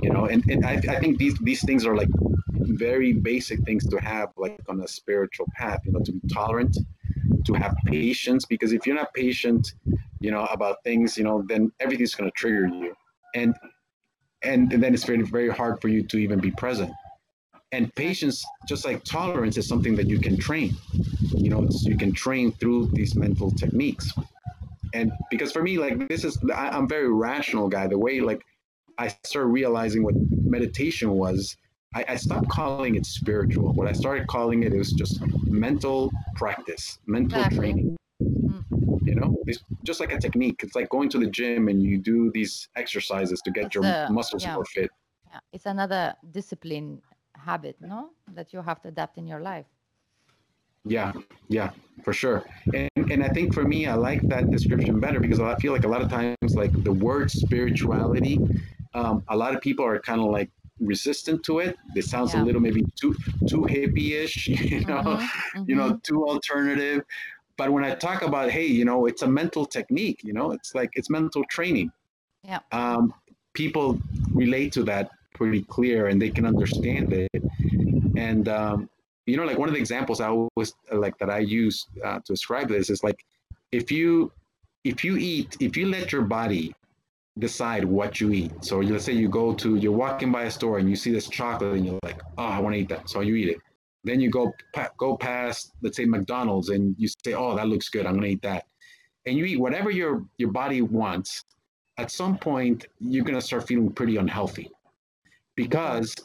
you 0.01 0.09
know, 0.09 0.25
and, 0.25 0.43
and 0.49 0.65
I, 0.65 0.73
I 0.89 0.99
think 0.99 1.17
these, 1.17 1.37
these 1.39 1.63
things 1.65 1.85
are 1.85 1.95
like 1.95 2.09
very 2.51 3.13
basic 3.13 3.61
things 3.61 3.85
to 3.87 3.97
have 3.97 4.29
like 4.37 4.59
on 4.67 4.81
a 4.81 4.87
spiritual 4.87 5.47
path, 5.55 5.79
you 5.85 5.93
know, 5.93 5.99
to 5.99 6.11
be 6.11 6.21
tolerant, 6.33 6.77
to 7.45 7.53
have 7.53 7.75
patience, 7.85 8.45
because 8.45 8.73
if 8.73 8.85
you're 8.85 8.95
not 8.95 9.13
patient, 9.13 9.73
you 10.19 10.31
know, 10.31 10.45
about 10.45 10.83
things, 10.83 11.17
you 11.17 11.23
know, 11.23 11.43
then 11.47 11.71
everything's 11.79 12.15
going 12.15 12.29
to 12.29 12.35
trigger 12.35 12.67
you. 12.67 12.93
And, 13.35 13.55
and, 14.43 14.71
and 14.73 14.83
then 14.83 14.93
it's 14.93 15.05
very, 15.05 15.21
very 15.21 15.49
hard 15.49 15.81
for 15.81 15.87
you 15.87 16.03
to 16.03 16.17
even 16.17 16.39
be 16.39 16.51
present. 16.51 16.91
And 17.75 17.93
patience, 17.95 18.45
just 18.65 18.85
like 18.85 19.03
tolerance, 19.03 19.57
is 19.57 19.67
something 19.67 19.97
that 19.97 20.07
you 20.07 20.17
can 20.17 20.37
train. 20.37 20.77
You 21.35 21.49
know, 21.49 21.67
you 21.81 21.97
can 21.97 22.13
train 22.13 22.53
through 22.53 22.91
these 22.93 23.15
mental 23.15 23.51
techniques. 23.51 24.13
And 24.93 25.11
because 25.29 25.51
for 25.51 25.61
me, 25.61 25.77
like 25.77 26.07
this 26.07 26.23
is, 26.23 26.39
I, 26.55 26.69
I'm 26.69 26.87
very 26.87 27.11
rational 27.11 27.67
guy. 27.67 27.87
The 27.87 27.99
way 27.99 28.21
like 28.21 28.41
I 28.97 29.09
started 29.25 29.49
realizing 29.49 30.03
what 30.03 30.15
meditation 30.31 31.11
was, 31.11 31.57
I, 31.93 32.05
I, 32.07 32.15
stopped 32.15 32.47
calling 32.47 32.95
it 32.95 33.05
spiritual. 33.05 33.73
What 33.73 33.89
I 33.89 33.91
started 33.91 34.27
calling 34.27 34.63
it, 34.63 34.73
it 34.73 34.77
was 34.77 34.93
just 34.93 35.19
mental 35.45 36.11
practice, 36.35 36.99
mental 37.07 37.39
exactly. 37.39 37.59
training 37.59 37.97
mm. 38.21 38.63
you 39.05 39.15
know 39.15 39.35
it's 39.47 39.59
just 39.83 39.99
like 39.99 40.13
a 40.13 40.19
technique 40.19 40.61
it's 40.63 40.75
like 40.75 40.89
going 40.89 41.09
to 41.09 41.17
the 41.17 41.27
gym 41.27 41.67
and 41.67 41.83
you 41.83 41.97
do 41.97 42.31
these 42.31 42.69
exercises 42.75 43.41
to 43.41 43.51
get 43.51 43.75
your 43.75 43.83
a, 43.83 44.07
muscles 44.09 44.43
yeah. 44.43 44.55
more 44.55 44.65
fit 44.65 44.89
yeah. 45.31 45.39
it's 45.51 45.65
another 45.65 46.15
discipline 46.31 47.01
habit 47.49 47.75
no 47.79 48.09
that 48.37 48.53
you 48.53 48.61
have 48.61 48.81
to 48.81 48.87
adapt 48.87 49.17
in 49.17 49.25
your 49.27 49.41
life 49.51 49.65
yeah 50.83 51.11
yeah 51.47 51.69
for 52.03 52.13
sure 52.13 52.43
and, 52.73 52.89
and 53.11 53.23
i 53.23 53.29
think 53.29 53.53
for 53.53 53.63
me 53.63 53.87
i 53.87 53.95
like 54.09 54.21
that 54.33 54.49
description 54.55 54.99
better 54.99 55.19
because 55.19 55.39
i 55.39 55.55
feel 55.63 55.73
like 55.73 55.85
a 55.85 55.91
lot 55.95 56.01
of 56.01 56.09
times 56.09 56.51
like 56.61 56.73
the 56.83 56.95
word 57.07 57.29
spirituality 57.31 58.39
um, 58.93 59.23
a 59.27 59.35
lot 59.35 59.53
of 59.53 59.59
people 59.59 59.83
are 59.85 59.99
kind 59.99 60.21
of 60.21 60.27
like 60.27 60.49
resistant 60.79 61.43
to 61.43 61.59
it. 61.59 61.77
It 61.95 62.05
sounds 62.05 62.33
yeah. 62.33 62.41
a 62.41 62.43
little 62.43 62.61
maybe 62.61 62.81
too 62.99 63.13
too 63.49 63.61
hippie-ish, 63.73 64.47
you 64.71 64.85
know, 64.85 65.01
mm-hmm. 65.01 65.57
Mm-hmm. 65.57 65.63
you 65.69 65.75
know, 65.75 65.99
too 66.03 66.25
alternative 66.25 67.03
but 67.57 67.71
when 67.71 67.83
I 67.83 67.95
talk 67.95 68.21
about, 68.21 68.49
hey, 68.49 68.65
you 68.65 68.85
know, 68.85 69.05
it's 69.05 69.21
a 69.21 69.27
mental 69.27 69.65
technique, 69.65 70.21
you 70.23 70.33
know, 70.33 70.51
it's 70.51 70.75
like 70.75 70.91
it's 70.93 71.09
mental 71.09 71.43
training. 71.49 71.91
Yeah. 72.43 72.59
Um, 72.71 73.13
people 73.53 73.99
relate 74.33 74.73
to 74.73 74.83
that 74.83 75.09
pretty 75.35 75.63
clear 75.63 76.07
and 76.07 76.21
they 76.21 76.29
can 76.29 76.45
understand 76.45 77.13
it. 77.13 77.29
And, 78.17 78.47
um, 78.49 78.89
you 79.25 79.37
know, 79.37 79.43
like 79.43 79.57
one 79.57 79.69
of 79.69 79.75
the 79.75 79.79
examples 79.79 80.21
I 80.21 80.29
always 80.29 80.73
like 80.91 81.17
that 81.19 81.29
I 81.29 81.39
use 81.39 81.87
uh, 82.03 82.19
to 82.19 82.33
describe 82.33 82.67
this 82.69 82.89
is 82.89 83.03
like 83.03 83.19
if 83.71 83.91
you 83.91 84.31
if 84.83 85.03
you 85.03 85.17
eat 85.17 85.57
if 85.59 85.75
you 85.75 85.87
let 85.87 86.11
your 86.11 86.21
body 86.21 86.73
decide 87.39 87.83
what 87.83 88.21
you 88.21 88.31
eat. 88.31 88.51
So 88.63 88.79
let's 88.79 89.03
say 89.03 89.13
you 89.13 89.29
go 89.29 89.53
to 89.55 89.75
you're 89.75 89.91
walking 89.91 90.31
by 90.31 90.43
a 90.43 90.51
store 90.51 90.79
and 90.79 90.89
you 90.89 90.95
see 90.95 91.11
this 91.11 91.27
chocolate 91.27 91.73
and 91.73 91.85
you're 91.85 91.99
like, 92.03 92.21
oh, 92.37 92.45
I 92.45 92.59
want 92.59 92.75
to 92.75 92.79
eat 92.79 92.89
that. 92.89 93.09
So 93.09 93.21
you 93.21 93.35
eat 93.35 93.49
it. 93.49 93.57
Then 94.05 94.21
you 94.21 94.29
go 94.29 94.53
go 94.97 95.17
past, 95.17 95.73
let's 95.81 95.97
say 95.97 96.05
McDonald's, 96.05 96.69
and 96.69 96.95
you 96.97 97.07
say, 97.07 97.33
"Oh, 97.33 97.55
that 97.55 97.67
looks 97.67 97.89
good. 97.89 98.05
I'm 98.05 98.13
gonna 98.13 98.27
eat 98.27 98.43
that." 98.43 98.65
And 99.25 99.35
you 99.35 99.45
eat 99.45 99.59
whatever 99.59 99.89
your 99.89 100.23
your 100.37 100.51
body 100.51 100.83
wants. 100.83 101.43
At 101.97 102.11
some 102.11 102.37
point, 102.37 102.85
you're 102.99 103.25
gonna 103.25 103.41
start 103.41 103.67
feeling 103.67 103.91
pretty 103.91 104.17
unhealthy, 104.17 104.69
because 105.55 106.15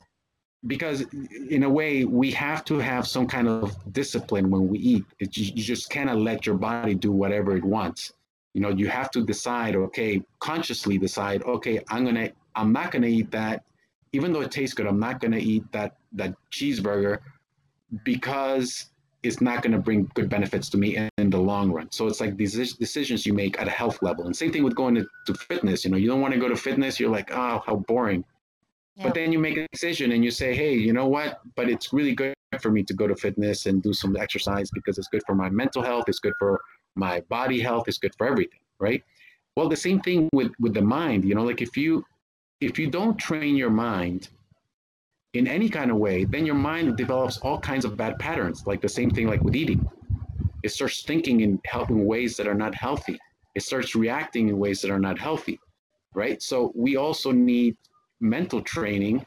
because 0.67 1.05
in 1.49 1.63
a 1.63 1.69
way 1.69 2.05
we 2.05 2.31
have 2.33 2.65
to 2.67 2.79
have 2.79 3.07
some 3.07 3.27
kind 3.27 3.49
of 3.49 3.75
discipline 3.93 4.51
when 4.51 4.69
we 4.69 4.79
eat. 4.79 5.05
It, 5.19 5.37
you 5.37 5.63
just 5.63 5.89
cannot 5.91 6.19
let 6.19 6.47
your 6.47 6.57
body 6.57 6.95
do 6.95 7.13
whatever 7.13 7.57
it 7.57 7.65
wants. 7.65 8.13
You 8.53 8.61
know, 8.61 8.69
you 8.69 8.89
have 8.89 9.11
to 9.13 9.25
decide. 9.25 9.77
Okay, 9.77 10.23
consciously 10.41 10.99
decide. 10.99 11.43
Okay, 11.45 11.83
I'm 11.89 12.05
gonna. 12.05 12.31
I'm 12.55 12.73
not 12.73 12.91
gonna 12.91 13.07
eat 13.07 13.31
that, 13.31 13.65
even 14.13 14.33
though 14.33 14.43
it 14.43 14.51
tastes 14.51 14.75
good. 14.75 14.87
I'm 14.87 14.99
not 14.99 15.21
gonna 15.21 15.39
eat 15.39 15.65
that 15.73 15.97
that 16.13 16.35
cheeseburger 16.51 17.21
because 18.05 18.87
it's 19.23 19.41
not 19.41 19.63
going 19.63 19.73
to 19.73 19.79
bring 19.79 20.11
good 20.15 20.31
benefits 20.31 20.71
to 20.71 20.79
me 20.79 20.97
in, 20.97 21.11
in, 21.19 21.29
the 21.29 21.39
long 21.39 21.71
run. 21.71 21.91
So 21.91 22.07
it's 22.07 22.21
like 22.21 22.37
these 22.39 22.75
decisions 22.75 23.27
you 23.27 23.35
make 23.35 23.61
at 23.61 23.69
a 23.69 23.71
health 23.71 24.03
level. 24.03 24.25
And 24.25 24.35
same 24.35 24.51
thing 24.51 24.65
with 24.65 24.75
going 24.75 24.95
to, 24.95 25.07
to 25.27 25.35
fitness. 25.35 25.85
You 25.85 25.91
know, 25.91 25.99
you 25.99 26.09
don't 26.09 26.23
want 26.23 26.33
to 26.33 26.41
go 26.41 26.49
to 26.49 26.57
fitness. 26.57 26.99
You're 26.99 27.11
like, 27.11 27.31
oh, 27.33 27.63
how 27.67 27.77
boring. 27.87 28.25
But 28.97 29.15
then 29.15 29.33
you 29.33 29.39
make 29.39 29.57
a 29.57 29.67
decision 29.73 30.13
and 30.13 30.25
you 30.25 30.31
say 30.31 30.55
hey 30.55 30.75
you 30.75 30.93
know 30.93 31.07
what? 31.07 31.41
But 31.57 31.69
it's 31.69 31.93
really 31.93 32.15
good 32.15 32.35
for 32.61 32.71
me 32.71 32.83
to 32.83 32.95
go 32.95 33.07
to 33.07 33.15
fitness 33.15 33.67
and 33.67 33.83
do 33.83 33.93
some 33.93 34.17
exercise 34.17 34.71
because 34.71 34.99
it's 34.99 35.09
good 35.09 35.23
for 35.27 35.35
my 35.35 35.49
mental 35.49 35.83
health 35.83 36.05
it's 36.09 36.19
good 36.19 36.35
for 36.39 36.61
my 36.97 37.21
body 37.29 37.61
health 37.61 37.85
it's 37.87 37.99
good 37.99 38.15
for 38.17 38.27
everything 38.27 38.61
right? 38.79 39.03
Well 39.57 39.69
the 39.69 39.77
same 39.77 40.01
thing 40.01 40.29
with 40.33 40.53
with 40.59 40.75
the 40.75 40.83
mind 40.83 41.25
you 41.25 41.35
know 41.35 41.45
like 41.45 41.63
if 41.63 41.77
you 41.77 42.05
if 42.61 42.79
you 42.79 42.91
don't 42.91 43.19
train 43.19 43.57
your 43.57 43.71
mind 43.71 44.29
in 45.33 45.47
any 45.47 45.69
kind 45.69 45.91
of 45.91 45.97
way 45.97 46.25
then 46.25 46.45
your 46.45 46.57
mind 46.57 46.97
develops 46.97 47.39
all 47.39 47.59
kinds 47.61 47.85
of 47.85 47.97
bad 47.97 48.19
patterns 48.19 48.67
like 48.67 48.81
the 48.81 48.89
same 48.89 49.11
thing 49.11 49.27
like 49.27 49.43
with 49.43 49.57
eating. 49.57 49.89
It 50.63 50.71
starts 50.73 51.03
thinking 51.03 51.41
in 51.41 51.59
helping 51.65 52.05
ways 52.05 52.37
that 52.37 52.47
are 52.47 52.55
not 52.55 52.75
healthy. 52.75 53.19
It 53.55 53.63
starts 53.63 53.95
reacting 53.95 54.51
in 54.51 54.59
ways 54.59 54.83
that 54.83 54.91
are 54.91 54.99
not 54.99 55.19
healthy 55.19 55.59
right? 56.15 56.43
So 56.43 56.73
we 56.75 56.97
also 56.97 57.31
need 57.31 57.77
mental 58.21 58.61
training 58.61 59.25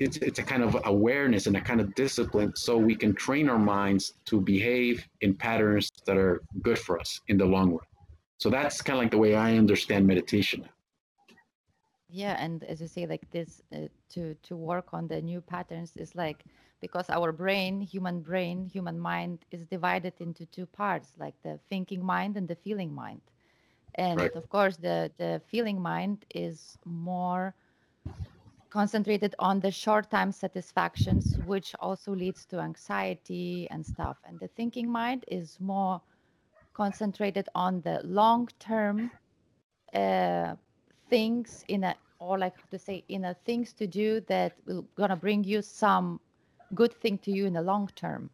it's, 0.00 0.16
it's 0.16 0.38
a 0.38 0.42
kind 0.42 0.62
of 0.62 0.76
awareness 0.86 1.46
and 1.46 1.56
a 1.56 1.60
kind 1.60 1.80
of 1.80 1.94
discipline 1.94 2.52
so 2.56 2.76
we 2.78 2.96
can 2.96 3.14
train 3.14 3.50
our 3.50 3.58
minds 3.58 4.14
to 4.24 4.40
behave 4.40 5.06
in 5.20 5.34
patterns 5.34 5.90
that 6.06 6.16
are 6.16 6.40
good 6.62 6.78
for 6.78 6.98
us 6.98 7.20
in 7.28 7.36
the 7.36 7.44
long 7.44 7.72
run. 7.72 7.86
So 8.38 8.48
that's 8.48 8.80
kind 8.80 8.96
of 8.96 9.02
like 9.02 9.10
the 9.10 9.18
way 9.18 9.34
i 9.34 9.58
understand 9.58 10.06
meditation. 10.06 10.66
Yeah 12.08 12.42
and 12.42 12.64
as 12.64 12.80
you 12.80 12.88
say 12.88 13.06
like 13.06 13.30
this 13.30 13.62
uh, 13.74 13.88
to 14.14 14.34
to 14.42 14.56
work 14.56 14.88
on 14.92 15.06
the 15.06 15.20
new 15.20 15.40
patterns 15.40 15.92
is 15.96 16.14
like 16.16 16.44
because 16.80 17.10
our 17.10 17.30
brain 17.30 17.80
human 17.80 18.20
brain 18.20 18.64
human 18.64 18.98
mind 18.98 19.38
is 19.52 19.66
divided 19.66 20.14
into 20.18 20.46
two 20.46 20.66
parts 20.66 21.12
like 21.18 21.34
the 21.44 21.60
thinking 21.68 22.02
mind 22.04 22.36
and 22.36 22.48
the 22.48 22.56
feeling 22.56 22.92
mind. 22.92 23.20
And 23.96 24.18
right. 24.18 24.34
of 24.34 24.48
course 24.48 24.78
the 24.78 25.12
the 25.18 25.42
feeling 25.46 25.78
mind 25.80 26.24
is 26.34 26.78
more 26.86 27.54
concentrated 28.70 29.34
on 29.38 29.60
the 29.60 29.70
short-time 29.70 30.32
satisfactions, 30.32 31.36
which 31.46 31.74
also 31.80 32.14
leads 32.14 32.46
to 32.46 32.60
anxiety 32.60 33.68
and 33.70 33.84
stuff. 33.84 34.16
And 34.24 34.38
the 34.38 34.48
thinking 34.48 34.90
mind 34.90 35.24
is 35.28 35.58
more 35.60 36.00
concentrated 36.72 37.48
on 37.54 37.80
the 37.82 38.00
long-term 38.04 39.10
uh, 39.92 40.54
things 41.08 41.64
in 41.68 41.84
a, 41.84 41.96
or 42.20 42.38
like 42.38 42.54
to 42.70 42.78
say, 42.78 43.04
in 43.08 43.24
a 43.24 43.34
things 43.44 43.72
to 43.72 43.86
do 43.86 44.20
that 44.28 44.52
will 44.66 44.86
gonna 44.96 45.16
bring 45.16 45.42
you 45.42 45.62
some 45.62 46.20
good 46.74 46.94
thing 46.94 47.18
to 47.18 47.32
you 47.32 47.46
in 47.46 47.54
the 47.54 47.62
long 47.62 47.90
term. 47.96 48.30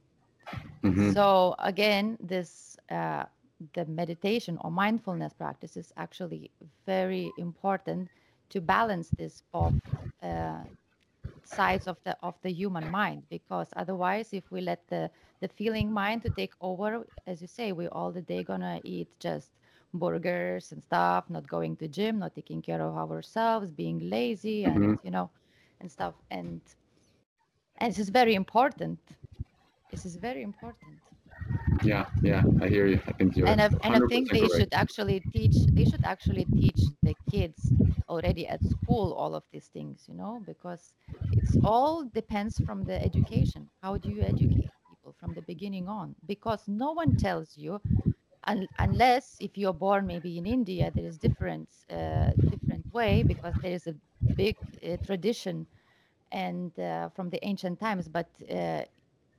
Mm-hmm. 0.82 1.12
So 1.12 1.54
again, 1.58 2.18
this 2.20 2.76
uh, 2.90 3.24
the 3.72 3.86
meditation 3.86 4.58
or 4.60 4.70
mindfulness 4.70 5.32
practice 5.32 5.76
is 5.76 5.92
actually 5.96 6.50
very 6.84 7.32
important 7.38 8.08
to 8.50 8.60
balance 8.60 9.10
this 9.16 9.42
both 9.52 9.74
uh, 10.22 10.62
sides 11.44 11.86
of 11.86 11.96
the 12.04 12.16
of 12.22 12.34
the 12.42 12.50
human 12.50 12.90
mind 12.90 13.22
because 13.30 13.68
otherwise 13.76 14.32
if 14.32 14.50
we 14.50 14.60
let 14.60 14.80
the 14.88 15.08
the 15.40 15.48
feeling 15.48 15.92
mind 15.92 16.22
to 16.22 16.30
take 16.30 16.54
over 16.60 17.04
as 17.26 17.40
you 17.40 17.46
say 17.46 17.72
we 17.72 17.86
all 17.88 18.10
the 18.10 18.22
day 18.22 18.42
gonna 18.42 18.80
eat 18.84 19.08
just 19.20 19.50
burgers 19.94 20.72
and 20.72 20.82
stuff 20.82 21.24
not 21.30 21.46
going 21.46 21.76
to 21.76 21.86
gym 21.88 22.18
not 22.18 22.34
taking 22.34 22.60
care 22.60 22.82
of 22.82 22.96
ourselves 22.96 23.70
being 23.70 24.10
lazy 24.10 24.64
and 24.64 24.76
mm-hmm. 24.76 25.06
you 25.06 25.10
know 25.10 25.30
and 25.80 25.90
stuff. 25.90 26.14
And 26.30 26.60
and 27.78 27.90
this 27.92 27.98
is 27.98 28.08
very 28.08 28.34
important. 28.34 28.98
This 29.90 30.04
is 30.06 30.16
very 30.16 30.42
important 30.42 31.00
yeah 31.82 32.04
yeah 32.22 32.44
i 32.60 32.68
hear 32.68 32.86
you 32.86 33.00
i 33.06 33.12
think 33.12 33.36
you're 33.36 33.46
and 33.46 33.60
I, 33.60 33.70
and 33.82 33.96
I 33.96 34.00
think 34.00 34.32
they 34.32 34.48
correct. 34.48 34.48
should 34.48 34.72
actually 34.72 35.20
teach 35.32 35.66
they 35.74 35.84
should 35.84 36.04
actually 36.04 36.46
teach 36.56 36.90
the 37.02 37.16
kids 37.28 37.72
already 38.08 38.46
at 38.46 38.64
school 38.64 39.12
all 39.12 39.34
of 39.34 39.44
these 39.52 39.68
things 39.68 40.04
you 40.08 40.14
know 40.14 40.42
because 40.44 40.94
it's 41.30 41.56
all 41.62 42.04
depends 42.04 42.58
from 42.58 42.84
the 42.84 43.02
education 43.02 43.68
how 43.82 43.96
do 43.96 44.08
you 44.10 44.22
educate 44.22 44.70
people 44.88 45.14
from 45.18 45.34
the 45.34 45.42
beginning 45.42 45.88
on 45.88 46.14
because 46.26 46.68
no 46.68 46.92
one 46.92 47.12
tells 47.14 47.56
you 47.56 47.80
un- 48.44 48.68
unless 48.78 49.36
if 49.40 49.56
you're 49.56 49.72
born 49.74 50.06
maybe 50.06 50.38
in 50.38 50.46
india 50.46 50.90
there 50.94 51.04
is 51.06 51.18
different 51.18 51.68
uh, 51.90 52.30
different 52.48 52.86
way 52.92 53.22
because 53.22 53.56
there 53.62 53.72
is 53.72 53.86
a 53.86 53.94
big 54.36 54.56
uh, 54.84 54.96
tradition 55.04 55.66
and 56.32 56.78
uh, 56.78 57.08
from 57.10 57.30
the 57.30 57.44
ancient 57.44 57.78
times 57.80 58.08
but 58.08 58.28
uh, 58.50 58.82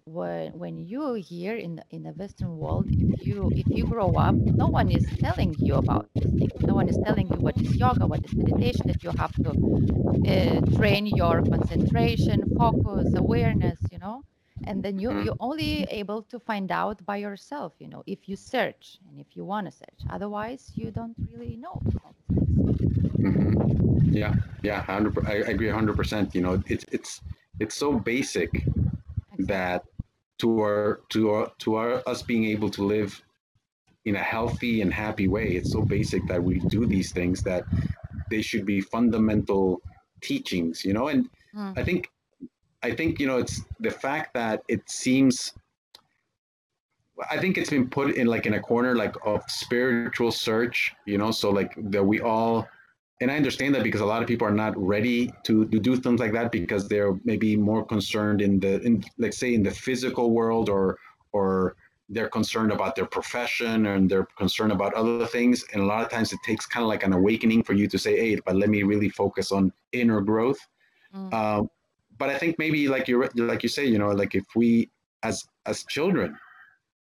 when 0.08 0.51
when 0.58 0.78
you 0.78 1.16
here 1.16 1.55
in 1.55 1.82
in 1.91 2.03
the 2.03 2.12
western 2.12 2.58
world 2.58 2.86
if 2.89 3.28
you 3.28 3.51
if 3.53 3.68
you 3.68 3.86
grow 3.86 4.14
up 4.14 4.36
no 4.36 4.68
one 4.68 4.89
is 4.89 5.05
telling 5.20 5.53
you 5.60 5.76
about 5.76 6.08
these 6.16 6.32
things. 6.39 6.62
No 6.62 6.76
one 6.76 6.88
is 6.88 6.97
telling 7.05 7.28
you 7.28 7.36
what 7.36 7.58
is 7.60 7.76
yoga 7.76 8.08
what 8.08 8.24
is 8.24 8.34
meditation 8.34 8.88
that 8.88 9.03
you 9.03 9.12
have 9.12 9.34
to 9.43 9.51
uh, 9.51 10.78
train 10.78 11.05
your 11.05 11.41
concentration 11.43 12.43
focus 12.58 13.14
awareness 13.16 13.80
you 13.91 13.99
know? 13.99 14.24
And 14.64 14.82
then 14.82 14.97
you 14.97 15.10
you're 15.24 15.36
only 15.39 15.84
able 15.89 16.24
to 16.24 16.39
find 16.39 16.72
out 16.72 17.05
by 17.05 17.18
yourself 17.18 17.74
you 17.80 17.88
know 17.88 18.03
if 18.08 18.30
you 18.30 18.36
search 18.36 18.99
and 19.10 19.20
if 19.20 19.36
you 19.36 19.43
want 19.45 19.68
to 19.68 19.72
search. 19.72 20.01
Otherwise 20.10 20.72
you 20.76 20.89
don't 20.91 21.16
really 21.32 21.58
know 21.58 21.82
mm-hmm. 22.32 24.14
yeah 24.14 24.34
yeah 24.64 24.78
100 24.78 25.26
i 25.28 25.34
agree 25.51 25.68
100% 25.68 26.34
you 26.34 26.41
know 26.41 26.64
it's 26.68 26.86
it's 26.91 27.22
it's 27.60 27.76
so 27.76 27.99
basic 27.99 28.49
that 29.39 29.84
to 30.40 30.62
our 30.62 31.02
to 31.10 31.32
our 31.32 31.52
to 31.60 31.76
our 31.76 32.04
us 32.08 32.22
being 32.22 32.46
able 32.46 32.70
to 32.70 32.84
live 32.84 33.22
in 34.06 34.16
a 34.16 34.24
healthy 34.24 34.82
and 34.82 34.94
happy 34.94 35.28
way. 35.28 35.48
It's 35.50 35.72
so 35.72 35.82
basic 35.82 36.26
that 36.28 36.42
we 36.42 36.60
do 36.60 36.86
these 36.86 37.12
things 37.12 37.44
that 37.44 37.64
they 38.30 38.42
should 38.42 38.66
be 38.66 38.82
fundamental 38.82 39.82
teachings 40.22 40.84
you 40.84 40.94
know? 40.94 41.08
And 41.08 41.30
mm. 41.56 41.78
i 41.78 41.84
think 41.84 42.10
i 42.84 42.92
think 42.92 43.20
you 43.20 43.28
know 43.28 43.38
it's 43.38 43.62
the 43.80 43.92
fact 43.92 44.34
that 44.34 44.64
it 44.68 44.90
seems 44.90 45.54
i 47.30 47.38
think 47.38 47.58
it's 47.58 47.70
been 47.70 47.90
put 47.90 48.16
in 48.16 48.28
like 48.28 48.46
in 48.46 48.54
a 48.54 48.60
corner 48.60 48.96
like 48.96 49.16
of 49.26 49.42
spiritual 49.48 50.32
search 50.32 50.94
you 51.06 51.18
know? 51.18 51.32
So 51.32 51.50
like 51.50 51.74
that 51.92 52.04
we 52.04 52.22
all 52.22 52.68
and 53.20 53.32
I 53.32 53.36
understand 53.36 53.74
that 53.76 53.84
because 53.84 54.01
a 54.01 54.05
lot 54.05 54.22
of 54.22 54.28
people 54.28 54.47
are 54.47 54.53
not 54.53 54.78
ready 54.78 55.32
to, 55.43 55.65
to 55.65 55.80
do 55.80 55.95
things 55.95 56.20
like 56.20 56.34
that 56.34 56.51
because 56.51 56.88
they're 56.88 57.13
maybe 57.24 57.55
more 57.55 57.84
concerned 57.84 58.41
in 58.41 58.59
the 58.59 58.80
in 58.82 59.03
let's 59.18 59.38
say 59.38 59.53
in 59.53 59.63
the 59.63 59.72
physical 59.72 60.32
world 60.32 60.70
or 60.70 60.97
or 61.32 61.76
they're 62.09 62.30
concerned 62.30 62.72
about 62.72 62.95
their 62.95 63.05
profession 63.05 63.88
and 63.88 64.09
they're 64.09 64.28
concerned 64.38 64.72
about 64.72 64.93
other 64.93 65.26
things. 65.26 65.65
And 65.74 65.82
a 65.82 65.86
lot 65.86 66.03
of 66.03 66.09
times 66.09 66.32
it 66.32 66.39
takes 66.45 66.65
kind 66.65 66.84
of 66.84 66.88
like 66.88 67.03
an 67.03 67.11
awakening 67.11 67.63
for 67.63 67.74
you 67.74 67.88
to 67.88 67.97
say 67.97 68.18
hey 68.18 68.39
but 68.45 68.55
let 68.55 68.70
me 68.70 68.84
really 68.84 69.09
focus 69.09 69.51
on 69.51 69.74
inner 69.93 70.22
growth. 70.22 70.59
Mm. 71.15 71.34
um, 71.34 71.70
but 72.18 72.30
i 72.30 72.38
think 72.38 72.57
maybe 72.59 72.88
like 72.88 73.07
you 73.07 73.30
like 73.36 73.63
you 73.63 73.70
say 73.70 73.86
you 73.86 73.97
know 73.97 74.09
like 74.09 74.36
if 74.36 74.45
we 74.55 74.89
as 75.24 75.45
as 75.65 75.84
children 75.86 76.38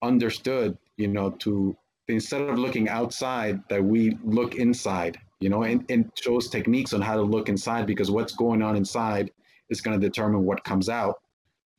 understood 0.04 0.78
you 0.98 1.08
know 1.08 1.32
to 1.32 1.76
instead 2.08 2.42
of 2.42 2.60
looking 2.60 2.88
outside 2.88 3.62
that 3.70 3.84
we 3.84 4.18
look 4.24 4.56
inside 4.56 5.20
you 5.40 5.50
know, 5.50 5.64
and, 5.64 5.86
and 5.90 6.12
shows 6.16 6.50
techniques 6.50 6.94
on 6.94 7.02
how 7.02 7.16
to 7.16 7.22
look 7.22 7.50
inside 7.50 7.86
because 7.86 8.12
what's 8.12 8.34
going 8.34 8.62
on 8.62 8.76
inside 8.76 9.32
is 9.70 9.82
going 9.82 10.00
to 10.00 10.06
determine 10.06 10.44
what 10.44 10.64
comes 10.64 10.90
out. 10.90 11.22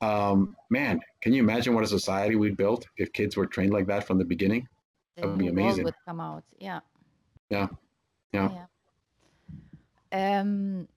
Um, 0.00 0.56
man, 0.70 1.00
can 1.20 1.32
you 1.32 1.42
imagine 1.42 1.74
what 1.74 1.84
a 1.84 1.86
society 1.86 2.36
we'd 2.36 2.56
built 2.56 2.86
if 2.96 3.12
kids 3.12 3.36
were 3.36 3.46
trained 3.46 3.72
like 3.72 3.86
that 3.88 4.06
from 4.06 4.18
the 4.18 4.24
beginning? 4.24 4.66
that 5.16 5.28
would 5.28 5.38
be 5.38 5.48
amazing. 5.48 5.84
Would 5.84 5.94
come 6.06 6.20
out, 6.20 6.44
yeah. 6.58 6.80
Yeah, 7.50 7.68
yeah. 8.32 8.48
yeah. 10.12 10.40
Um. 10.40 10.88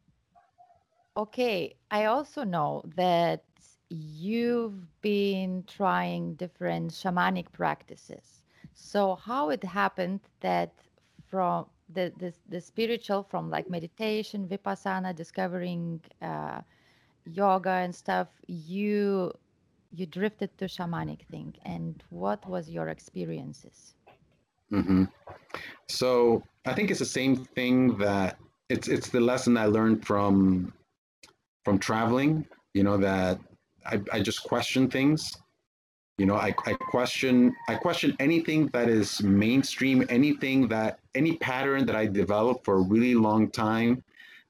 Okay, 1.16 1.76
I 1.92 2.06
also 2.06 2.44
know 2.44 2.84
that 2.96 3.44
you've 3.90 5.02
been 5.02 5.64
trying 5.68 6.34
different 6.36 6.92
shamanic 6.92 7.52
practices. 7.52 8.44
So 8.74 9.16
how 9.16 9.50
it 9.50 9.64
happened 9.64 10.22
that 10.40 10.74
from 11.28 11.68
the, 11.94 12.12
the, 12.18 12.34
the 12.50 12.62
spiritual 12.62 13.24
from 13.24 13.50
like 13.50 13.70
meditation, 13.70 14.48
vipassana, 14.48 15.16
discovering 15.16 16.02
uh, 16.22 16.62
yoga 17.26 17.70
and 17.70 17.94
stuff, 17.94 18.28
you 18.48 19.34
you 19.96 20.08
drifted 20.08 20.58
to 20.58 20.66
shamanic 20.66 21.22
thing. 21.30 21.54
And 21.66 22.04
what 22.10 22.44
was 22.50 22.68
your 22.68 22.90
experiences? 22.90 23.94
Mm-hmm. 24.72 25.04
So 25.88 26.42
I 26.66 26.74
think 26.74 26.90
it's 26.90 27.00
the 27.00 27.06
same 27.06 27.46
thing 27.56 27.98
that 28.00 28.40
it's 28.70 28.88
it's 28.88 29.10
the 29.10 29.20
lesson 29.20 29.56
I 29.56 29.68
learned 29.68 30.06
from 30.06 30.74
from 31.64 31.78
traveling. 31.78 32.48
You 32.74 32.84
know 32.84 32.98
that 32.98 33.40
I, 33.86 34.02
I 34.12 34.20
just 34.20 34.44
question 34.44 34.90
things 34.90 35.38
you 36.18 36.26
know, 36.26 36.36
I, 36.36 36.54
I 36.66 36.74
question 36.74 37.56
I 37.68 37.76
question 37.76 38.16
anything 38.20 38.68
that 38.68 38.88
is 38.88 39.22
mainstream, 39.24 40.06
anything 40.10 40.68
that 40.68 41.00
any 41.16 41.38
pattern 41.38 41.86
that 41.88 41.96
I 41.96 42.06
developed 42.06 42.66
for 42.66 42.76
a 42.76 42.82
really 42.82 43.16
long 43.16 43.50
time. 43.50 44.04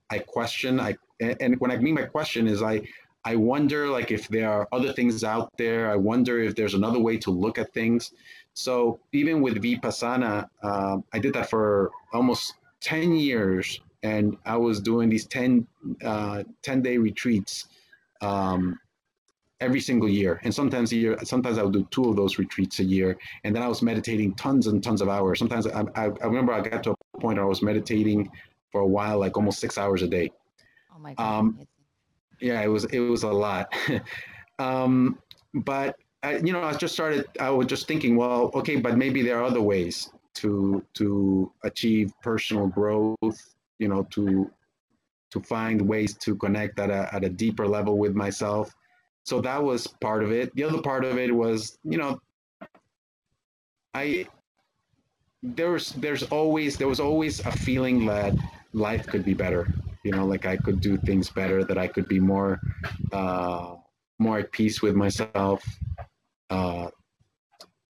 I 0.09 0.19
question. 0.19 0.79
I 0.79 0.95
and 1.19 1.59
when 1.59 1.71
I 1.71 1.77
mean 1.77 1.95
my 1.95 2.03
question 2.03 2.47
is 2.47 2.61
I 2.61 2.81
I 3.23 3.35
wonder 3.37 3.87
like 3.87 4.11
if 4.11 4.27
there 4.27 4.51
are 4.51 4.67
other 4.73 4.91
things 4.91 5.23
out 5.23 5.51
there. 5.57 5.89
I 5.89 5.95
wonder 5.95 6.39
if 6.39 6.55
there's 6.55 6.73
another 6.73 6.99
way 6.99 7.17
to 7.19 7.31
look 7.31 7.57
at 7.57 7.73
things. 7.73 8.11
So 8.53 8.99
even 9.13 9.41
with 9.41 9.61
Vipassana, 9.63 10.47
uh, 10.61 10.97
I 11.13 11.19
did 11.19 11.33
that 11.33 11.49
for 11.49 11.91
almost 12.11 12.55
10 12.81 13.15
years 13.15 13.79
and 14.03 14.37
I 14.45 14.57
was 14.57 14.79
doing 14.81 15.09
these 15.09 15.25
10, 15.25 15.65
uh, 16.03 16.43
10 16.61 16.81
day 16.81 16.97
retreats 16.97 17.67
um, 18.21 18.79
every 19.63 19.79
single 19.79 20.09
year. 20.09 20.39
And 20.43 20.53
sometimes 20.53 20.91
a 20.91 20.95
year, 20.95 21.17
sometimes 21.23 21.57
I 21.57 21.63
would 21.63 21.73
do 21.73 21.87
two 21.91 22.05
of 22.09 22.15
those 22.15 22.37
retreats 22.37 22.79
a 22.79 22.83
year. 22.83 23.17
And 23.43 23.55
then 23.55 23.63
I 23.63 23.67
was 23.67 23.81
meditating 23.81 24.35
tons 24.35 24.67
and 24.67 24.83
tons 24.83 25.01
of 25.01 25.09
hours. 25.09 25.39
Sometimes 25.39 25.67
I, 25.67 25.81
I, 25.95 26.05
I 26.05 26.25
remember 26.25 26.53
I 26.53 26.61
got 26.61 26.83
to 26.83 26.91
a 26.91 27.19
point 27.19 27.37
where 27.37 27.45
I 27.45 27.47
was 27.47 27.61
meditating 27.61 28.29
for 28.71 28.81
a 28.81 28.87
while, 28.87 29.19
like 29.19 29.37
almost 29.37 29.59
six 29.59 29.77
hours 29.77 30.01
a 30.01 30.07
day. 30.07 30.31
Oh 30.95 30.99
my 30.99 31.13
God. 31.13 31.39
Um, 31.39 31.59
yeah, 32.39 32.61
it 32.61 32.67
was, 32.67 32.85
it 32.85 32.99
was 32.99 33.23
a 33.23 33.31
lot. 33.31 33.73
um, 34.59 35.17
but 35.53 35.95
I, 36.23 36.37
you 36.37 36.53
know, 36.53 36.63
I 36.63 36.73
just 36.73 36.93
started, 36.93 37.25
I 37.39 37.49
was 37.49 37.67
just 37.67 37.87
thinking, 37.87 38.15
well, 38.15 38.51
okay, 38.53 38.75
but 38.77 38.97
maybe 38.97 39.21
there 39.21 39.39
are 39.39 39.43
other 39.43 39.61
ways 39.61 40.09
to, 40.35 40.83
to 40.95 41.51
achieve 41.63 42.11
personal 42.21 42.67
growth 42.67 43.53
you 43.79 43.87
know 43.87 44.03
to 44.09 44.49
to 45.31 45.41
find 45.41 45.81
ways 45.81 46.15
to 46.15 46.35
connect 46.35 46.79
at 46.79 46.89
a, 46.89 47.09
at 47.13 47.23
a 47.23 47.29
deeper 47.29 47.67
level 47.67 47.97
with 47.97 48.13
myself 48.13 48.75
so 49.23 49.41
that 49.41 49.61
was 49.61 49.87
part 49.87 50.23
of 50.23 50.31
it. 50.31 50.53
The 50.55 50.63
other 50.63 50.81
part 50.81 51.05
of 51.05 51.17
it 51.17 51.33
was 51.33 51.77
you 51.83 51.97
know 51.97 52.19
i 53.93 54.25
there's 55.43 55.91
there's 55.93 56.23
always 56.23 56.77
there 56.77 56.87
was 56.87 56.99
always 56.99 57.39
a 57.41 57.51
feeling 57.51 58.05
that 58.05 58.33
life 58.73 59.05
could 59.05 59.23
be 59.23 59.35
better 59.35 59.71
you 60.03 60.11
know 60.11 60.25
like 60.25 60.47
i 60.47 60.57
could 60.57 60.81
do 60.81 60.97
things 60.97 61.29
better 61.29 61.63
that 61.63 61.77
i 61.77 61.87
could 61.87 62.07
be 62.07 62.19
more 62.19 62.59
uh 63.11 63.75
more 64.17 64.39
at 64.39 64.51
peace 64.51 64.81
with 64.81 64.95
myself 64.95 65.63
uh 66.49 66.87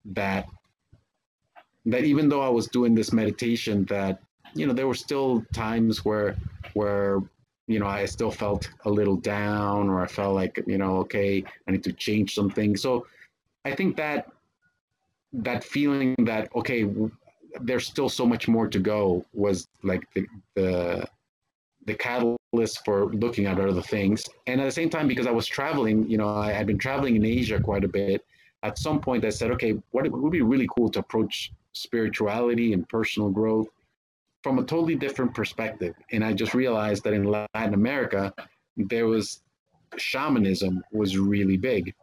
that 0.05 0.47
that 1.85 2.03
even 2.03 2.29
though 2.29 2.41
i 2.41 2.49
was 2.49 2.65
doing 2.67 2.95
this 2.95 3.13
meditation 3.13 3.85
that 3.85 4.21
you 4.53 4.67
know, 4.67 4.73
there 4.73 4.87
were 4.87 4.93
still 4.93 5.43
times 5.53 6.03
where 6.03 6.35
where 6.73 7.19
you 7.71 7.79
know 7.79 7.87
I 7.87 8.05
still 8.05 8.31
felt 8.31 8.69
a 8.85 8.89
little 8.89 9.15
down, 9.15 9.89
or 9.89 10.01
I 10.01 10.07
felt 10.07 10.35
like 10.35 10.63
you 10.67 10.77
know, 10.77 10.97
okay, 10.97 11.43
I 11.67 11.71
need 11.71 11.83
to 11.83 11.93
change 11.93 12.33
something. 12.33 12.75
So 12.75 13.05
I 13.65 13.75
think 13.75 13.95
that 13.97 14.29
that 15.33 15.63
feeling 15.63 16.15
that 16.19 16.49
okay, 16.55 16.89
there's 17.61 17.85
still 17.85 18.09
so 18.09 18.25
much 18.25 18.47
more 18.47 18.67
to 18.67 18.79
go 18.79 19.25
was 19.33 19.67
like 19.83 20.03
the 20.13 20.25
the 20.55 21.07
the 21.85 21.95
catalyst 21.95 22.85
for 22.85 23.07
looking 23.07 23.45
at 23.47 23.59
other 23.59 23.81
things. 23.81 24.23
And 24.45 24.61
at 24.61 24.65
the 24.65 24.71
same 24.71 24.89
time, 24.89 25.07
because 25.07 25.25
I 25.25 25.31
was 25.31 25.47
traveling, 25.47 26.07
you 26.07 26.17
know, 26.17 26.29
I 26.29 26.51
had 26.51 26.67
been 26.67 26.77
traveling 26.77 27.15
in 27.15 27.25
Asia 27.25 27.59
quite 27.59 27.83
a 27.83 27.87
bit. 27.87 28.23
At 28.61 28.77
some 28.77 28.99
point, 28.99 29.25
I 29.25 29.29
said, 29.29 29.49
okay, 29.51 29.73
what 29.89 30.07
would 30.07 30.31
be 30.31 30.43
really 30.43 30.67
cool 30.75 30.89
to 30.91 30.99
approach 30.99 31.51
spirituality 31.73 32.73
and 32.73 32.87
personal 32.87 33.29
growth 33.29 33.67
from 34.43 34.59
a 34.59 34.63
totally 34.63 34.95
different 34.95 35.33
perspective. 35.33 35.95
And 36.11 36.23
I 36.23 36.33
just 36.33 36.53
realized 36.53 37.03
that 37.03 37.13
in 37.13 37.23
Latin 37.23 37.73
America, 37.73 38.33
there 38.75 39.07
was 39.07 39.41
shamanism 39.97 40.83
was 40.91 41.17
really 41.17 41.57
big. 41.57 41.93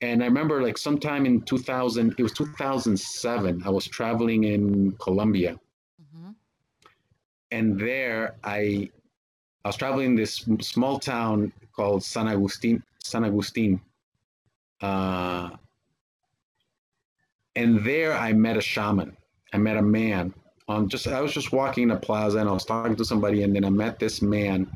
And 0.00 0.22
I 0.22 0.26
remember 0.26 0.62
like 0.62 0.78
sometime 0.78 1.26
in 1.26 1.42
2000, 1.42 2.14
it 2.18 2.22
was 2.22 2.32
2007, 2.32 3.62
I 3.64 3.70
was 3.70 3.86
traveling 3.86 4.44
in 4.44 4.92
Colombia. 4.92 5.58
Mm-hmm. 6.00 6.30
And 7.50 7.78
there 7.78 8.36
I, 8.44 8.90
I 9.64 9.68
was 9.68 9.76
traveling 9.76 10.06
in 10.06 10.14
this 10.14 10.46
small 10.60 10.98
town 10.98 11.52
called 11.74 12.04
San 12.04 12.28
Agustin, 12.28 12.82
San 12.98 13.24
Agustin. 13.24 13.80
Uh, 14.80 15.50
and 17.56 17.84
there 17.84 18.12
I 18.12 18.32
met 18.32 18.56
a 18.56 18.60
shaman. 18.60 19.16
I 19.52 19.58
met 19.58 19.76
a 19.76 19.82
man 19.82 20.34
um, 20.68 20.88
just 20.88 21.06
I 21.06 21.20
was 21.20 21.32
just 21.32 21.52
walking 21.52 21.84
in 21.84 21.90
a 21.90 21.96
plaza 21.96 22.38
and 22.38 22.48
I 22.48 22.52
was 22.52 22.64
talking 22.64 22.96
to 22.96 23.04
somebody, 23.04 23.42
and 23.42 23.54
then 23.54 23.64
I 23.64 23.70
met 23.70 23.98
this 23.98 24.22
man, 24.22 24.70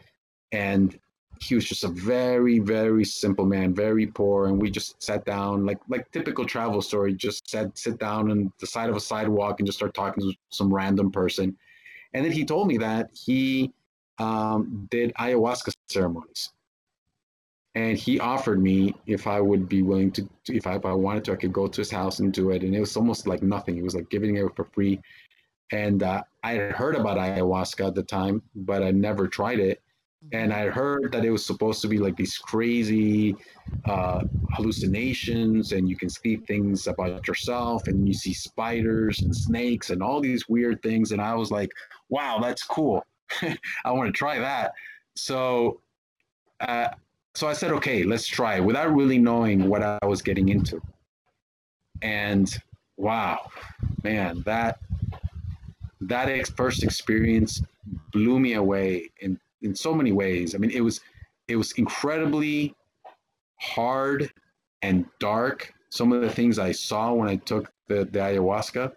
and 0.53 0.99
he 1.41 1.55
was 1.55 1.65
just 1.65 1.85
a 1.85 1.89
very 1.89 2.59
very 2.59 3.05
simple 3.05 3.47
man, 3.47 3.75
very 3.75 4.07
poor, 4.07 4.47
and 4.47 4.61
we 4.61 4.71
just 4.71 5.03
sat 5.03 5.25
down 5.25 5.65
like 5.65 5.79
like 5.89 6.11
typical 6.11 6.45
travel 6.45 6.83
story. 6.83 7.15
Just 7.15 7.49
sat 7.49 7.77
sit 7.79 7.99
down 7.99 8.31
on 8.31 8.53
the 8.61 8.67
side 8.67 8.91
of 8.91 8.97
a 8.97 9.01
sidewalk 9.01 9.61
and 9.61 9.67
just 9.67 9.79
start 9.79 9.95
talking 9.95 10.23
to 10.23 10.37
some 10.51 10.73
random 10.73 11.11
person, 11.11 11.57
and 12.13 12.25
then 12.25 12.33
he 12.33 12.45
told 12.45 12.69
me 12.69 12.77
that 12.79 13.11
he 13.13 13.73
um, 14.19 14.87
did 14.91 15.15
ayahuasca 15.15 15.73
ceremonies 15.89 16.53
and 17.79 17.97
he 17.97 18.19
offered 18.19 18.61
me 18.61 18.93
if 19.07 19.29
I 19.29 19.41
would 19.41 19.69
be 19.69 19.83
willing 19.83 20.11
to, 20.13 20.29
if 20.49 20.67
I, 20.67 20.75
if 20.75 20.85
I 20.85 20.93
wanted 20.93 21.25
to, 21.27 21.33
I 21.33 21.37
could 21.37 21.53
go 21.53 21.69
to 21.69 21.81
his 21.81 21.93
house 21.93 22.19
and 22.19 22.33
do 22.33 22.51
it. 22.51 22.65
And 22.65 22.75
it 22.75 22.81
was 22.81 22.97
almost 22.97 23.29
like 23.29 23.41
nothing. 23.41 23.77
he 23.77 23.83
was 23.83 23.95
like 23.95 24.11
giving 24.11 24.37
it 24.37 24.57
for 24.57 24.65
free. 24.65 25.01
And 25.73 26.03
uh, 26.03 26.23
I 26.43 26.53
had 26.53 26.73
heard 26.73 26.97
about 26.97 27.19
ayahuasca 27.19 27.89
at 27.89 27.95
the 27.95 28.03
time, 28.03 28.43
but 28.55 28.83
I 28.83 28.91
never 28.91 29.29
tried 29.29 29.61
it. 29.61 29.83
And 30.33 30.53
I 30.53 30.69
heard 30.69 31.13
that 31.13 31.25
it 31.25 31.31
was 31.31 31.47
supposed 31.47 31.81
to 31.83 31.89
be 31.89 31.99
like 31.99 32.17
these 32.17 32.37
crazy 32.37 33.37
uh, 33.85 34.25
hallucinations, 34.53 35.73
and 35.73 35.89
you 35.89 35.97
can 35.97 36.11
see 36.11 36.37
things 36.37 36.89
about 36.89 37.27
yourself, 37.29 37.87
and 37.87 38.07
you 38.07 38.13
see 38.13 38.33
spiders 38.33 39.23
and 39.23 39.35
snakes 39.35 39.91
and 39.91 40.03
all 40.03 40.21
these 40.21 40.49
weird 40.49 40.83
things. 40.83 41.13
And 41.13 41.21
I 41.21 41.35
was 41.35 41.51
like, 41.53 41.71
wow, 42.09 42.41
that's 42.43 42.65
cool. 42.65 43.05
I 43.85 43.93
want 43.93 44.09
to 44.09 44.19
try 44.19 44.39
that. 44.41 44.73
So, 45.15 45.81
uh, 46.61 46.89
so 47.35 47.47
I 47.47 47.53
said, 47.53 47.71
okay, 47.73 48.03
let's 48.03 48.27
try 48.27 48.57
it 48.57 48.65
without 48.65 48.93
really 48.93 49.19
knowing 49.19 49.69
what 49.69 49.83
I 49.83 49.99
was 50.05 50.21
getting 50.23 50.49
into. 50.49 50.81
And 52.03 52.53
wow, 52.97 53.51
man, 54.03 54.43
that 54.47 54.81
that 56.03 56.29
ex- 56.29 56.51
first 56.51 56.83
experience 56.83 57.63
blew 58.13 58.39
me 58.39 58.55
away 58.55 59.11
in 59.21 59.39
in 59.63 59.75
so 59.75 59.95
many 59.95 60.13
ways. 60.13 60.55
I 60.55 60.59
mean, 60.59 60.71
it 60.71 60.81
was 60.81 61.01
it 61.49 61.57
was 61.57 61.73
incredibly 61.73 62.75
hard 63.57 64.31
and 64.83 65.07
dark. 65.19 65.73
Some 65.91 66.13
of 66.13 66.21
the 66.21 66.31
things 66.31 66.59
I 66.59 66.73
saw 66.73 67.13
when 67.13 67.29
I 67.29 67.37
took 67.37 67.73
the, 67.89 68.05
the 68.05 68.19
ayahuasca 68.19 68.93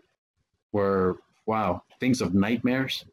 were 0.72 1.18
wow, 1.46 1.84
things 2.00 2.22
of 2.22 2.34
nightmares. 2.34 3.06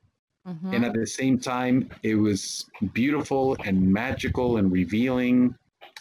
Mm-hmm. 0.46 0.74
And 0.74 0.84
at 0.84 0.94
the 0.94 1.06
same 1.06 1.38
time, 1.38 1.90
it 2.02 2.14
was 2.14 2.66
beautiful 2.92 3.56
and 3.64 3.80
magical 3.80 4.56
and 4.56 4.72
revealing. 4.72 5.54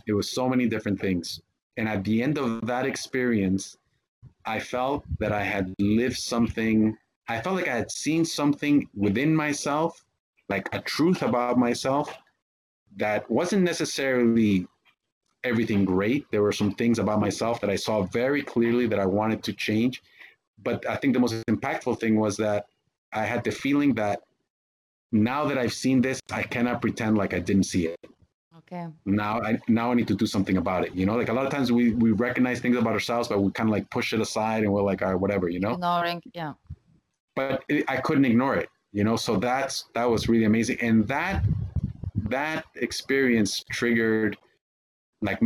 It 0.07 0.13
was 0.13 0.29
so 0.29 0.47
many 0.47 0.67
different 0.67 0.99
things. 0.99 1.41
And 1.77 1.87
at 1.87 2.03
the 2.03 2.23
end 2.23 2.37
of 2.37 2.65
that 2.65 2.85
experience, 2.85 3.77
I 4.45 4.59
felt 4.59 5.03
that 5.19 5.31
I 5.31 5.43
had 5.43 5.73
lived 5.79 6.17
something 6.17 6.97
I 7.29 7.41
felt 7.41 7.55
like 7.55 7.67
I 7.67 7.75
had 7.75 7.91
seen 7.91 8.23
something 8.23 8.87
within 8.95 9.35
myself, 9.35 10.05
like 10.49 10.69
a 10.73 10.79
truth 10.79 11.21
about 11.21 11.57
myself 11.57 12.15
that 12.95 13.29
wasn't 13.29 13.63
necessarily 13.63 14.65
everything 15.43 15.83
great. 15.85 16.25
There 16.31 16.41
were 16.41 16.51
some 16.51 16.73
things 16.73 16.99
about 16.99 17.19
myself 17.19 17.59
that 17.61 17.69
I 17.69 17.75
saw 17.75 18.03
very 18.03 18.41
clearly 18.41 18.87
that 18.87 18.99
I 18.99 19.05
wanted 19.05 19.43
to 19.43 19.53
change. 19.53 20.01
But 20.63 20.87
I 20.89 20.95
think 20.95 21.13
the 21.13 21.19
most 21.19 21.35
impactful 21.47 21.99
thing 21.99 22.15
was 22.15 22.37
that 22.37 22.65
I 23.13 23.25
had 23.25 23.43
the 23.43 23.51
feeling 23.51 23.93
that 23.95 24.21
now 25.11 25.45
that 25.45 25.57
I've 25.57 25.73
seen 25.73 26.01
this, 26.01 26.19
I 26.31 26.43
cannot 26.43 26.81
pretend 26.81 27.17
like 27.17 27.33
I 27.33 27.39
didn't 27.39 27.63
see 27.63 27.87
it. 27.87 27.99
Okay. 28.57 28.87
Now 29.05 29.41
I 29.41 29.59
now 29.69 29.91
I 29.91 29.93
need 29.93 30.09
to 30.09 30.15
do 30.15 30.25
something 30.25 30.57
about 30.57 30.83
it. 30.85 30.93
You 30.93 31.05
know, 31.05 31.15
like 31.15 31.29
a 31.29 31.33
lot 31.33 31.45
of 31.45 31.51
times 31.51 31.71
we 31.71 31.93
we 31.93 32.11
recognize 32.11 32.59
things 32.59 32.75
about 32.75 32.93
ourselves, 32.93 33.29
but 33.29 33.39
we 33.39 33.49
kind 33.51 33.69
of 33.69 33.71
like 33.71 33.89
push 33.89 34.11
it 34.11 34.19
aside 34.19 34.63
and 34.63 34.73
we're 34.73 34.81
like, 34.81 35.01
all 35.01 35.09
right, 35.11 35.19
whatever, 35.19 35.47
you 35.47 35.61
know. 35.61 35.73
Ignoring, 35.73 36.21
yeah 36.33 36.53
but 37.37 37.63
it, 37.69 37.85
I 37.87 37.97
couldn't 37.97 38.25
ignore 38.25 38.55
it, 38.55 38.69
you 38.91 39.03
know. 39.05 39.15
So 39.15 39.37
that's 39.37 39.85
that 39.93 40.09
was 40.09 40.27
really 40.27 40.45
amazing, 40.45 40.77
and 40.81 41.07
that 41.07 41.45
that 42.29 42.65
experience 42.75 43.63
triggered 43.71 44.37
like 45.21 45.39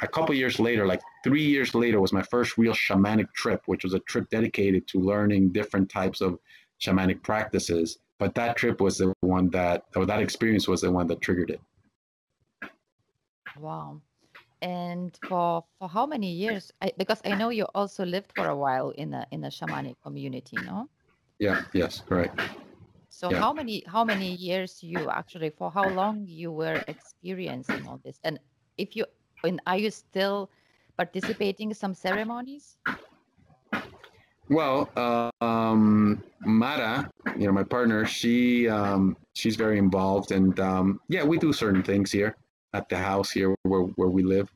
a 0.00 0.08
couple 0.08 0.34
years 0.34 0.60
later, 0.60 0.86
like 0.86 1.00
three 1.24 1.44
years 1.44 1.74
later, 1.74 2.00
was 2.00 2.12
my 2.12 2.22
first 2.22 2.56
real 2.58 2.72
shamanic 2.72 3.32
trip, 3.32 3.62
which 3.66 3.84
was 3.84 3.94
a 3.94 4.00
trip 4.00 4.28
dedicated 4.30 4.86
to 4.88 5.00
learning 5.00 5.50
different 5.50 5.90
types 5.90 6.20
of 6.20 6.38
shamanic 6.80 7.22
practices. 7.22 7.98
But 8.18 8.34
that 8.34 8.56
trip 8.56 8.80
was 8.80 8.98
the 8.98 9.12
one 9.20 9.48
that, 9.50 9.84
or 9.96 10.06
that 10.06 10.20
experience 10.20 10.66
was 10.66 10.80
the 10.80 10.90
one 10.90 11.06
that 11.06 11.20
triggered 11.20 11.50
it. 11.50 11.60
Wow. 13.58 14.00
And 14.60 15.16
for 15.28 15.64
for 15.78 15.88
how 15.88 16.04
many 16.06 16.32
years? 16.32 16.72
I, 16.82 16.92
because 16.98 17.20
I 17.24 17.34
know 17.36 17.50
you 17.50 17.66
also 17.74 18.04
lived 18.04 18.32
for 18.34 18.48
a 18.48 18.56
while 18.56 18.90
in 18.90 19.14
a 19.14 19.24
in 19.30 19.44
a 19.44 19.48
shamanic 19.48 19.94
community, 20.02 20.56
no? 20.64 20.88
Yeah. 21.38 21.62
Yes. 21.72 22.02
Correct. 22.06 22.40
So 23.08 23.30
Yeah. 23.30 23.40
how 23.40 23.52
many 23.52 23.82
how 23.86 24.04
many 24.04 24.34
years 24.34 24.82
you 24.82 25.10
actually 25.10 25.50
for 25.50 25.70
how 25.70 25.88
long 25.88 26.26
you 26.26 26.52
were 26.52 26.82
experiencing 26.86 27.86
all 27.86 27.98
this? 28.04 28.20
And 28.22 28.38
if 28.76 28.94
you 28.94 29.06
and 29.44 29.60
are 29.66 29.78
you 29.78 29.90
still 29.90 30.50
participating 30.96 31.70
in 31.70 31.74
some 31.74 31.94
ceremonies? 31.94 32.76
Well, 34.48 34.88
uh, 34.96 35.30
um, 35.44 36.22
Mara, 36.40 37.10
you 37.36 37.46
know, 37.46 37.52
my 37.52 37.64
partner, 37.64 38.06
she 38.06 38.68
um, 38.68 39.16
she's 39.34 39.56
very 39.56 39.78
involved, 39.78 40.32
and 40.32 40.58
um, 40.58 41.00
yeah, 41.08 41.22
we 41.22 41.38
do 41.38 41.52
certain 41.52 41.82
things 41.82 42.10
here 42.10 42.34
at 42.72 42.88
the 42.88 42.96
house 42.96 43.30
here 43.30 43.54
where 43.64 43.82
where 43.96 44.08
we 44.08 44.22
live, 44.22 44.50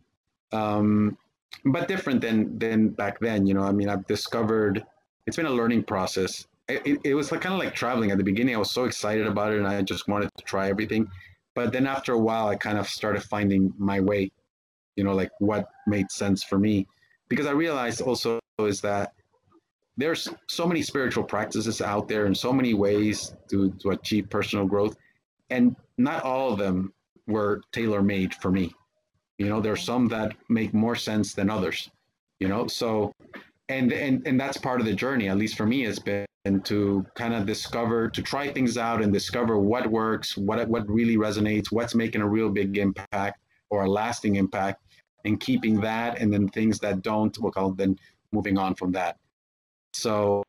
um, 0.53 1.19
but 1.67 1.89
different 1.89 2.21
than 2.21 2.59
than 2.59 2.89
back 2.89 3.21
then. 3.21 3.47
You 3.47 3.55
know, 3.55 3.63
I 3.63 3.73
mean, 3.73 3.89
I've 3.89 4.07
discovered 4.07 4.85
it's 5.27 5.37
been 5.37 5.47
a 5.47 5.51
learning 5.51 5.85
process 5.85 6.47
it, 6.85 7.01
it 7.05 7.15
was 7.15 7.33
like, 7.33 7.41
kind 7.41 7.55
of 7.55 7.61
like 7.61 7.75
traveling. 7.75 8.11
At 8.11 8.19
the 8.19 8.25
beginning, 8.25 8.55
I 8.55 8.59
was 8.59 8.71
so 8.71 8.85
excited 8.85 9.27
about 9.27 9.53
it, 9.53 9.59
and 9.59 9.67
I 9.67 9.83
just 9.83 10.09
wanted 10.09 10.31
to 10.37 10.45
try 10.45 10.69
everything. 10.69 11.09
But 11.55 11.73
then 11.73 11.87
after 11.87 12.13
a 12.13 12.19
while, 12.19 12.49
I 12.49 12.57
kind 12.57 12.79
of 12.79 12.89
started 12.89 13.23
finding 13.23 13.73
my 13.79 14.01
way. 14.01 14.31
You 14.97 15.05
know, 15.05 15.13
like 15.13 15.31
what 15.39 15.69
made 15.87 16.11
sense 16.11 16.45
for 16.45 16.59
me, 16.59 16.87
because 17.29 17.47
I 17.47 17.53
realized 17.53 18.03
also 18.03 18.41
is 18.59 18.81
that 18.83 19.15
there's 19.97 20.29
so 20.49 20.67
many 20.67 20.83
spiritual 20.83 21.25
practices 21.25 21.81
out 21.81 22.09
there 22.09 22.27
and 22.27 22.37
so 22.37 22.53
many 22.53 22.75
ways 22.75 23.35
to, 23.51 23.71
to 23.81 23.91
achieve 23.91 24.29
personal 24.31 24.67
growth 24.67 24.97
and 25.51 25.77
not 25.99 26.23
all 26.23 26.53
of 26.53 26.59
them 26.59 26.93
were 27.27 27.61
tailor 27.73 28.03
made 28.03 28.35
for 28.35 28.51
me 28.51 28.73
you 29.39 29.49
know 29.49 29.61
there's 29.61 29.83
some 29.83 30.09
that 30.09 30.33
make 30.49 30.73
more 30.73 30.97
sense 30.97 31.35
than 31.35 31.51
others 31.51 31.91
you 32.41 32.49
know 32.49 32.67
so 32.67 33.13
and 33.73 33.93
and 33.93 34.27
and 34.27 34.41
that's 34.41 34.57
part 34.57 34.81
of 34.81 34.87
the 34.87 34.93
journey 34.93 35.29
at 35.29 35.37
least 35.37 35.57
for 35.57 35.67
me 35.67 35.83
has 35.83 35.99
been 35.99 36.27
to 36.65 37.05
kind 37.15 37.35
of 37.35 37.47
discover 37.47 38.09
to 38.09 38.23
try 38.23 38.53
things 38.53 38.77
out 38.77 39.03
and 39.03 39.13
discover 39.13 39.59
what 39.59 39.87
works 39.87 40.37
what 40.37 40.67
what 40.69 40.89
really 40.89 41.17
resonates 41.17 41.67
what's 41.71 41.95
making 41.95 42.21
a 42.21 42.29
real 42.29 42.51
big 42.51 42.77
impact 42.79 43.41
or 43.71 43.85
a 43.85 43.91
lasting 43.91 44.37
impact 44.37 44.83
and 45.25 45.41
keeping 45.41 45.81
that 45.81 46.21
and 46.21 46.33
then 46.33 46.49
things 46.49 46.79
that 46.81 47.03
don't 47.03 47.37
we'll 47.41 47.53
call 47.53 47.73
then 47.73 47.97
moving 48.33 48.59
on 48.59 48.75
from 48.75 48.93
that 48.93 49.17
so 49.93 50.43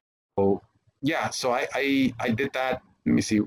yeah, 1.04 1.30
so 1.30 1.52
I, 1.52 1.68
I, 1.76 2.12
I 2.20 2.30
did 2.30 2.52
that. 2.54 2.82
Let 3.06 3.14
me 3.14 3.22
see, 3.22 3.42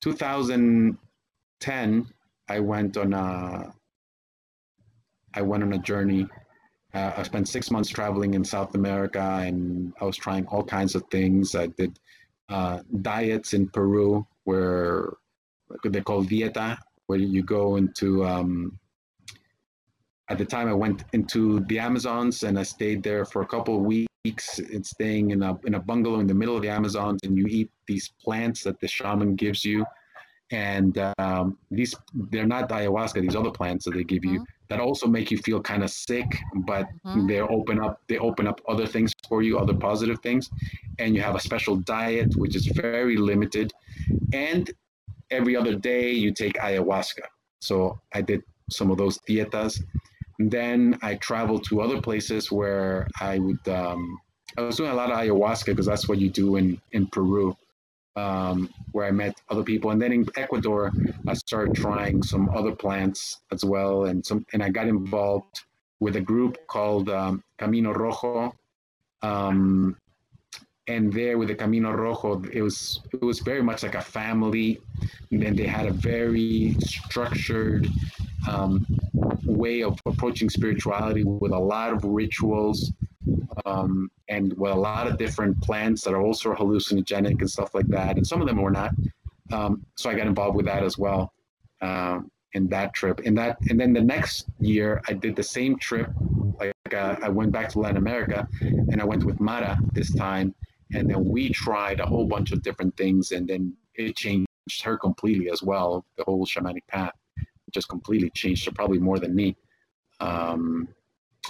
2010. 0.00 2.06
I 2.46 2.60
went 2.60 2.98
on 2.98 3.14
a 3.14 3.72
I 5.34 5.42
went 5.42 5.62
on 5.62 5.72
a 5.72 5.78
journey. 5.78 6.26
Uh, 6.94 7.12
I 7.16 7.22
spent 7.24 7.48
six 7.48 7.70
months 7.72 7.90
traveling 7.90 8.34
in 8.34 8.44
South 8.44 8.74
America, 8.76 9.20
and 9.20 9.92
I 10.00 10.04
was 10.04 10.16
trying 10.16 10.46
all 10.46 10.62
kinds 10.62 10.94
of 10.94 11.02
things. 11.10 11.56
I 11.56 11.66
did 11.66 11.98
uh, 12.48 12.80
diets 13.02 13.52
in 13.52 13.68
Peru, 13.68 14.24
where 14.44 15.14
they 15.84 16.00
call 16.00 16.24
dieta, 16.24 16.78
where 17.06 17.18
you 17.18 17.42
go 17.42 17.76
into. 17.76 18.24
Um, 18.24 18.78
at 20.30 20.38
the 20.38 20.44
time, 20.44 20.68
I 20.68 20.72
went 20.72 21.04
into 21.12 21.60
the 21.66 21.80
Amazons, 21.80 22.44
and 22.44 22.58
I 22.58 22.62
stayed 22.62 23.02
there 23.02 23.24
for 23.24 23.42
a 23.42 23.46
couple 23.46 23.76
of 23.76 23.82
weeks 23.82 24.58
and 24.58 24.86
staying 24.86 25.32
in 25.32 25.42
a 25.42 25.58
in 25.64 25.74
a 25.74 25.80
bungalow 25.80 26.20
in 26.20 26.28
the 26.28 26.34
middle 26.34 26.56
of 26.56 26.62
the 26.62 26.68
Amazons, 26.68 27.20
and 27.24 27.36
you 27.36 27.46
eat 27.46 27.70
these 27.88 28.12
plants 28.22 28.62
that 28.62 28.78
the 28.80 28.86
shaman 28.88 29.34
gives 29.34 29.64
you, 29.64 29.84
and 30.50 30.98
um, 31.18 31.58
these 31.70 31.94
they're 32.30 32.46
not 32.46 32.68
ayahuasca; 32.68 33.20
these 33.20 33.36
other 33.36 33.50
plants 33.50 33.84
that 33.84 33.94
they 33.94 34.04
give 34.04 34.24
you 34.24 34.40
mm-hmm. 34.40 34.68
that 34.68 34.80
also 34.80 35.06
make 35.06 35.30
you 35.30 35.38
feel 35.38 35.60
kind 35.60 35.82
of 35.82 35.90
sick, 35.90 36.26
but 36.66 36.86
mm-hmm. 37.06 37.26
they 37.26 37.40
open 37.40 37.82
up 37.82 38.00
they 38.08 38.18
open 38.18 38.46
up 38.46 38.60
other 38.68 38.86
things 38.86 39.12
for 39.28 39.42
you, 39.42 39.58
other 39.58 39.74
positive 39.74 40.20
things, 40.20 40.50
and 40.98 41.14
you 41.14 41.22
have 41.22 41.34
a 41.34 41.40
special 41.40 41.76
diet 41.76 42.36
which 42.36 42.56
is 42.56 42.66
very 42.66 43.16
limited, 43.16 43.72
and 44.32 44.70
every 45.30 45.56
other 45.56 45.74
day 45.74 46.12
you 46.12 46.32
take 46.32 46.54
ayahuasca. 46.54 47.26
So 47.60 47.98
I 48.12 48.20
did 48.20 48.42
some 48.70 48.90
of 48.90 48.98
those 48.98 49.18
dietas 49.28 49.82
and 50.38 50.50
then 50.50 50.98
I 51.02 51.14
traveled 51.16 51.64
to 51.68 51.80
other 51.80 52.00
places 52.00 52.50
where 52.50 53.08
I 53.20 53.38
would. 53.38 53.66
Um, 53.68 54.18
I 54.56 54.62
was 54.62 54.76
doing 54.76 54.90
a 54.90 54.94
lot 54.94 55.10
of 55.10 55.18
ayahuasca 55.18 55.66
because 55.66 55.86
that's 55.86 56.08
what 56.08 56.18
you 56.18 56.30
do 56.30 56.56
in 56.56 56.80
in 56.92 57.06
Peru, 57.06 57.56
um, 58.16 58.70
where 58.92 59.06
I 59.06 59.10
met 59.10 59.40
other 59.50 59.62
people, 59.62 59.90
and 59.90 60.00
then 60.00 60.12
in 60.12 60.26
Ecuador, 60.36 60.92
I 61.26 61.34
started 61.34 61.74
trying 61.74 62.22
some 62.22 62.48
other 62.50 62.74
plants 62.74 63.40
as 63.52 63.64
well, 63.64 64.04
and 64.04 64.24
some, 64.24 64.46
and 64.52 64.62
I 64.62 64.70
got 64.70 64.86
involved 64.88 65.64
with 66.00 66.16
a 66.16 66.20
group 66.20 66.58
called 66.66 67.08
um, 67.08 67.42
Camino 67.58 67.92
Rojo. 67.92 68.54
Um, 69.22 69.96
and 70.86 71.10
there 71.12 71.38
with 71.38 71.48
the 71.48 71.54
Camino 71.54 71.92
Rojo, 71.92 72.42
it 72.52 72.60
was 72.60 73.00
it 73.12 73.22
was 73.22 73.40
very 73.40 73.62
much 73.62 73.82
like 73.82 73.94
a 73.94 74.02
family. 74.02 74.80
And 75.30 75.42
then 75.42 75.56
they 75.56 75.66
had 75.66 75.86
a 75.86 75.92
very 75.92 76.76
structured 76.80 77.88
um, 78.48 78.86
way 79.44 79.82
of 79.82 79.98
approaching 80.04 80.50
spirituality 80.50 81.24
with 81.24 81.52
a 81.52 81.58
lot 81.58 81.92
of 81.92 82.04
rituals 82.04 82.92
um, 83.64 84.10
and 84.28 84.52
with 84.56 84.72
a 84.72 84.76
lot 84.76 85.06
of 85.06 85.18
different 85.18 85.60
plants 85.62 86.02
that 86.02 86.14
are 86.14 86.20
also 86.20 86.54
hallucinogenic 86.54 87.40
and 87.40 87.50
stuff 87.50 87.74
like 87.74 87.86
that. 87.88 88.16
And 88.16 88.26
some 88.26 88.40
of 88.40 88.46
them 88.46 88.60
were 88.60 88.70
not. 88.70 88.92
Um, 89.52 89.84
so 89.94 90.10
I 90.10 90.14
got 90.14 90.26
involved 90.26 90.56
with 90.56 90.66
that 90.66 90.82
as 90.82 90.98
well 90.98 91.32
um, 91.80 92.30
in 92.54 92.68
that 92.68 92.94
trip. 92.94 93.20
And 93.24 93.36
that, 93.38 93.58
and 93.68 93.78
then 93.78 93.92
the 93.92 94.00
next 94.00 94.48
year 94.58 95.02
I 95.08 95.12
did 95.12 95.36
the 95.36 95.42
same 95.42 95.78
trip. 95.78 96.10
Like 96.58 96.72
uh, 96.92 97.16
I 97.22 97.28
went 97.28 97.52
back 97.52 97.68
to 97.70 97.80
Latin 97.80 97.96
America, 97.96 98.46
and 98.60 99.00
I 99.00 99.04
went 99.04 99.24
with 99.24 99.40
Mara 99.40 99.78
this 99.92 100.14
time, 100.14 100.54
and 100.92 101.10
then 101.10 101.24
we 101.24 101.50
tried 101.50 102.00
a 102.00 102.06
whole 102.06 102.26
bunch 102.26 102.52
of 102.52 102.62
different 102.62 102.96
things, 102.96 103.32
and 103.32 103.48
then 103.48 103.74
it 103.94 104.16
changed 104.16 104.46
her 104.82 104.96
completely 104.96 105.50
as 105.50 105.62
well. 105.62 106.04
The 106.16 106.24
whole 106.24 106.46
shamanic 106.46 106.86
path 106.88 107.12
just 107.72 107.88
completely 107.88 108.30
changed 108.30 108.64
her, 108.66 108.72
probably 108.72 108.98
more 108.98 109.18
than 109.18 109.34
me. 109.34 109.56
Um, 110.20 110.88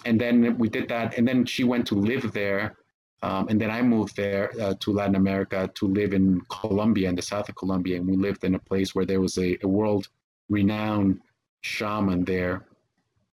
and 0.04 0.20
then 0.20 0.58
we 0.58 0.68
did 0.68 0.88
that, 0.88 1.16
and 1.16 1.26
then 1.26 1.44
she 1.44 1.64
went 1.64 1.86
to 1.88 1.94
live 1.94 2.32
there, 2.32 2.76
um, 3.22 3.48
and 3.48 3.60
then 3.60 3.70
I 3.70 3.80
moved 3.82 4.16
there 4.16 4.52
uh, 4.60 4.74
to 4.80 4.92
Latin 4.92 5.14
America 5.14 5.70
to 5.74 5.86
live 5.86 6.12
in 6.12 6.40
Colombia, 6.50 7.08
in 7.08 7.16
the 7.16 7.22
south 7.22 7.48
of 7.48 7.54
Colombia, 7.56 7.96
and 7.96 8.06
we 8.06 8.16
lived 8.16 8.44
in 8.44 8.54
a 8.54 8.58
place 8.58 8.94
where 8.94 9.06
there 9.06 9.20
was 9.20 9.38
a, 9.38 9.56
a 9.62 9.68
world-renowned 9.68 11.20
shaman 11.62 12.24
there, 12.24 12.66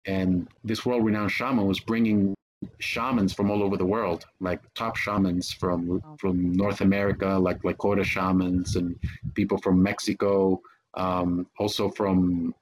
and 0.07 0.49
this 0.65 0.87
world-renowned 0.87 1.33
shaman 1.33 1.67
was 1.67 1.81
bringing 1.81 2.35
shamans 2.79 3.33
from 3.33 3.51
all 3.51 3.63
over 3.63 3.77
the 3.77 3.87
world, 3.87 4.27
like 4.41 4.61
top 4.75 4.97
shamans 4.97 5.53
from 5.53 6.03
from 6.19 6.53
North 6.53 6.81
America, 6.83 7.27
like 7.27 7.63
Lakota 7.63 8.05
shamans, 8.05 8.77
and 8.77 8.99
people 9.35 9.59
from 9.59 9.83
Mexico, 9.83 10.61
um, 10.95 11.47
also 11.59 11.89
from 11.91 12.55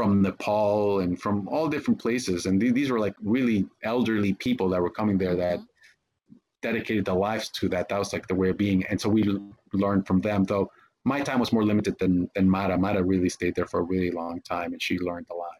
from 0.00 0.22
Nepal 0.22 1.00
and 1.00 1.20
from 1.20 1.46
all 1.46 1.68
different 1.68 2.00
places. 2.00 2.46
And 2.46 2.58
th- 2.58 2.72
these 2.72 2.90
were 2.90 2.98
like 2.98 3.14
really 3.20 3.66
elderly 3.82 4.32
people 4.32 4.70
that 4.70 4.80
were 4.80 4.88
coming 4.88 5.18
there 5.18 5.36
that 5.36 5.58
mm-hmm. 5.58 6.36
dedicated 6.62 7.04
their 7.04 7.16
lives 7.16 7.50
to 7.50 7.68
that. 7.68 7.90
That 7.90 7.98
was 7.98 8.10
like 8.14 8.26
the 8.26 8.34
way 8.34 8.48
of 8.48 8.56
being. 8.56 8.82
And 8.86 8.98
so 8.98 9.10
we 9.10 9.28
l- 9.28 9.52
learned 9.74 10.06
from 10.06 10.22
them, 10.22 10.44
though 10.44 10.70
my 11.04 11.20
time 11.20 11.38
was 11.38 11.52
more 11.52 11.64
limited 11.64 11.98
than, 11.98 12.30
than 12.34 12.48
Mara. 12.48 12.78
Mara 12.78 13.02
really 13.02 13.28
stayed 13.28 13.54
there 13.54 13.66
for 13.66 13.80
a 13.80 13.82
really 13.82 14.10
long 14.10 14.40
time 14.40 14.72
and 14.72 14.80
she 14.80 14.98
learned 14.98 15.26
a 15.30 15.34
lot 15.34 15.58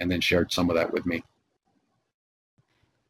and 0.00 0.10
then 0.10 0.20
shared 0.20 0.50
some 0.50 0.68
of 0.68 0.74
that 0.74 0.92
with 0.92 1.06
me. 1.06 1.22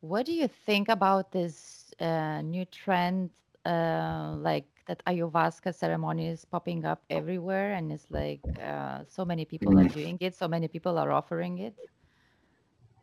What 0.00 0.26
do 0.26 0.34
you 0.34 0.46
think 0.46 0.90
about 0.90 1.32
this 1.32 1.94
uh, 2.00 2.42
new 2.42 2.66
trend, 2.66 3.30
uh, 3.64 4.34
like 4.36 4.66
that 4.86 5.02
ayahuasca 5.06 5.74
ceremony 5.74 6.28
is 6.28 6.44
popping 6.44 6.84
up 6.84 7.02
everywhere 7.10 7.74
and 7.74 7.92
it's 7.92 8.06
like 8.10 8.40
uh, 8.62 9.00
so 9.08 9.24
many 9.24 9.44
people 9.44 9.78
are 9.78 9.84
mm-hmm. 9.84 10.00
doing 10.00 10.18
it 10.20 10.34
so 10.34 10.48
many 10.48 10.68
people 10.68 10.98
are 10.98 11.10
offering 11.12 11.58
it. 11.58 11.74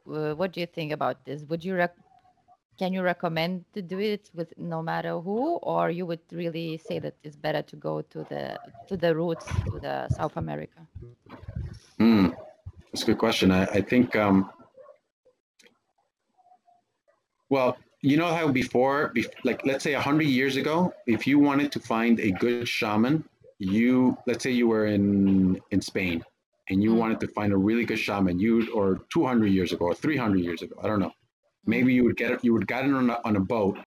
Uh, 0.08 0.34
what 0.34 0.52
do 0.52 0.60
you 0.60 0.66
think 0.66 0.92
about 0.92 1.24
this? 1.26 1.44
Would 1.46 1.64
you 1.64 1.76
rec- 1.76 1.96
can 2.78 2.92
you 2.92 3.02
recommend 3.02 3.66
to 3.74 3.82
do 3.82 4.00
it 4.00 4.30
with 4.34 4.52
no 4.58 4.82
matter 4.82 5.20
who 5.20 5.58
or 5.58 5.90
you 5.90 6.06
would 6.06 6.20
really 6.32 6.78
say 6.78 7.00
that 7.00 7.16
it's 7.24 7.36
better 7.36 7.62
to 7.62 7.76
go 7.76 8.02
to 8.02 8.26
the 8.30 8.60
to 8.88 8.98
the 8.98 9.16
roots 9.16 9.46
to 9.46 9.80
the 9.80 10.10
south 10.10 10.36
america? 10.38 10.82
Mm, 12.00 12.36
that's 12.92 13.04
a 13.04 13.06
good 13.06 13.20
question. 13.20 13.52
I, 13.52 13.64
I 13.66 13.82
think 13.82 14.16
um, 14.16 14.50
well 17.50 17.78
you 18.04 18.18
know 18.18 18.34
how 18.36 18.50
before, 18.50 19.14
like 19.46 19.66
let's 19.66 19.82
say 19.82 19.94
100 19.94 20.24
years 20.24 20.58
ago, 20.58 20.94
if 21.08 21.26
you 21.26 21.40
wanted 21.40 21.72
to 21.72 21.80
find 21.80 22.20
a 22.20 22.32
good 22.32 22.68
shaman, 22.68 23.24
you, 23.60 24.18
let's 24.28 24.44
say 24.44 24.52
you 24.52 24.68
were 24.68 24.88
in, 24.88 25.58
in 25.72 25.82
Spain 25.82 26.22
and 26.70 26.84
you 26.84 26.90
mm-hmm. 26.90 27.00
wanted 27.00 27.22
to 27.22 27.30
find 27.30 27.54
a 27.54 27.58
really 27.58 27.86
good 27.86 27.98
shaman, 27.98 28.40
you, 28.40 28.70
or 28.74 29.00
200 29.10 29.48
years 29.48 29.72
ago 29.72 29.86
or 29.86 29.96
300 29.96 30.38
years 30.38 30.62
ago, 30.62 30.76
I 30.84 30.88
don't 30.88 31.00
know. 31.00 31.14
Maybe 31.66 31.94
you 31.94 32.04
would 32.04 32.18
get 32.18 32.32
it, 32.32 32.44
you 32.44 32.52
would 32.52 32.68
get 32.68 32.84
it 32.84 32.94
on 32.94 33.10
a, 33.10 33.22
on 33.24 33.38
a 33.38 33.40
boat, 33.40 33.80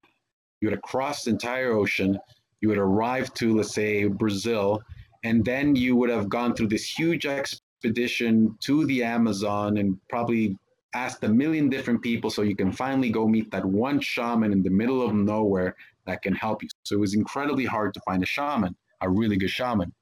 you 0.62 0.68
would 0.68 0.72
have 0.74 0.82
crossed 0.82 1.26
the 1.26 1.32
entire 1.32 1.72
ocean, 1.72 2.18
you 2.62 2.70
would 2.70 2.78
arrive 2.78 3.34
to, 3.34 3.56
let's 3.56 3.74
say, 3.74 4.06
Brazil, 4.06 4.80
and 5.24 5.44
then 5.44 5.76
you 5.76 5.94
would 5.94 6.08
have 6.08 6.30
gone 6.30 6.54
through 6.54 6.68
this 6.68 6.90
huge 6.90 7.26
expedition 7.26 8.56
to 8.60 8.86
the 8.86 9.04
Amazon 9.04 9.76
and 9.76 10.00
probably 10.08 10.56
asked 10.94 11.22
a 11.24 11.28
million 11.28 11.68
different 11.68 12.02
people 12.02 12.30
so 12.30 12.42
you 12.42 12.56
can 12.56 12.72
finally 12.72 13.10
go 13.10 13.26
meet 13.26 13.50
that 13.50 13.64
one 13.64 14.00
shaman 14.00 14.52
in 14.52 14.62
the 14.62 14.70
middle 14.70 15.02
of 15.02 15.14
nowhere 15.14 15.76
that 16.06 16.22
can 16.22 16.34
help 16.34 16.62
you. 16.62 16.68
So 16.84 16.96
it 16.96 17.00
was 17.00 17.14
incredibly 17.14 17.64
hard 17.64 17.94
to 17.94 18.00
find 18.00 18.22
a 18.22 18.26
shaman, 18.26 18.74
a 19.00 19.08
really 19.08 19.36
good 19.36 19.50
shaman. 19.50 19.92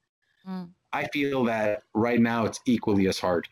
Mm. 0.48 0.68
I 0.92 1.06
feel 1.08 1.44
that 1.44 1.82
right 1.94 2.20
now 2.20 2.44
it's 2.44 2.60
equally 2.66 3.08
as 3.08 3.18
hard. 3.18 3.48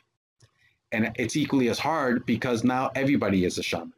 And 0.93 1.11
it's 1.17 1.37
equally 1.37 1.69
as 1.69 1.79
hard 1.79 2.27
because 2.27 2.65
now 2.65 2.91
everybody 2.95 3.45
is 3.45 3.59
a 3.59 3.63
shaman. 3.63 3.95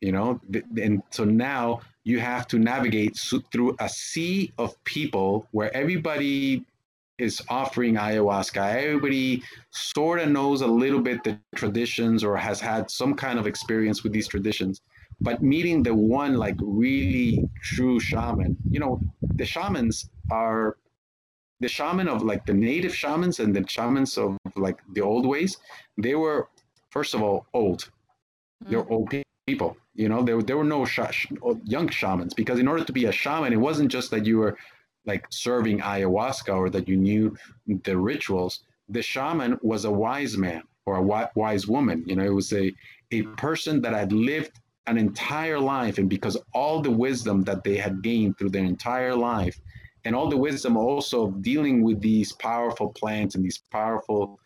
You 0.00 0.12
know, 0.12 0.40
and 0.80 1.02
so 1.10 1.24
now 1.24 1.80
you 2.04 2.20
have 2.20 2.46
to 2.48 2.58
navigate 2.58 3.18
through 3.50 3.74
a 3.80 3.88
sea 3.88 4.52
of 4.58 4.82
people 4.84 5.48
where 5.52 5.74
everybody 5.74 6.64
is 7.18 7.40
offering 7.48 7.94
ayahuasca. 7.94 8.74
Everybody 8.82 9.42
sort 9.70 10.20
of 10.20 10.28
knows 10.30 10.62
a 10.62 10.66
little 10.66 11.00
bit 11.00 11.22
the 11.22 11.38
traditions 11.54 12.24
or 12.24 12.36
has 12.36 12.60
had 12.60 12.90
some 12.90 13.14
kind 13.14 13.38
of 13.38 13.46
experience 13.46 14.02
with 14.02 14.12
these 14.12 14.28
traditions. 14.28 14.80
but 15.20 15.40
meeting 15.42 15.82
the 15.82 15.94
one 15.94 16.34
like 16.34 16.56
really 16.60 17.48
true 17.62 18.00
shaman, 18.00 18.56
you 18.68 18.80
know, 18.80 19.00
the 19.36 19.44
shamans 19.44 20.10
are 20.30 20.76
the 21.60 21.68
shaman 21.68 22.08
of 22.08 22.22
like 22.22 22.44
the 22.46 22.52
native 22.52 22.94
shamans 22.94 23.38
and 23.38 23.54
the 23.54 23.64
shamans 23.68 24.18
of 24.18 24.36
like 24.56 24.78
the 24.94 25.00
old 25.00 25.24
ways, 25.24 25.56
they 25.96 26.16
were 26.16 26.48
first 26.90 27.14
of 27.14 27.22
all 27.22 27.46
old. 27.54 27.90
They're 28.68 28.82
mm. 28.82 28.90
old 28.90 29.14
people. 29.46 29.76
You 29.94 30.08
know, 30.08 30.22
there, 30.22 30.42
there 30.42 30.56
were 30.56 30.64
no 30.64 30.84
sh- 30.84 31.26
young 31.64 31.88
shamans 31.88 32.34
because 32.34 32.58
in 32.58 32.66
order 32.66 32.84
to 32.84 32.92
be 32.92 33.04
a 33.04 33.12
shaman, 33.12 33.52
it 33.52 33.56
wasn't 33.68 33.90
just 33.90 34.10
that 34.10 34.26
you 34.26 34.38
were 34.38 34.56
like 35.06 35.26
serving 35.30 35.80
ayahuasca 35.80 36.54
or 36.54 36.70
that 36.70 36.88
you 36.88 36.96
knew 36.96 37.36
the 37.66 37.96
rituals. 37.96 38.64
The 38.88 39.02
shaman 39.02 39.58
was 39.62 39.84
a 39.84 39.90
wise 39.90 40.36
man 40.36 40.62
or 40.86 40.96
a 40.96 41.30
wise 41.34 41.66
woman. 41.66 42.04
You 42.06 42.16
know, 42.16 42.24
it 42.24 42.34
was 42.34 42.52
a, 42.52 42.72
a 43.10 43.22
person 43.22 43.80
that 43.82 43.94
had 43.94 44.12
lived 44.12 44.60
an 44.86 44.98
entire 44.98 45.58
life. 45.58 45.98
And 45.98 46.08
because 46.08 46.36
all 46.52 46.80
the 46.80 46.90
wisdom 46.90 47.42
that 47.42 47.64
they 47.64 47.76
had 47.76 48.02
gained 48.02 48.38
through 48.38 48.50
their 48.50 48.64
entire 48.64 49.14
life, 49.14 49.58
and 50.04 50.14
all 50.14 50.28
the 50.28 50.36
wisdom 50.36 50.76
also 50.76 51.26
of 51.26 51.42
dealing 51.42 51.82
with 51.82 52.00
these 52.00 52.32
powerful 52.32 52.90
plants 52.90 53.34
and 53.34 53.44
these 53.44 53.62
powerful 53.70 54.38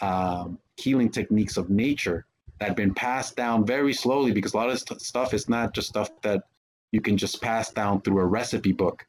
um, 0.00 0.58
healing 0.76 1.08
techniques 1.08 1.56
of 1.56 1.70
nature 1.70 2.26
that 2.58 2.68
have 2.68 2.76
been 2.76 2.94
passed 2.94 3.36
down 3.36 3.64
very 3.64 3.92
slowly 3.92 4.32
because 4.32 4.52
a 4.52 4.56
lot 4.56 4.70
of 4.70 4.78
st- 4.78 5.00
stuff 5.00 5.32
is 5.32 5.48
not 5.48 5.74
just 5.74 5.88
stuff 5.88 6.10
that 6.22 6.44
you 6.92 7.00
can 7.00 7.16
just 7.16 7.40
pass 7.40 7.70
down 7.70 8.00
through 8.02 8.18
a 8.18 8.24
recipe 8.24 8.72
book. 8.72 9.06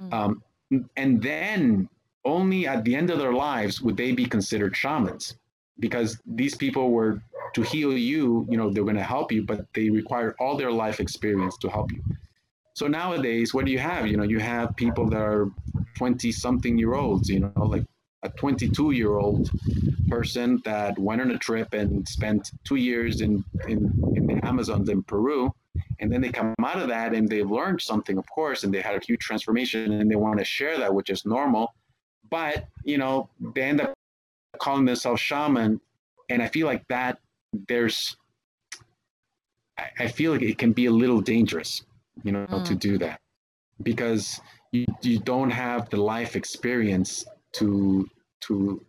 Mm-hmm. 0.00 0.14
Um, 0.14 0.42
and 0.96 1.22
then 1.22 1.88
only 2.24 2.66
at 2.66 2.84
the 2.84 2.94
end 2.94 3.10
of 3.10 3.18
their 3.18 3.32
lives 3.32 3.80
would 3.80 3.96
they 3.96 4.12
be 4.12 4.26
considered 4.26 4.76
shamans 4.76 5.36
because 5.78 6.20
these 6.26 6.54
people 6.54 6.90
were 6.90 7.22
to 7.54 7.62
heal 7.62 7.96
you, 7.96 8.46
you 8.48 8.56
know, 8.56 8.70
they're 8.70 8.84
going 8.84 8.96
to 8.96 9.02
help 9.02 9.32
you, 9.32 9.42
but 9.42 9.66
they 9.74 9.90
require 9.90 10.36
all 10.38 10.56
their 10.56 10.70
life 10.70 11.00
experience 11.00 11.56
to 11.58 11.68
help 11.68 11.90
you. 11.90 12.02
So 12.74 12.86
nowadays, 12.86 13.52
what 13.52 13.64
do 13.64 13.72
you 13.72 13.78
have? 13.78 14.06
You 14.06 14.16
know, 14.16 14.22
you 14.22 14.38
have 14.38 14.76
people 14.76 15.08
that 15.10 15.20
are 15.20 15.50
20 15.96 16.30
something 16.32 16.78
year 16.78 16.94
olds, 16.94 17.28
you 17.28 17.40
know, 17.40 17.52
like 17.56 17.84
a 18.22 18.28
22 18.28 18.92
year 18.92 19.16
old 19.16 19.50
person 20.08 20.60
that 20.64 20.98
went 20.98 21.20
on 21.20 21.30
a 21.30 21.38
trip 21.38 21.72
and 21.72 22.06
spent 22.08 22.52
two 22.64 22.76
years 22.76 23.20
in, 23.20 23.44
in, 23.66 23.92
in 24.14 24.26
the 24.26 24.40
Amazons 24.46 24.88
in 24.88 25.02
Peru. 25.02 25.52
And 26.00 26.10
then 26.10 26.20
they 26.20 26.30
come 26.30 26.54
out 26.64 26.80
of 26.80 26.88
that 26.88 27.14
and 27.14 27.28
they've 27.28 27.50
learned 27.50 27.80
something, 27.80 28.16
of 28.18 28.24
course, 28.30 28.64
and 28.64 28.72
they 28.72 28.80
had 28.80 28.96
a 28.96 29.04
huge 29.04 29.20
transformation 29.20 29.92
and 29.92 30.10
they 30.10 30.16
want 30.16 30.38
to 30.38 30.44
share 30.44 30.78
that, 30.78 30.92
which 30.92 31.10
is 31.10 31.24
normal. 31.26 31.74
But, 32.30 32.66
you 32.84 32.96
know, 32.96 33.28
they 33.54 33.62
end 33.62 33.80
up 33.82 33.92
calling 34.58 34.86
themselves 34.86 35.20
shaman. 35.20 35.80
And 36.30 36.42
I 36.42 36.48
feel 36.48 36.66
like 36.66 36.86
that 36.88 37.18
there's 37.68 38.16
I, 39.98 40.08
feel 40.08 40.32
like 40.32 40.42
it 40.42 40.58
can 40.58 40.72
be 40.72 40.86
a 40.86 40.90
little 40.90 41.20
dangerous, 41.20 41.82
you 42.22 42.32
know, 42.32 42.46
mm. 42.46 42.64
to 42.66 42.74
do 42.74 42.98
that 42.98 43.18
because 43.82 44.40
you, 44.72 44.84
you 45.02 45.18
don't 45.20 45.50
have 45.50 45.88
the 45.90 45.96
life 45.96 46.36
experience 46.36 47.24
to 47.52 48.08
to 48.42 48.84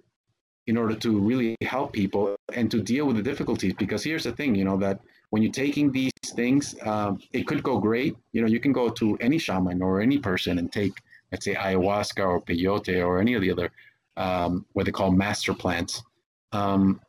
in 0.68 0.78
order 0.78 0.96
to 0.96 1.20
really 1.20 1.56
help 1.64 1.94
people 1.94 2.36
and 2.54 2.70
to 2.72 2.82
deal 2.82 3.06
with 3.06 3.16
the 3.16 3.24
difficulties 3.24 3.74
because 3.74 4.04
here's 4.04 4.24
the 4.24 4.32
thing 4.32 4.54
you 4.54 4.64
know 4.64 4.78
that 4.78 5.00
when 5.32 5.42
you're 5.42 5.52
taking 5.52 5.92
these 5.92 6.12
things 6.36 6.76
um, 6.84 7.20
it 7.34 7.48
could 7.48 7.62
go 7.64 7.78
great 7.78 8.16
you 8.32 8.42
know 8.42 8.48
you 8.48 8.60
can 8.60 8.72
go 8.72 8.90
to 8.90 9.18
any 9.18 9.38
shaman 9.38 9.82
or 9.82 10.00
any 10.00 10.18
person 10.18 10.60
and 10.60 10.72
take 10.72 10.94
let's 11.32 11.46
say 11.46 11.56
ayahuasca 11.56 12.26
or 12.26 12.42
peyote 12.42 13.04
or 13.06 13.20
any 13.20 13.34
of 13.34 13.42
the 13.42 13.52
other 13.52 13.70
um, 14.18 14.66
what 14.74 14.86
they 14.86 14.92
call 14.92 15.12
master 15.12 15.54
plants 15.54 16.04
um, 16.52 17.00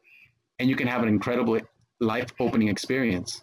and 0.59 0.69
you 0.69 0.77
can 0.77 0.87
have 0.87 1.03
an 1.03 1.09
incredible 1.09 1.59
life 2.01 2.29
opening 2.39 2.69
experience. 2.69 3.43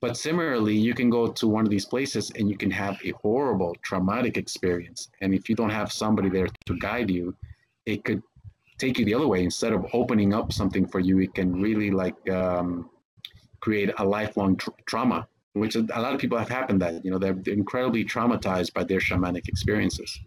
But 0.00 0.16
similarly, 0.16 0.76
you 0.76 0.94
can 0.94 1.10
go 1.10 1.26
to 1.28 1.48
one 1.48 1.64
of 1.64 1.70
these 1.70 1.86
places 1.86 2.30
and 2.36 2.48
you 2.50 2.56
can 2.56 2.70
have 2.70 2.98
a 3.04 3.10
horrible, 3.22 3.74
traumatic 3.82 4.36
experience. 4.36 5.08
And 5.20 5.34
if 5.34 5.48
you 5.48 5.54
don't 5.54 5.70
have 5.70 5.90
somebody 5.90 6.28
there 6.28 6.48
to 6.66 6.78
guide 6.78 7.10
you, 7.10 7.34
it 7.86 8.04
could 8.04 8.22
take 8.78 8.98
you 8.98 9.04
the 9.04 9.14
other 9.14 9.26
way. 9.26 9.42
Instead 9.42 9.72
of 9.72 9.86
opening 9.94 10.34
up 10.34 10.52
something 10.52 10.86
for 10.86 11.00
you, 11.00 11.20
it 11.20 11.34
can 11.34 11.60
really 11.60 11.90
like 11.90 12.16
um, 12.30 12.90
create 13.60 13.90
a 13.98 14.04
lifelong 14.04 14.56
tr- 14.56 14.70
trauma, 14.86 15.28
which 15.52 15.74
a 15.76 15.82
lot 15.82 16.14
of 16.14 16.20
people 16.20 16.38
have 16.38 16.48
happened 16.48 16.80
that, 16.82 17.04
you 17.04 17.10
know, 17.10 17.18
they're 17.18 17.38
incredibly 17.46 18.04
traumatized 18.04 18.72
by 18.74 18.84
their 18.84 19.00
shamanic 19.00 19.48
experiences. 19.48 20.20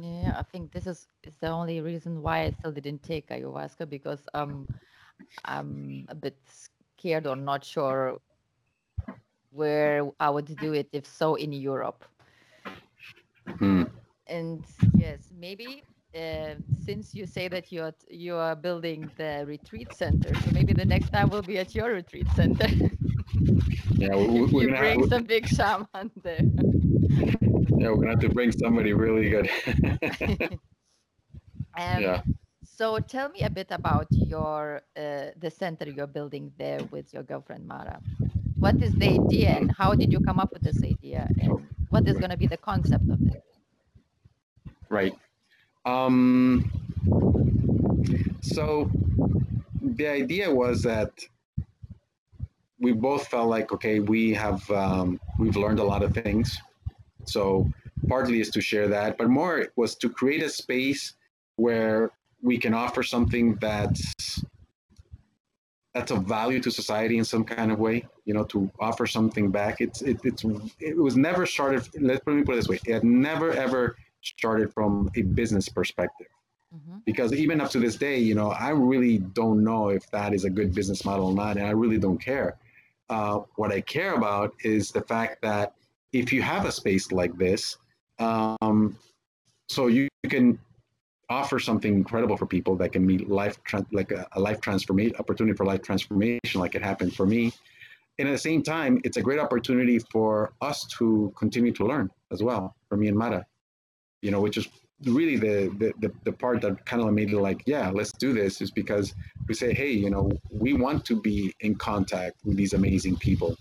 Yeah, 0.00 0.34
I 0.38 0.42
think 0.42 0.72
this 0.72 0.86
is 0.86 1.08
is 1.22 1.36
the 1.38 1.48
only 1.48 1.80
reason 1.80 2.22
why 2.22 2.40
I 2.42 2.50
still 2.50 2.72
didn't 2.72 3.02
take 3.02 3.28
ayahuasca 3.28 3.88
because 3.88 4.28
um 4.34 4.68
I'm 5.44 6.06
a 6.08 6.14
bit 6.14 6.38
scared 6.46 7.26
or 7.26 7.36
not 7.36 7.64
sure 7.64 8.18
where 9.50 10.10
I 10.20 10.30
would 10.30 10.58
do 10.58 10.72
it 10.72 10.88
if 10.92 11.06
so 11.06 11.34
in 11.34 11.52
Europe. 11.52 12.04
Hmm. 13.58 13.82
And 14.26 14.64
yes, 14.94 15.30
maybe 15.36 15.84
uh, 16.16 16.54
since 16.84 17.14
you 17.14 17.26
say 17.26 17.48
that 17.48 17.70
you're 17.70 17.92
you 18.08 18.34
are 18.36 18.56
building 18.56 19.10
the 19.16 19.44
retreat 19.46 19.92
center, 19.92 20.34
so 20.34 20.50
maybe 20.52 20.72
the 20.72 20.84
next 20.84 21.10
time 21.10 21.28
we'll 21.30 21.42
be 21.42 21.58
at 21.58 21.74
your 21.74 21.92
retreat 21.92 22.26
center. 22.34 22.68
yeah, 23.96 24.16
we, 24.16 24.44
we, 24.46 24.62
you 24.66 24.74
bring 24.74 25.00
have, 25.00 25.08
some 25.10 25.24
big 25.24 25.46
shaman 25.46 26.10
there. 26.22 26.40
Yeah, 27.78 27.90
we're 27.90 27.96
gonna 27.96 28.10
have 28.10 28.20
to 28.20 28.30
bring 28.30 28.52
somebody 28.52 28.94
really 28.94 29.28
good. 29.28 29.50
um, 31.76 32.00
yeah. 32.02 32.22
So 32.64 32.98
tell 33.00 33.28
me 33.28 33.42
a 33.42 33.50
bit 33.50 33.68
about 33.70 34.08
your 34.16 34.82
uh, 34.96 35.26
the 35.36 35.50
center 35.50 35.88
you're 35.88 36.06
building 36.06 36.52
there 36.58 36.84
with 36.84 37.12
your 37.12 37.22
girlfriend 37.22 37.66
Mara. 37.66 38.00
What 38.58 38.82
is 38.82 38.96
the 38.96 39.08
idea, 39.20 39.50
and 39.50 39.70
how 39.70 39.94
did 39.94 40.12
you 40.12 40.20
come 40.20 40.40
up 40.40 40.52
with 40.52 40.62
this 40.62 40.82
idea, 40.82 41.32
and 41.38 41.68
what 41.90 42.08
is 42.08 42.18
going 42.18 42.30
to 42.30 42.36
be 42.36 42.46
the 42.46 42.56
concept 42.56 43.10
of 43.10 43.20
it? 43.26 43.44
Right. 44.88 45.14
Um, 45.86 46.70
so 48.42 48.90
the 49.80 50.08
idea 50.08 50.52
was 50.52 50.82
that 50.82 51.12
we 52.78 52.92
both 52.92 53.28
felt 53.28 53.48
like 53.48 53.72
okay, 53.72 54.00
we 54.00 54.34
have 54.34 54.68
um, 54.70 55.18
we've 55.38 55.56
learned 55.56 55.78
a 55.78 55.84
lot 55.84 56.02
of 56.02 56.12
things 56.12 56.58
so 57.26 57.68
partly 58.08 58.40
is 58.40 58.50
to 58.50 58.60
share 58.60 58.88
that, 58.88 59.18
but 59.18 59.28
more 59.28 59.68
was 59.76 59.94
to 59.96 60.08
create 60.08 60.42
a 60.42 60.48
space 60.48 61.14
where 61.56 62.10
we 62.42 62.58
can 62.58 62.72
offer 62.74 63.02
something 63.02 63.56
that's 63.56 64.44
that's 65.94 66.10
of 66.10 66.24
value 66.24 66.60
to 66.60 66.70
society 66.70 67.16
in 67.16 67.24
some 67.24 67.42
kind 67.42 67.72
of 67.72 67.78
way. 67.78 68.06
You 68.24 68.34
know, 68.34 68.44
to 68.44 68.70
offer 68.80 69.06
something 69.06 69.50
back. 69.50 69.80
It's 69.80 70.02
it, 70.02 70.18
it's 70.24 70.44
it 70.78 70.96
was 70.96 71.16
never 71.16 71.46
started. 71.46 71.88
Let's 72.00 72.22
put 72.24 72.36
it 72.38 72.46
this 72.46 72.68
way: 72.68 72.78
it 72.86 72.94
had 72.94 73.04
never 73.04 73.52
ever 73.52 73.96
started 74.36 74.72
from 74.72 75.10
a 75.16 75.22
business 75.22 75.68
perspective. 75.68 76.28
Mm-hmm. 76.74 76.98
Because 77.04 77.32
even 77.32 77.60
up 77.60 77.70
to 77.70 77.78
this 77.78 77.96
day, 77.96 78.18
you 78.18 78.34
know, 78.34 78.50
I 78.50 78.70
really 78.70 79.18
don't 79.18 79.62
know 79.62 79.88
if 79.88 80.10
that 80.10 80.34
is 80.34 80.44
a 80.44 80.50
good 80.50 80.74
business 80.74 81.04
model 81.04 81.26
or 81.26 81.34
not, 81.34 81.56
and 81.56 81.66
I 81.66 81.70
really 81.70 81.98
don't 81.98 82.18
care. 82.18 82.56
Uh, 83.08 83.40
what 83.54 83.72
I 83.72 83.80
care 83.82 84.14
about 84.14 84.52
is 84.64 84.90
the 84.90 85.02
fact 85.02 85.40
that 85.42 85.74
if 86.12 86.32
you 86.32 86.42
have 86.42 86.64
a 86.64 86.72
space 86.72 87.12
like 87.12 87.36
this, 87.38 87.76
um, 88.18 88.96
so 89.68 89.86
you, 89.86 90.08
you, 90.22 90.30
can 90.30 90.58
offer 91.28 91.58
something 91.58 91.92
incredible 91.94 92.36
for 92.36 92.46
people 92.46 92.76
that 92.76 92.92
can 92.92 93.04
meet 93.04 93.28
life 93.28 93.58
like 93.92 94.10
a, 94.12 94.26
a 94.32 94.40
life 94.40 94.60
transformation 94.60 95.14
opportunity 95.18 95.56
for 95.56 95.66
life 95.66 95.82
transformation, 95.82 96.60
like 96.60 96.74
it 96.74 96.82
happened 96.82 97.14
for 97.14 97.26
me. 97.26 97.52
And 98.18 98.28
at 98.28 98.32
the 98.32 98.38
same 98.38 98.62
time, 98.62 99.00
it's 99.04 99.18
a 99.18 99.22
great 99.22 99.38
opportunity 99.38 99.98
for 99.98 100.52
us 100.62 100.86
to 100.98 101.32
continue 101.36 101.72
to 101.72 101.84
learn 101.84 102.10
as 102.32 102.42
well, 102.42 102.74
for 102.88 102.96
me 102.96 103.08
and 103.08 103.16
Mara, 103.16 103.44
you 104.22 104.30
know, 104.30 104.40
which 104.40 104.56
is 104.56 104.68
really 105.04 105.36
the, 105.36 105.70
the, 105.78 105.92
the, 106.00 106.12
the 106.24 106.32
part 106.32 106.62
that 106.62 106.84
kind 106.86 107.02
of 107.02 107.12
made 107.12 107.30
it 107.32 107.38
like, 107.38 107.62
yeah, 107.66 107.90
let's 107.90 108.12
do 108.12 108.32
this 108.32 108.60
is 108.60 108.70
because 108.70 109.14
we 109.46 109.54
say, 109.54 109.74
hey, 109.74 109.90
you 109.90 110.10
know, 110.10 110.30
we 110.50 110.72
want 110.72 111.04
to 111.04 111.20
be 111.20 111.54
in 111.60 111.74
contact 111.74 112.36
with 112.44 112.56
these 112.56 112.72
amazing 112.72 113.16
people. 113.16 113.56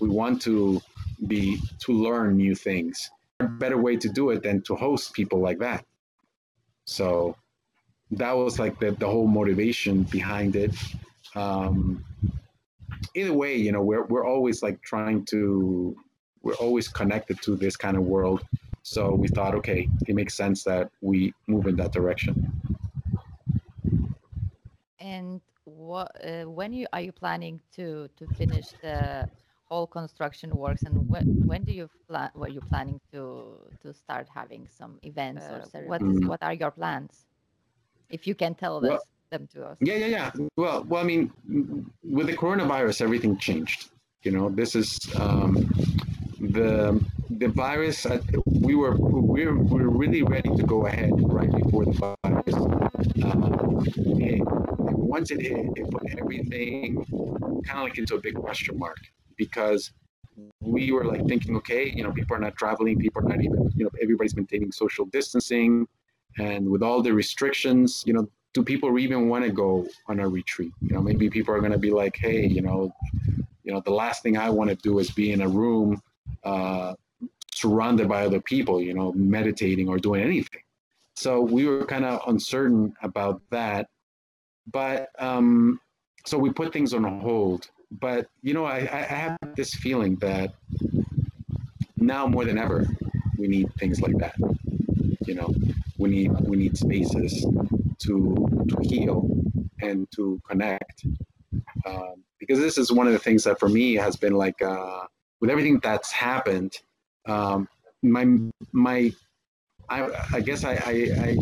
We 0.00 0.08
want 0.08 0.42
to 0.42 0.80
be 1.26 1.60
to 1.80 1.92
learn 1.92 2.36
new 2.36 2.54
things. 2.54 3.10
A 3.40 3.44
better 3.44 3.78
way 3.78 3.96
to 3.96 4.08
do 4.08 4.30
it 4.30 4.42
than 4.42 4.62
to 4.62 4.74
host 4.74 5.12
people 5.14 5.40
like 5.40 5.58
that. 5.58 5.84
So 6.84 7.36
that 8.12 8.32
was 8.32 8.58
like 8.58 8.78
the, 8.78 8.92
the 8.92 9.06
whole 9.06 9.26
motivation 9.26 10.04
behind 10.04 10.56
it. 10.56 10.74
Um, 11.34 12.04
either 13.14 13.32
way, 13.32 13.56
you 13.56 13.72
know, 13.72 13.82
we're, 13.82 14.04
we're 14.04 14.26
always 14.26 14.62
like 14.62 14.80
trying 14.82 15.24
to, 15.26 15.96
we're 16.42 16.54
always 16.54 16.86
connected 16.86 17.40
to 17.42 17.56
this 17.56 17.76
kind 17.76 17.96
of 17.96 18.04
world. 18.04 18.42
So 18.86 19.12
we 19.12 19.26
thought, 19.26 19.56
okay, 19.56 19.88
it 20.06 20.14
makes 20.14 20.34
sense 20.34 20.62
that 20.62 20.90
we 21.00 21.34
move 21.48 21.66
in 21.66 21.74
that 21.74 21.90
direction. 21.90 22.52
And 25.00 25.40
what, 25.64 26.12
uh, 26.24 26.44
when 26.44 26.72
you 26.72 26.86
are 26.92 27.00
you 27.00 27.10
planning 27.10 27.60
to 27.74 28.08
to 28.16 28.26
finish 28.38 28.66
the 28.82 29.28
whole 29.64 29.88
construction 29.88 30.50
works? 30.54 30.84
And 30.84 31.10
when, 31.10 31.26
when 31.44 31.64
do 31.64 31.72
you 31.72 31.90
plan 32.08 32.30
were 32.36 32.48
you 32.48 32.60
planning 32.60 33.00
to 33.10 33.58
to 33.82 33.92
start 33.92 34.28
having 34.32 34.68
some 34.70 35.00
events 35.02 35.42
uh, 35.46 35.66
or 35.74 35.82
what 35.88 36.00
is, 36.02 36.20
mm. 36.20 36.28
what 36.28 36.42
are 36.44 36.54
your 36.54 36.70
plans? 36.70 37.26
If 38.08 38.24
you 38.24 38.36
can 38.36 38.54
tell 38.54 38.80
well, 38.80 39.02
them 39.30 39.48
to 39.54 39.66
us. 39.66 39.78
yeah 39.80 39.96
yeah 39.96 40.10
yeah. 40.18 40.30
Well 40.56 40.84
well 40.84 41.02
i 41.02 41.06
mean 41.12 41.32
with 42.04 42.28
the 42.28 42.36
coronavirus 42.36 43.02
everything 43.02 43.36
changed. 43.36 43.90
You 44.22 44.30
know, 44.30 44.48
this 44.48 44.74
is 44.76 44.98
um, 45.18 45.54
the 46.40 47.04
the 47.30 47.48
virus. 47.48 48.06
We 48.46 48.74
were 48.74 48.96
we 48.96 49.46
were, 49.46 49.58
we 49.58 49.82
were 49.82 49.90
really 49.90 50.22
ready 50.22 50.50
to 50.54 50.62
go 50.62 50.86
ahead 50.86 51.12
right 51.16 51.50
before 51.50 51.84
the 51.84 52.16
virus 52.22 52.54
uh, 53.24 54.16
hit. 54.16 54.42
once 55.16 55.30
it 55.30 55.40
hit, 55.40 55.66
it 55.76 55.90
put 55.90 56.02
everything 56.18 57.04
kind 57.64 57.78
of 57.78 57.84
like 57.84 57.98
into 57.98 58.14
a 58.14 58.20
big 58.20 58.34
question 58.34 58.78
mark 58.78 58.98
because 59.36 59.92
we 60.60 60.92
were 60.92 61.04
like 61.04 61.26
thinking, 61.26 61.56
okay, 61.56 61.90
you 61.94 62.02
know, 62.02 62.12
people 62.12 62.36
are 62.36 62.40
not 62.40 62.56
traveling, 62.56 62.98
people 62.98 63.22
are 63.22 63.28
not 63.28 63.42
even, 63.42 63.72
you 63.74 63.84
know, 63.84 63.90
everybody's 64.02 64.36
maintaining 64.36 64.70
social 64.70 65.06
distancing, 65.06 65.86
and 66.38 66.68
with 66.68 66.82
all 66.82 67.02
the 67.02 67.12
restrictions, 67.12 68.02
you 68.06 68.12
know, 68.12 68.28
do 68.52 68.62
people 68.62 68.98
even 68.98 69.28
want 69.28 69.44
to 69.44 69.50
go 69.50 69.86
on 70.08 70.20
a 70.20 70.28
retreat? 70.28 70.72
You 70.82 70.94
know, 70.94 71.02
maybe 71.02 71.28
people 71.30 71.54
are 71.54 71.60
going 71.60 71.72
to 71.72 71.78
be 71.78 71.90
like, 71.90 72.16
hey, 72.16 72.46
you 72.46 72.62
know, 72.62 72.92
you 73.64 73.72
know, 73.72 73.80
the 73.80 73.90
last 73.90 74.22
thing 74.22 74.36
I 74.36 74.50
want 74.50 74.70
to 74.70 74.76
do 74.76 74.98
is 74.98 75.10
be 75.10 75.32
in 75.32 75.40
a 75.40 75.48
room 75.48 76.00
uh, 76.46 76.94
surrounded 77.54 78.08
by 78.08 78.24
other 78.24 78.40
people, 78.40 78.80
you 78.80 78.94
know, 78.94 79.12
meditating 79.12 79.88
or 79.88 79.98
doing 79.98 80.22
anything. 80.22 80.60
So 81.14 81.40
we 81.40 81.66
were 81.66 81.84
kind 81.86 82.04
of 82.04 82.20
uncertain 82.28 82.92
about 83.02 83.40
that, 83.50 83.88
but 84.70 85.08
um, 85.18 85.80
so 86.26 86.36
we 86.38 86.50
put 86.52 86.72
things 86.72 86.92
on 86.92 87.02
hold. 87.20 87.70
But 87.90 88.28
you 88.42 88.52
know, 88.52 88.64
I, 88.64 88.78
I 88.78 89.02
have 89.22 89.38
this 89.54 89.74
feeling 89.74 90.16
that 90.16 90.54
now 91.96 92.26
more 92.26 92.44
than 92.44 92.58
ever, 92.58 92.86
we 93.38 93.48
need 93.48 93.72
things 93.74 94.00
like 94.00 94.18
that. 94.18 94.36
You 95.26 95.34
know, 95.34 95.54
we 95.98 96.10
need 96.10 96.32
we 96.42 96.56
need 96.56 96.76
spaces 96.76 97.46
to 98.00 98.66
to 98.68 98.76
heal 98.82 99.28
and 99.80 100.06
to 100.16 100.40
connect. 100.48 101.06
Um, 101.86 102.24
because 102.38 102.58
this 102.58 102.76
is 102.76 102.92
one 102.92 103.06
of 103.06 103.12
the 103.12 103.18
things 103.18 103.44
that 103.44 103.58
for 103.58 103.68
me 103.68 103.94
has 103.94 104.16
been 104.16 104.34
like 104.34 104.60
uh, 104.60 105.04
with 105.46 105.52
everything 105.52 105.78
that's 105.78 106.10
happened. 106.10 106.72
Um, 107.26 107.68
my 108.02 108.24
my 108.72 109.12
I, 109.88 110.10
I 110.32 110.40
guess 110.40 110.64
I, 110.64 110.74
I, 110.84 110.94
I, 111.26 111.34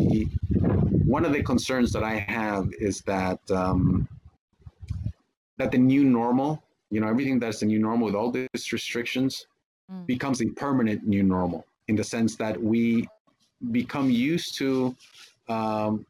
one 1.15 1.25
of 1.25 1.33
the 1.33 1.41
concerns 1.41 1.91
that 1.93 2.03
I 2.03 2.17
have 2.27 2.69
is 2.79 3.01
that 3.01 3.39
um, 3.49 4.07
that 5.57 5.71
the 5.71 5.79
new 5.79 6.03
normal, 6.03 6.61
you 6.91 7.01
know, 7.01 7.07
everything 7.07 7.39
that's 7.39 7.61
the 7.61 7.65
new 7.65 7.79
normal 7.79 8.05
with 8.05 8.13
all 8.13 8.29
these 8.29 8.71
restrictions, 8.71 9.47
mm. 9.91 10.05
becomes 10.05 10.39
a 10.43 10.45
permanent 10.49 11.07
new 11.07 11.23
normal 11.23 11.65
in 11.87 11.95
the 11.95 12.03
sense 12.03 12.35
that 12.35 12.61
we 12.61 13.09
become 13.71 14.11
used 14.11 14.55
to 14.59 14.95
um, 15.49 16.05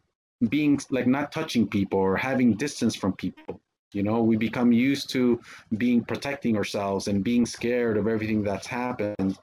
being 0.50 0.78
like 0.90 1.08
not 1.08 1.32
touching 1.32 1.66
people 1.66 2.00
or 2.00 2.18
having 2.18 2.56
distance 2.56 2.94
from 2.94 3.14
people 3.14 3.62
you 3.96 4.04
know 4.04 4.22
we 4.22 4.36
become 4.36 4.72
used 4.72 5.10
to 5.12 5.40
being 5.78 6.04
protecting 6.04 6.58
ourselves 6.58 7.08
and 7.08 7.24
being 7.24 7.46
scared 7.46 7.98
of 7.98 8.08
everything 8.08 8.44
that's 8.44 8.68
happened. 8.68 9.40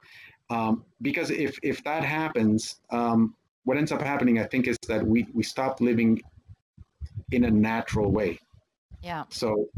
Um, 0.51 0.85
because 1.01 1.31
if 1.31 1.59
if 1.63 1.83
that 1.85 2.05
happens 2.05 2.77
um, 2.91 3.35
what 3.65 3.79
ends 3.79 3.93
up 3.93 4.03
happening 4.03 4.39
i 4.39 4.45
think 4.45 4.67
is 4.67 4.77
that 4.89 5.03
we 5.07 5.27
we 5.33 5.43
stop 5.43 5.81
living 5.81 6.21
in 7.31 7.45
a 7.45 7.51
natural 7.51 8.11
way. 8.13 8.39
Yeah. 9.03 9.25
So 9.31 9.69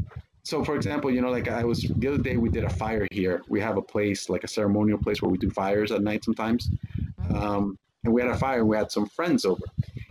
so 0.43 0.63
for 0.63 0.75
example 0.75 1.09
you 1.09 1.21
know 1.21 1.31
like 1.31 1.47
i 1.47 1.63
was 1.63 1.79
the 1.81 2.07
other 2.09 2.21
day 2.29 2.35
we 2.37 2.49
did 2.49 2.65
a 2.65 2.73
fire 2.83 3.07
here. 3.11 3.41
We 3.47 3.61
have 3.61 3.77
a 3.77 3.81
place 3.81 4.29
like 4.29 4.43
a 4.43 4.51
ceremonial 4.57 4.97
place 4.97 5.21
where 5.21 5.31
we 5.31 5.37
do 5.37 5.49
fires 5.49 5.91
at 5.91 6.01
night 6.01 6.25
sometimes. 6.25 6.69
Mm-hmm. 6.69 7.35
um, 7.37 7.77
and 8.05 8.13
we 8.13 8.21
had 8.21 8.31
a 8.31 8.37
fire 8.37 8.63
we 8.63 8.77
had 8.77 8.91
some 8.91 9.07
friends 9.07 9.43
over 9.43 9.63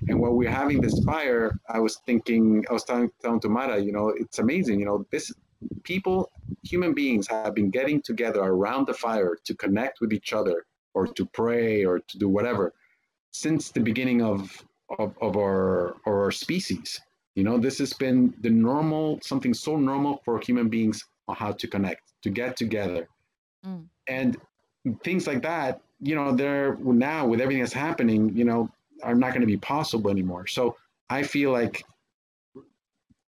and 0.08 0.20
while 0.20 0.32
we 0.32 0.46
are 0.46 0.50
having 0.50 0.80
this 0.80 1.02
fire, 1.04 1.58
I 1.68 1.78
was 1.78 1.96
thinking, 2.06 2.64
I 2.68 2.72
was 2.72 2.84
telling, 2.84 3.10
telling 3.22 3.40
to 3.40 3.48
Mara, 3.48 3.78
you 3.78 3.92
know, 3.92 4.08
it's 4.08 4.38
amazing. 4.38 4.80
You 4.80 4.86
know, 4.86 5.06
this 5.10 5.32
people, 5.82 6.30
human 6.62 6.94
beings 6.94 7.26
have 7.28 7.54
been 7.54 7.70
getting 7.70 8.02
together 8.02 8.40
around 8.40 8.86
the 8.86 8.94
fire 8.94 9.36
to 9.44 9.54
connect 9.54 10.00
with 10.00 10.12
each 10.12 10.32
other 10.32 10.66
or 10.92 11.06
to 11.06 11.26
pray 11.26 11.84
or 11.84 12.00
to 12.00 12.18
do 12.18 12.28
whatever 12.28 12.74
since 13.30 13.70
the 13.70 13.80
beginning 13.80 14.22
of, 14.22 14.64
of, 14.98 15.14
of 15.20 15.36
our, 15.36 15.96
our 16.06 16.30
species. 16.30 17.00
You 17.34 17.44
know, 17.44 17.58
this 17.58 17.78
has 17.78 17.92
been 17.92 18.34
the 18.42 18.50
normal, 18.50 19.18
something 19.22 19.54
so 19.54 19.76
normal 19.76 20.20
for 20.24 20.38
human 20.38 20.68
beings 20.68 21.04
on 21.26 21.34
how 21.34 21.52
to 21.52 21.66
connect, 21.66 22.12
to 22.22 22.30
get 22.30 22.56
together. 22.56 23.08
Mm. 23.66 23.86
And 24.06 24.36
things 25.02 25.26
like 25.26 25.42
that, 25.42 25.80
you 26.04 26.14
know, 26.14 26.32
they're 26.32 26.76
now 26.76 27.26
with 27.26 27.40
everything 27.40 27.62
that's 27.62 27.72
happening, 27.72 28.36
you 28.36 28.44
know, 28.44 28.68
are 29.02 29.14
not 29.14 29.30
going 29.30 29.40
to 29.40 29.46
be 29.46 29.56
possible 29.56 30.10
anymore. 30.10 30.46
So 30.46 30.76
I 31.08 31.22
feel 31.22 31.50
like 31.50 31.82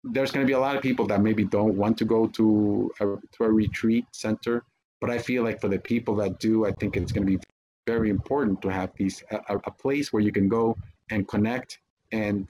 there's 0.05 0.31
going 0.31 0.45
to 0.45 0.47
be 0.47 0.53
a 0.53 0.59
lot 0.59 0.77
of 0.77 0.81
people 0.81 1.05
that 1.07 1.21
maybe 1.21 1.43
don't 1.43 1.75
want 1.75 1.97
to 1.97 2.05
go 2.05 2.27
to 2.27 2.89
a, 3.01 3.05
to 3.33 3.43
a 3.43 3.51
retreat 3.51 4.05
center, 4.13 4.63
but 5.01 5.09
I 5.09 5.17
feel 5.17 5.43
like 5.43 5.59
for 5.59 5.67
the 5.67 5.79
people 5.79 6.15
that 6.15 6.39
do, 6.39 6.65
I 6.65 6.71
think 6.71 6.95
it's 6.95 7.11
going 7.11 7.27
to 7.27 7.37
be 7.37 7.43
very 7.85 8.09
important 8.09 8.61
to 8.61 8.69
have 8.69 8.91
these 8.95 9.21
a, 9.31 9.57
a 9.65 9.71
place 9.71 10.13
where 10.13 10.23
you 10.23 10.31
can 10.31 10.47
go 10.47 10.77
and 11.09 11.27
connect 11.27 11.79
and 12.13 12.47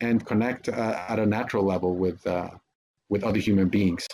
and 0.00 0.24
connect 0.24 0.70
uh, 0.70 1.04
at 1.06 1.18
a 1.18 1.26
natural 1.26 1.64
level 1.64 1.94
with 1.94 2.26
uh, 2.26 2.48
with 3.10 3.24
other 3.24 3.38
human 3.38 3.68
beings, 3.68 4.08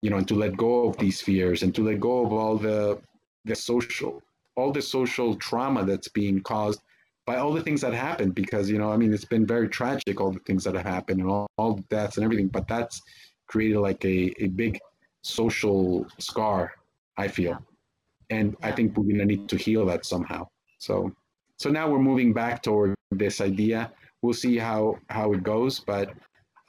you 0.00 0.08
know, 0.08 0.16
and 0.16 0.28
to 0.28 0.34
let 0.34 0.56
go 0.56 0.88
of 0.88 0.96
these 0.96 1.20
fears 1.20 1.62
and 1.62 1.74
to 1.74 1.84
let 1.84 2.00
go 2.00 2.24
of 2.24 2.32
all 2.32 2.56
the 2.56 2.98
the 3.44 3.54
social 3.54 4.22
all 4.58 4.72
the 4.72 4.82
social 4.82 5.36
trauma 5.36 5.84
that's 5.84 6.08
being 6.08 6.40
caused 6.42 6.80
by 7.26 7.36
all 7.36 7.52
the 7.52 7.62
things 7.62 7.80
that 7.80 7.94
happened 7.94 8.34
because 8.34 8.68
you 8.70 8.78
know 8.78 8.90
i 8.90 8.96
mean 8.96 9.12
it's 9.14 9.30
been 9.34 9.46
very 9.46 9.68
tragic 9.68 10.20
all 10.20 10.32
the 10.32 10.46
things 10.48 10.64
that 10.64 10.74
have 10.74 10.84
happened 10.96 11.20
and 11.20 11.30
all, 11.30 11.46
all 11.58 11.74
the 11.74 11.86
deaths 11.96 12.16
and 12.16 12.24
everything 12.24 12.48
but 12.48 12.66
that's 12.66 13.00
created 13.46 13.78
like 13.78 14.02
a, 14.04 14.18
a 14.42 14.48
big 14.48 14.78
social 15.22 16.06
scar 16.18 16.72
i 17.18 17.28
feel. 17.28 17.58
And 18.30 18.56
i 18.62 18.70
think 18.70 18.96
we're 18.96 19.04
going 19.04 19.18
to 19.18 19.24
need 19.24 19.48
to 19.48 19.56
heal 19.56 19.84
that 19.86 20.06
somehow. 20.06 20.48
So 20.78 21.12
so 21.62 21.70
now 21.70 21.90
we're 21.90 22.06
moving 22.10 22.32
back 22.32 22.62
toward 22.62 22.94
this 23.10 23.40
idea. 23.40 23.92
We'll 24.22 24.34
see 24.44 24.56
how 24.56 24.96
how 25.10 25.32
it 25.32 25.42
goes 25.42 25.80
but 25.80 26.14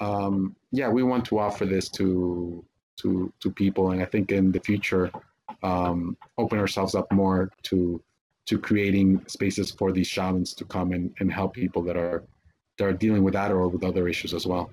um, 0.01 0.55
yeah 0.71 0.89
we 0.89 1.03
want 1.03 1.25
to 1.25 1.39
offer 1.39 1.65
this 1.65 1.89
to 1.97 2.65
to 3.01 3.31
to 3.41 3.51
people. 3.51 3.91
And 3.91 4.01
i 4.01 4.05
think 4.05 4.31
in 4.31 4.51
the 4.51 4.59
future 4.59 5.11
um, 5.63 6.17
open 6.37 6.59
ourselves 6.59 6.95
up 6.95 7.11
more 7.11 7.51
to 7.63 8.01
to 8.45 8.57
creating 8.57 9.21
spaces 9.27 9.69
for 9.69 9.91
these 9.91 10.07
shamans 10.07 10.55
to 10.55 10.65
come 10.65 10.91
and, 10.91 11.13
and 11.19 11.31
help 11.31 11.53
people 11.53 11.83
that 11.83 11.95
are 11.95 12.23
that 12.77 12.85
are 12.85 12.93
dealing 12.93 13.23
with 13.23 13.33
that 13.33 13.51
or 13.51 13.67
with 13.67 13.83
other 13.83 14.07
issues 14.07 14.33
as 14.33 14.47
well. 14.47 14.71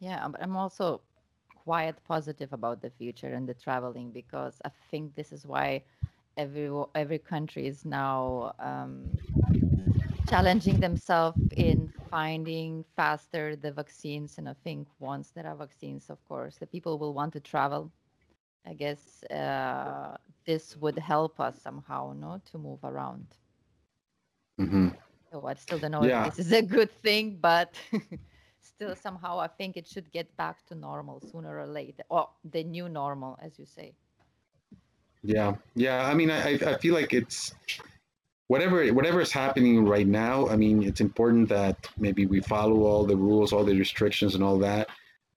Yeah, 0.00 0.26
but 0.28 0.42
I'm 0.42 0.56
also 0.56 1.00
quite 1.64 2.02
positive 2.04 2.52
about 2.52 2.82
the 2.82 2.90
future 2.90 3.32
and 3.34 3.48
the 3.48 3.54
traveling 3.54 4.10
because 4.10 4.60
I 4.64 4.70
think 4.90 5.14
this 5.14 5.32
is 5.32 5.46
why 5.46 5.82
every 6.36 6.70
every 6.94 7.18
country 7.18 7.66
is 7.66 7.84
now 7.84 8.54
um, 8.58 9.08
challenging 10.28 10.78
themselves 10.80 11.38
in 11.56 11.92
finding 12.10 12.84
faster 12.96 13.56
the 13.56 13.72
vaccines. 13.72 14.38
And 14.38 14.48
I 14.48 14.54
think 14.64 14.88
once 14.98 15.30
there 15.30 15.46
are 15.46 15.56
vaccines, 15.56 16.10
of 16.10 16.18
course, 16.28 16.56
the 16.56 16.66
people 16.66 16.98
will 16.98 17.14
want 17.14 17.32
to 17.34 17.40
travel 17.40 17.90
I 18.66 18.74
guess 18.74 19.24
uh, 19.24 20.16
this 20.46 20.76
would 20.76 20.98
help 20.98 21.40
us 21.40 21.60
somehow, 21.62 22.14
no, 22.18 22.40
to 22.50 22.58
move 22.58 22.80
around. 22.84 23.26
Mm-hmm. 24.60 24.88
So 25.32 25.46
I 25.46 25.54
still 25.54 25.78
don't 25.78 25.92
know 25.92 26.04
yeah. 26.04 26.26
if 26.26 26.36
this 26.36 26.46
is 26.46 26.52
a 26.52 26.62
good 26.62 26.90
thing, 26.90 27.38
but 27.40 27.74
still 28.60 28.94
somehow 28.94 29.38
I 29.38 29.46
think 29.46 29.76
it 29.76 29.86
should 29.86 30.10
get 30.12 30.34
back 30.36 30.66
to 30.66 30.74
normal 30.74 31.20
sooner 31.20 31.58
or 31.58 31.66
later, 31.66 32.02
or 32.08 32.28
the 32.44 32.64
new 32.64 32.88
normal, 32.88 33.38
as 33.40 33.58
you 33.58 33.64
say. 33.64 33.94
Yeah, 35.22 35.54
yeah. 35.74 36.06
I 36.06 36.14
mean, 36.14 36.30
I 36.30 36.54
I 36.54 36.76
feel 36.78 36.94
like 36.94 37.12
it's 37.12 37.54
whatever 38.48 38.86
whatever 38.88 39.20
is 39.20 39.30
happening 39.32 39.84
right 39.84 40.06
now. 40.06 40.48
I 40.48 40.56
mean, 40.56 40.82
it's 40.82 41.00
important 41.00 41.48
that 41.50 41.76
maybe 41.98 42.26
we 42.26 42.40
follow 42.40 42.82
all 42.82 43.04
the 43.04 43.16
rules, 43.16 43.52
all 43.52 43.64
the 43.64 43.78
restrictions, 43.78 44.34
and 44.34 44.42
all 44.42 44.58
that 44.58 44.88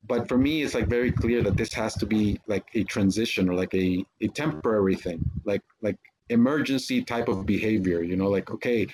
but 0.08 0.28
for 0.28 0.38
me 0.38 0.64
it's 0.64 0.74
like 0.74 0.88
very 0.88 1.12
clear 1.12 1.42
that 1.42 1.58
this 1.58 1.74
has 1.74 1.94
to 1.96 2.06
be 2.06 2.40
like 2.48 2.66
a 2.74 2.84
transition 2.84 3.50
or 3.50 3.54
like 3.54 3.74
a, 3.74 4.06
a 4.22 4.28
temporary 4.28 4.96
thing 4.96 5.24
like 5.46 5.62
like 5.82 5.98
emergency 6.30 7.04
type 7.04 7.28
of 7.28 7.46
behavior 7.46 8.02
you 8.02 8.16
know 8.16 8.30
like 8.30 8.50
okay 8.52 8.88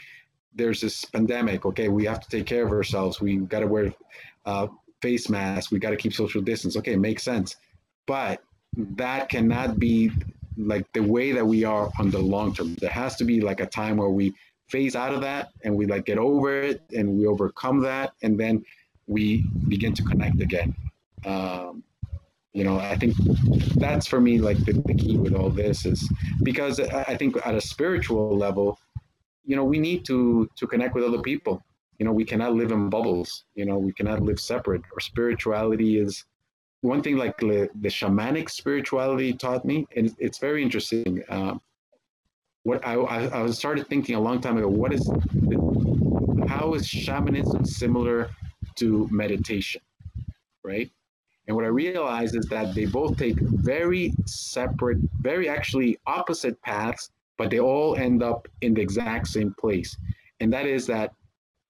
there's 0.55 0.81
this 0.81 1.05
pandemic 1.05 1.65
okay 1.65 1.87
we 1.87 2.05
have 2.05 2.19
to 2.19 2.29
take 2.29 2.45
care 2.45 2.65
of 2.65 2.71
ourselves 2.71 3.21
we 3.21 3.37
got 3.37 3.59
to 3.59 3.67
wear 3.67 3.93
uh, 4.45 4.67
face 5.01 5.29
masks 5.29 5.71
we 5.71 5.79
got 5.79 5.91
to 5.91 5.95
keep 5.95 6.13
social 6.13 6.41
distance 6.41 6.75
okay 6.75 6.95
makes 6.95 7.23
sense. 7.23 7.55
But 8.05 8.41
that 8.75 9.29
cannot 9.29 9.79
be 9.79 10.11
like 10.57 10.91
the 10.93 11.01
way 11.01 11.31
that 11.31 11.45
we 11.45 11.63
are 11.63 11.89
on 11.99 12.09
the 12.11 12.19
long 12.19 12.53
term. 12.53 12.75
There 12.75 12.89
has 12.89 13.15
to 13.17 13.23
be 13.23 13.41
like 13.41 13.59
a 13.59 13.65
time 13.65 13.97
where 13.97 14.09
we 14.09 14.33
phase 14.67 14.95
out 14.95 15.13
of 15.13 15.21
that 15.21 15.49
and 15.63 15.75
we 15.75 15.85
like 15.85 16.05
get 16.05 16.17
over 16.17 16.61
it 16.61 16.81
and 16.95 17.17
we 17.17 17.25
overcome 17.25 17.79
that 17.81 18.13
and 18.21 18.39
then 18.39 18.63
we 19.07 19.43
begin 19.67 19.93
to 19.93 20.03
connect 20.03 20.39
again 20.41 20.75
um, 21.25 21.83
you 22.53 22.63
know 22.63 22.79
i 22.79 22.95
think 22.95 23.13
that's 23.75 24.07
for 24.07 24.19
me 24.19 24.39
like 24.39 24.57
the, 24.65 24.73
the 24.73 24.93
key 24.93 25.17
with 25.17 25.33
all 25.33 25.49
this 25.49 25.85
is 25.85 26.07
because 26.43 26.79
i 26.79 27.15
think 27.15 27.35
at 27.45 27.55
a 27.55 27.61
spiritual 27.61 28.35
level 28.35 28.79
you 29.45 29.55
know 29.55 29.63
we 29.63 29.79
need 29.79 30.03
to 30.05 30.49
to 30.55 30.65
connect 30.65 30.95
with 30.95 31.03
other 31.03 31.21
people 31.21 31.63
you 31.99 32.05
know 32.05 32.11
we 32.11 32.25
cannot 32.25 32.53
live 32.55 32.71
in 32.71 32.89
bubbles 32.89 33.45
you 33.55 33.65
know 33.65 33.77
we 33.77 33.93
cannot 33.93 34.21
live 34.21 34.39
separate 34.39 34.81
our 34.93 34.99
spirituality 34.99 35.99
is 35.99 36.25
one 36.81 37.01
thing 37.01 37.17
like 37.17 37.37
the, 37.37 37.69
the 37.81 37.89
shamanic 37.89 38.49
spirituality 38.49 39.33
taught 39.33 39.65
me, 39.65 39.85
and 39.95 40.15
it's 40.17 40.37
very 40.37 40.63
interesting. 40.63 41.23
Um, 41.29 41.61
what 42.63 42.85
I, 42.85 43.43
I, 43.43 43.49
started 43.51 43.87
thinking 43.87 44.15
a 44.15 44.19
long 44.19 44.41
time 44.41 44.57
ago, 44.57 44.67
what 44.67 44.93
is, 44.93 45.09
how 46.47 46.73
is 46.73 46.87
shamanism 46.87 47.65
similar 47.65 48.29
to 48.75 49.07
meditation, 49.11 49.81
right? 50.63 50.89
And 51.49 51.55
what 51.55 51.65
I 51.65 51.69
realized 51.69 52.35
is 52.35 52.45
that 52.45 52.75
they 52.75 52.85
both 52.85 53.17
take 53.17 53.39
very 53.39 54.13
separate, 54.27 54.99
very 55.21 55.49
actually 55.49 55.97
opposite 56.05 56.61
paths, 56.61 57.09
but 57.39 57.49
they 57.49 57.59
all 57.59 57.95
end 57.95 58.21
up 58.21 58.47
in 58.61 58.75
the 58.75 58.81
exact 58.81 59.25
same 59.25 59.55
place. 59.59 59.97
And 60.41 60.53
that 60.53 60.67
is 60.67 60.85
that, 60.85 61.11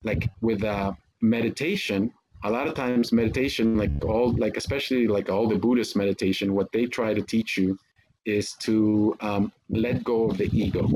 like 0.03 0.29
with 0.41 0.65
uh, 0.65 0.91
meditation, 1.21 2.11
a 2.43 2.51
lot 2.51 2.67
of 2.67 2.73
times 2.73 3.13
meditation, 3.13 3.77
like 3.77 4.03
all, 4.03 4.33
like 4.33 4.57
especially 4.57 5.07
like 5.07 5.29
all 5.29 5.47
the 5.47 5.55
Buddhist 5.55 5.95
meditation, 5.95 6.55
what 6.55 6.69
they 6.73 6.85
try 6.85 7.13
to 7.13 7.21
teach 7.21 7.57
you 7.57 7.79
is 8.25 8.55
to 8.55 9.15
um, 9.21 9.49
let 9.69 10.03
go 10.03 10.29
of 10.29 10.37
the 10.37 10.49
ego, 10.51 10.89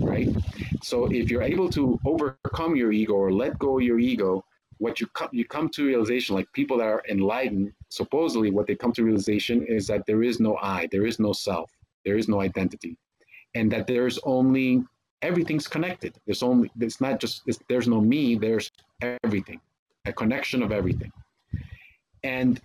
right? 0.00 0.28
So 0.82 1.04
if 1.12 1.30
you're 1.30 1.42
able 1.42 1.68
to 1.70 2.00
overcome 2.06 2.76
your 2.76 2.92
ego 2.92 3.12
or 3.12 3.30
let 3.30 3.58
go 3.58 3.76
of 3.76 3.84
your 3.84 3.98
ego, 3.98 4.42
what 4.78 5.00
you 5.00 5.06
come 5.08 5.28
you 5.32 5.44
come 5.44 5.68
to 5.68 5.84
realization, 5.84 6.34
like 6.34 6.50
people 6.54 6.78
that 6.78 6.86
are 6.86 7.02
enlightened, 7.10 7.74
supposedly 7.90 8.50
what 8.50 8.66
they 8.66 8.74
come 8.74 8.92
to 8.92 9.04
realization 9.04 9.62
is 9.66 9.86
that 9.88 10.06
there 10.06 10.22
is 10.22 10.40
no 10.40 10.56
I, 10.62 10.88
there 10.90 11.06
is 11.06 11.18
no 11.18 11.32
self, 11.32 11.70
there 12.04 12.16
is 12.16 12.28
no 12.28 12.40
identity, 12.40 12.96
and 13.54 13.70
that 13.72 13.86
there's 13.86 14.18
only 14.24 14.82
everything's 15.22 15.68
connected. 15.68 16.16
There's 16.24 16.42
only 16.42 16.70
it's 16.80 17.00
not 17.00 17.20
just 17.20 17.42
it's, 17.46 17.58
there's 17.68 17.88
no 17.88 18.00
me, 18.00 18.36
there's 18.36 18.70
everything, 19.02 19.60
a 20.06 20.12
connection 20.12 20.62
of 20.62 20.72
everything, 20.72 21.12
and 22.22 22.60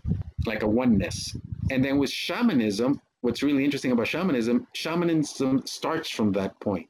like 0.46 0.64
a 0.64 0.68
oneness. 0.68 1.36
And 1.72 1.84
then 1.84 1.98
with 1.98 2.12
shamanism, 2.12 3.02
what's 3.22 3.42
really 3.42 3.66
interesting 3.66 3.92
about 3.92 4.08
shamanism, 4.08 4.68
shamanism 4.74 5.66
starts 5.66 6.10
from 6.10 6.32
that 6.34 6.60
point. 6.60 6.88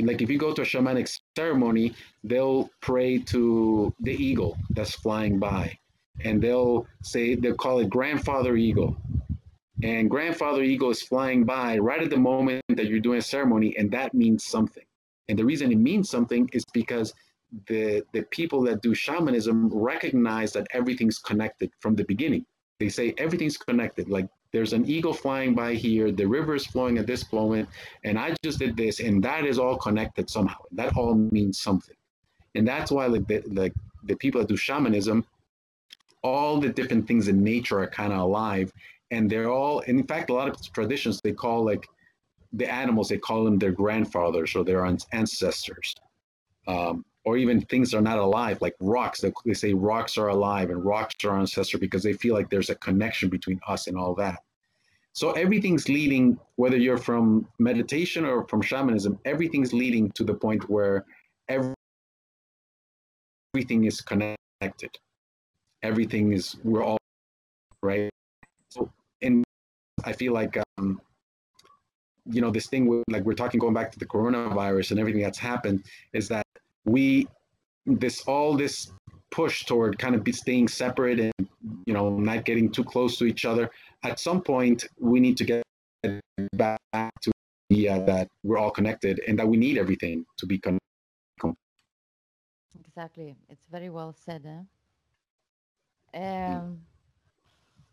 Like 0.00 0.22
if 0.22 0.30
you 0.30 0.38
go 0.38 0.52
to 0.52 0.62
a 0.62 0.64
shamanic 0.64 1.18
ceremony, 1.36 1.94
they'll 2.22 2.70
pray 2.80 3.18
to 3.18 3.94
the 4.00 4.12
eagle 4.12 4.56
that's 4.70 4.94
flying 4.94 5.38
by. 5.38 5.78
And 6.20 6.40
they'll 6.40 6.86
say, 7.02 7.34
they'll 7.34 7.54
call 7.54 7.80
it 7.80 7.90
grandfather 7.90 8.56
eagle. 8.56 8.96
And 9.82 10.08
grandfather 10.08 10.62
eagle 10.62 10.90
is 10.90 11.02
flying 11.02 11.44
by 11.44 11.78
right 11.78 12.02
at 12.02 12.10
the 12.10 12.16
moment 12.16 12.62
that 12.68 12.86
you're 12.86 13.00
doing 13.00 13.18
a 13.18 13.22
ceremony, 13.22 13.76
and 13.76 13.90
that 13.90 14.14
means 14.14 14.44
something. 14.44 14.84
And 15.28 15.38
the 15.38 15.44
reason 15.44 15.72
it 15.72 15.78
means 15.78 16.08
something 16.08 16.48
is 16.52 16.64
because 16.72 17.12
the, 17.66 18.02
the 18.12 18.22
people 18.30 18.62
that 18.62 18.82
do 18.82 18.94
shamanism 18.94 19.68
recognize 19.72 20.52
that 20.52 20.66
everything's 20.72 21.18
connected 21.18 21.70
from 21.80 21.94
the 21.96 22.04
beginning. 22.04 22.46
They 22.80 22.88
say 22.88 23.14
everything's 23.18 23.56
connected. 23.56 24.08
Like 24.08 24.28
there's 24.52 24.72
an 24.72 24.86
eagle 24.86 25.12
flying 25.12 25.54
by 25.54 25.74
here, 25.74 26.12
the 26.12 26.26
river 26.26 26.54
is 26.54 26.66
flowing 26.66 26.98
at 26.98 27.06
this 27.06 27.32
moment, 27.32 27.68
and 28.04 28.18
I 28.18 28.34
just 28.42 28.58
did 28.58 28.76
this, 28.76 29.00
and 29.00 29.22
that 29.24 29.44
is 29.44 29.58
all 29.58 29.76
connected 29.76 30.30
somehow. 30.30 30.62
That 30.72 30.96
all 30.96 31.14
means 31.14 31.60
something. 31.60 31.96
And 32.54 32.66
that's 32.66 32.90
why 32.90 33.06
like 33.06 33.26
the, 33.26 33.42
like 33.48 33.72
the 34.04 34.16
people 34.16 34.40
that 34.40 34.48
do 34.48 34.56
shamanism, 34.56 35.24
all 36.24 36.58
the 36.58 36.70
different 36.70 37.06
things 37.06 37.28
in 37.28 37.44
nature 37.44 37.78
are 37.78 37.86
kind 37.86 38.12
of 38.12 38.18
alive. 38.18 38.72
And 39.10 39.30
they're 39.30 39.50
all, 39.50 39.80
in 39.80 40.04
fact, 40.04 40.30
a 40.30 40.34
lot 40.34 40.48
of 40.48 40.72
traditions, 40.72 41.20
they 41.22 41.32
call 41.32 41.64
like 41.64 41.86
the 42.52 42.72
animals, 42.72 43.08
they 43.10 43.18
call 43.18 43.44
them 43.44 43.58
their 43.58 43.70
grandfathers 43.70 44.56
or 44.56 44.64
their 44.64 44.84
ancestors. 45.12 45.94
Um, 46.66 47.04
or 47.24 47.36
even 47.36 47.60
things 47.60 47.90
that 47.90 47.98
are 47.98 48.02
not 48.02 48.18
alive, 48.18 48.60
like 48.60 48.74
rocks. 48.80 49.20
They, 49.20 49.32
they 49.44 49.54
say 49.54 49.72
rocks 49.72 50.18
are 50.18 50.28
alive 50.28 50.70
and 50.70 50.84
rocks 50.84 51.14
are 51.24 51.38
ancestor 51.38 51.78
because 51.78 52.02
they 52.02 52.12
feel 52.12 52.34
like 52.34 52.50
there's 52.50 52.70
a 52.70 52.74
connection 52.74 53.28
between 53.30 53.60
us 53.66 53.86
and 53.86 53.96
all 53.96 54.14
that. 54.16 54.40
So 55.14 55.30
everything's 55.32 55.88
leading, 55.88 56.38
whether 56.56 56.76
you're 56.76 56.98
from 56.98 57.46
meditation 57.58 58.24
or 58.24 58.46
from 58.48 58.60
shamanism, 58.60 59.18
everything's 59.24 59.72
leading 59.72 60.10
to 60.12 60.24
the 60.24 60.34
point 60.34 60.68
where 60.68 61.06
every, 61.48 61.74
everything 63.54 63.84
is 63.84 64.00
connected. 64.00 64.98
Everything 65.84 66.32
is, 66.32 66.56
we're 66.64 66.82
all, 66.82 66.98
right? 67.82 68.10
So, 68.70 68.90
and 69.22 69.44
I 70.04 70.12
feel 70.12 70.32
like, 70.32 70.58
um, 70.78 71.00
you 72.24 72.40
know, 72.40 72.50
this 72.50 72.66
thing, 72.66 72.86
with, 72.86 73.04
like 73.08 73.22
we're 73.22 73.34
talking, 73.34 73.60
going 73.60 73.74
back 73.74 73.92
to 73.92 73.98
the 73.98 74.06
coronavirus 74.06 74.90
and 74.90 74.98
everything 74.98 75.22
that's 75.22 75.38
happened, 75.38 75.84
is 76.12 76.26
that 76.28 76.44
we 76.84 77.28
this 77.86 78.22
all 78.22 78.56
this 78.56 78.92
push 79.30 79.64
toward 79.64 79.98
kind 79.98 80.14
of 80.14 80.22
be 80.22 80.32
staying 80.32 80.68
separate 80.68 81.18
and 81.20 81.48
you 81.86 81.92
know 81.92 82.18
not 82.18 82.44
getting 82.44 82.70
too 82.70 82.84
close 82.84 83.18
to 83.18 83.24
each 83.24 83.44
other 83.44 83.70
at 84.04 84.20
some 84.20 84.40
point 84.40 84.86
we 85.00 85.18
need 85.18 85.36
to 85.36 85.44
get 85.44 85.62
back 86.52 87.12
to 87.20 87.32
the 87.70 87.88
uh, 87.88 87.98
that 88.00 88.28
we're 88.44 88.58
all 88.58 88.70
connected 88.70 89.20
and 89.26 89.38
that 89.38 89.46
we 89.46 89.56
need 89.56 89.76
everything 89.76 90.24
to 90.36 90.46
be 90.46 90.58
connected 90.58 90.80
exactly 92.86 93.34
it's 93.48 93.66
very 93.70 93.90
well 93.90 94.14
said 94.24 94.42
eh? 94.46 94.62
Um, 96.14 96.86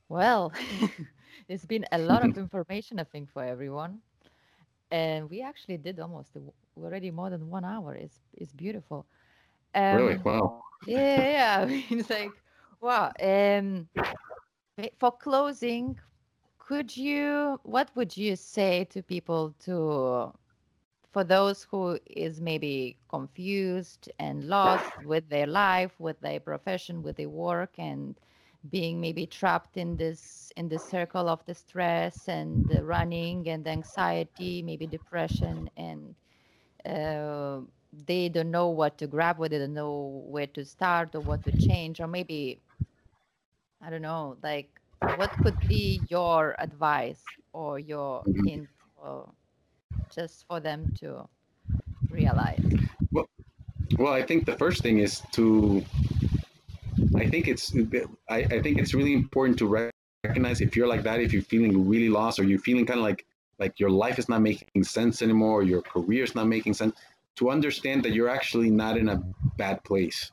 well 0.10 0.54
it's 1.50 1.66
been 1.66 1.86
a 1.92 1.98
lot 2.00 2.24
of 2.24 2.38
information 2.38 3.00
i 3.00 3.04
think 3.04 3.30
for 3.30 3.44
everyone 3.44 4.00
and 4.92 5.30
we 5.30 5.42
actually 5.42 5.78
did 5.78 6.00
almost 6.00 6.38
already 6.78 7.12
more 7.12 7.30
than 7.30 7.50
one 7.50 7.66
hour. 7.66 7.94
It's 7.96 8.20
it's 8.34 8.54
beautiful. 8.54 9.08
Um, 9.74 10.28
really? 10.28 10.40
Wow. 10.40 10.64
Yeah, 10.86 11.66
yeah. 11.66 11.66
it's 11.90 12.10
like 12.10 12.42
wow. 12.82 13.12
Um, 13.22 13.90
for 14.98 15.12
closing, 15.12 16.00
could 16.58 16.96
you? 16.98 17.60
What 17.64 17.96
would 17.96 18.18
you 18.18 18.36
say 18.36 18.86
to 18.86 19.02
people 19.04 19.54
to? 19.62 20.34
For 21.12 21.24
those 21.24 21.64
who 21.64 22.00
is 22.08 22.42
maybe 22.42 22.98
confused 23.10 24.10
and 24.20 24.46
lost 24.46 24.92
with 25.06 25.30
their 25.30 25.48
life, 25.48 26.00
with 26.00 26.20
their 26.22 26.40
profession, 26.40 27.04
with 27.04 27.18
their 27.18 27.30
work, 27.30 27.78
and 27.78 28.16
being 28.70 29.00
maybe 29.02 29.26
trapped 29.26 29.78
in 29.78 29.98
this 29.98 30.52
in 30.56 30.70
the 30.70 30.78
circle 30.80 31.28
of 31.28 31.44
the 31.46 31.54
stress 31.54 32.28
and 32.28 32.68
the 32.68 32.84
running 32.84 33.48
and 33.50 33.64
the 33.66 33.70
anxiety 33.72 34.62
maybe 34.62 34.86
depression 34.86 35.70
and 35.78 36.16
uh, 36.86 37.60
they 38.06 38.30
don't 38.30 38.52
know 38.52 38.70
what 38.70 38.98
to 38.98 39.08
grab 39.08 39.38
with 39.40 39.52
they 39.52 39.58
don't 39.58 39.74
know 39.74 40.24
where 40.28 40.48
to 40.48 40.64
start 40.64 41.16
or 41.16 41.22
what 41.22 41.44
to 41.44 41.52
change 41.52 42.00
or 42.00 42.08
maybe 42.08 42.62
i 43.82 43.90
don't 43.90 44.02
know 44.02 44.38
like 44.44 44.70
what 45.16 45.32
could 45.42 45.58
be 45.68 46.06
your 46.10 46.56
advice 46.60 47.24
or 47.54 47.80
your 47.80 48.24
mm-hmm. 48.24 48.48
hint 48.48 48.70
or 48.98 49.28
just 50.14 50.46
for 50.48 50.60
them 50.60 50.94
to 51.00 51.28
realize 52.10 52.64
well, 53.12 53.28
well 53.98 54.14
i 54.14 54.22
think 54.22 54.46
the 54.46 54.58
first 54.58 54.82
thing 54.82 55.00
is 55.00 55.22
to 55.32 55.84
I 57.16 57.30
think 57.30 57.48
it's 57.48 57.74
I, 58.30 58.38
I 58.38 58.62
think 58.62 58.78
it's 58.78 58.94
really 58.94 59.14
important 59.14 59.58
to 59.60 59.92
recognize 60.24 60.62
if 60.62 60.76
you're 60.76 60.88
like 60.88 61.04
that, 61.04 61.20
if 61.20 61.34
you're 61.34 61.42
feeling 61.42 61.88
really 61.88 62.10
lost 62.10 62.40
or 62.40 62.44
you're 62.44 62.60
feeling 62.60 62.86
kind 62.86 63.00
of 63.00 63.06
like 63.06 63.26
like 63.60 63.80
your 63.80 63.90
life 63.90 64.18
is 64.18 64.28
not 64.28 64.42
making 64.42 64.84
sense 64.84 65.22
anymore, 65.22 65.60
or 65.60 65.64
your 65.64 65.82
career 65.82 66.24
is 66.24 66.36
not 66.36 66.48
making 66.48 66.74
sense, 66.74 66.96
to 67.36 67.50
understand 67.50 68.04
that 68.04 68.14
you're 68.14 68.30
actually 68.30 68.70
not 68.70 68.98
in 68.98 69.10
a 69.10 69.22
bad 69.58 69.84
place. 69.84 70.32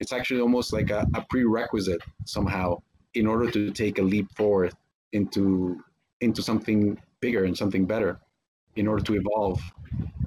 It's 0.00 0.12
actually 0.12 0.40
almost 0.40 0.72
like 0.72 0.90
a, 0.90 1.06
a 1.14 1.24
prerequisite 1.28 2.02
somehow 2.24 2.80
in 3.14 3.26
order 3.26 3.50
to 3.50 3.70
take 3.70 3.98
a 3.98 4.02
leap 4.02 4.30
forward 4.34 4.72
into 5.12 5.82
into 6.20 6.42
something 6.42 6.98
bigger 7.20 7.44
and 7.44 7.56
something 7.56 7.84
better 7.86 8.18
in 8.76 8.86
order 8.86 9.02
to 9.02 9.14
evolve 9.14 9.60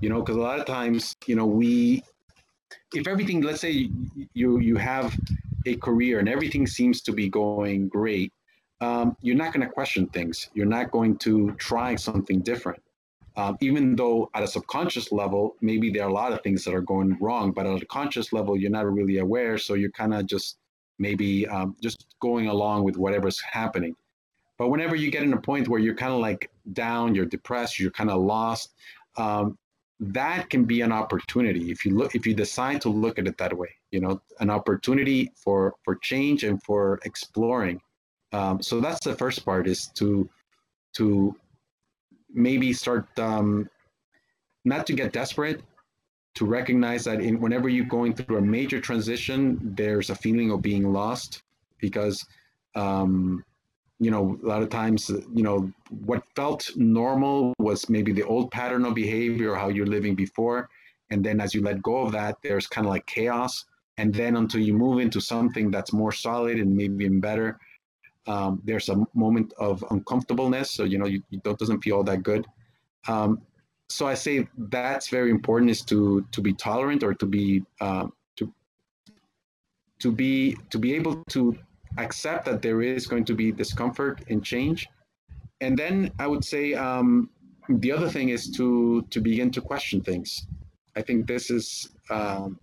you 0.01 0.09
know 0.09 0.19
because 0.19 0.35
a 0.35 0.39
lot 0.39 0.59
of 0.59 0.65
times 0.65 1.15
you 1.25 1.35
know 1.35 1.45
we 1.45 2.03
if 2.93 3.07
everything 3.07 3.41
let's 3.41 3.61
say 3.61 3.89
you 4.33 4.59
you 4.59 4.75
have 4.77 5.17
a 5.65 5.75
career 5.75 6.19
and 6.19 6.29
everything 6.29 6.65
seems 6.65 7.01
to 7.01 7.11
be 7.11 7.29
going 7.29 7.87
great, 7.89 8.31
um, 8.81 9.15
you're 9.21 9.35
not 9.35 9.53
going 9.53 9.65
to 9.65 9.71
question 9.71 10.07
things. 10.07 10.49
You're 10.53 10.65
not 10.65 10.91
going 10.91 11.17
to 11.19 11.51
try 11.53 11.95
something 11.95 12.39
different. 12.41 12.81
Um, 13.37 13.57
even 13.61 13.95
though 13.95 14.29
at 14.33 14.43
a 14.43 14.47
subconscious 14.47 15.11
level, 15.11 15.55
maybe 15.61 15.91
there 15.91 16.03
are 16.03 16.09
a 16.09 16.13
lot 16.13 16.33
of 16.33 16.41
things 16.41 16.63
that 16.65 16.73
are 16.73 16.81
going 16.81 17.17
wrong, 17.21 17.51
but 17.51 17.65
at 17.65 17.81
a 17.81 17.85
conscious 17.85 18.33
level, 18.33 18.57
you're 18.57 18.71
not 18.71 18.91
really 18.91 19.19
aware. 19.19 19.57
So 19.57 19.75
you're 19.75 19.91
kind 19.91 20.13
of 20.13 20.25
just 20.25 20.57
maybe 20.97 21.47
um, 21.47 21.75
just 21.81 22.07
going 22.21 22.47
along 22.47 22.83
with 22.83 22.97
whatever's 22.97 23.39
happening. 23.39 23.95
But 24.60 24.68
whenever 24.68 24.95
you 24.95 25.10
get 25.10 25.24
in 25.24 25.34
a 25.34 25.41
point 25.41 25.68
where 25.68 25.80
you're 25.80 25.95
kind 25.95 26.14
of 26.14 26.20
like 26.20 26.51
down, 26.74 27.16
you're 27.16 27.26
depressed, 27.26 27.80
you're 27.80 27.89
kind 27.89 28.12
of 28.12 28.22
lost, 28.22 28.76
um, 29.18 29.57
that 29.99 30.49
can 30.51 30.66
be 30.66 30.82
an 30.82 30.91
opportunity. 30.91 31.72
If 31.72 31.86
you 31.86 31.97
look 31.97 32.14
if 32.14 32.28
you 32.28 32.36
decide 32.36 32.82
to 32.82 32.89
look 32.89 33.18
at 33.18 33.28
it 33.28 33.38
that 33.39 33.57
way 33.57 33.70
you 33.91 33.99
know 33.99 34.22
an 34.39 34.49
opportunity 34.49 35.32
for 35.36 35.76
for 35.84 35.95
change 35.95 36.43
and 36.43 36.62
for 36.64 36.99
exploring. 37.05 37.82
Um, 38.32 38.62
so 38.62 38.80
that's 38.80 39.03
the 39.03 39.16
first 39.16 39.43
part 39.45 39.68
is 39.68 39.88
to 39.95 40.30
to 40.93 41.36
maybe 42.32 42.74
start 42.74 43.07
um, 43.20 43.70
not 44.66 44.86
to 44.88 44.93
get 44.93 45.14
desperate 45.14 45.62
to 46.36 46.45
recognize 46.45 47.03
that 47.05 47.22
in 47.22 47.39
whenever 47.39 47.70
you're 47.70 47.86
going 47.86 48.14
through 48.14 48.38
a 48.38 48.41
major 48.41 48.80
transition 48.80 49.57
there's 49.76 50.10
a 50.12 50.16
feeling 50.16 50.51
of 50.51 50.62
being 50.62 50.93
lost 50.93 51.41
because 51.80 52.26
um, 52.76 53.43
you 53.99 54.11
know, 54.11 54.39
a 54.43 54.47
lot 54.47 54.61
of 54.61 54.69
times, 54.69 55.09
you 55.09 55.43
know, 55.43 55.71
what 56.05 56.23
felt 56.35 56.71
normal 56.77 57.53
was 57.59 57.89
maybe 57.89 58.13
the 58.13 58.23
old 58.23 58.49
pattern 58.49 58.85
of 58.85 58.95
behavior 58.95 59.55
how 59.55 59.67
you're 59.67 59.85
living 59.85 60.15
before. 60.15 60.69
And 61.09 61.23
then 61.23 61.41
as 61.41 61.53
you 61.53 61.61
let 61.61 61.81
go 61.81 61.97
of 61.97 62.11
that, 62.13 62.37
there's 62.41 62.65
kind 62.67 62.87
of 62.87 62.91
like 62.91 63.05
chaos. 63.05 63.65
And 63.97 64.13
then 64.13 64.37
until 64.37 64.61
you 64.61 64.73
move 64.73 64.99
into 64.99 65.19
something 65.19 65.69
that's 65.69 65.91
more 65.91 66.13
solid 66.13 66.57
and 66.59 66.75
maybe 66.75 67.03
even 67.03 67.19
better, 67.19 67.59
um, 68.27 68.61
there's 68.63 68.87
a 68.87 69.05
moment 69.13 69.53
of 69.59 69.83
uncomfortableness. 69.91 70.71
So, 70.71 70.83
you 70.85 70.97
know, 70.97 71.07
you, 71.07 71.21
you 71.29 71.39
doesn't 71.39 71.81
feel 71.81 71.97
all 71.97 72.03
that 72.03 72.23
good. 72.23 72.45
Um, 73.07 73.41
so 73.89 74.07
I 74.07 74.13
say 74.13 74.47
that's 74.57 75.09
very 75.09 75.31
important 75.31 75.71
is 75.71 75.81
to, 75.85 76.25
to 76.31 76.41
be 76.41 76.53
tolerant 76.53 77.03
or 77.03 77.13
to 77.15 77.25
be, 77.25 77.63
uh, 77.81 78.07
to, 78.37 78.53
to 79.99 80.11
be, 80.11 80.55
to 80.69 80.77
be 80.77 80.93
able 80.93 81.21
to 81.31 81.57
accept 81.97 82.45
that 82.45 82.61
there 82.61 82.81
is 82.81 83.07
going 83.07 83.25
to 83.25 83.33
be 83.33 83.51
discomfort 83.51 84.21
and 84.29 84.43
change. 84.43 84.87
And 85.61 85.77
then 85.77 86.11
I 86.19 86.27
would 86.27 86.43
say 86.43 86.73
um, 86.73 87.29
the 87.67 87.91
other 87.91 88.09
thing 88.09 88.29
is 88.29 88.49
to 88.51 89.01
to 89.09 89.19
begin 89.19 89.51
to 89.51 89.61
question 89.61 90.01
things. 90.01 90.47
I 90.95 91.01
think 91.01 91.27
this 91.27 91.49
is 91.49 91.89
um, 92.09 92.59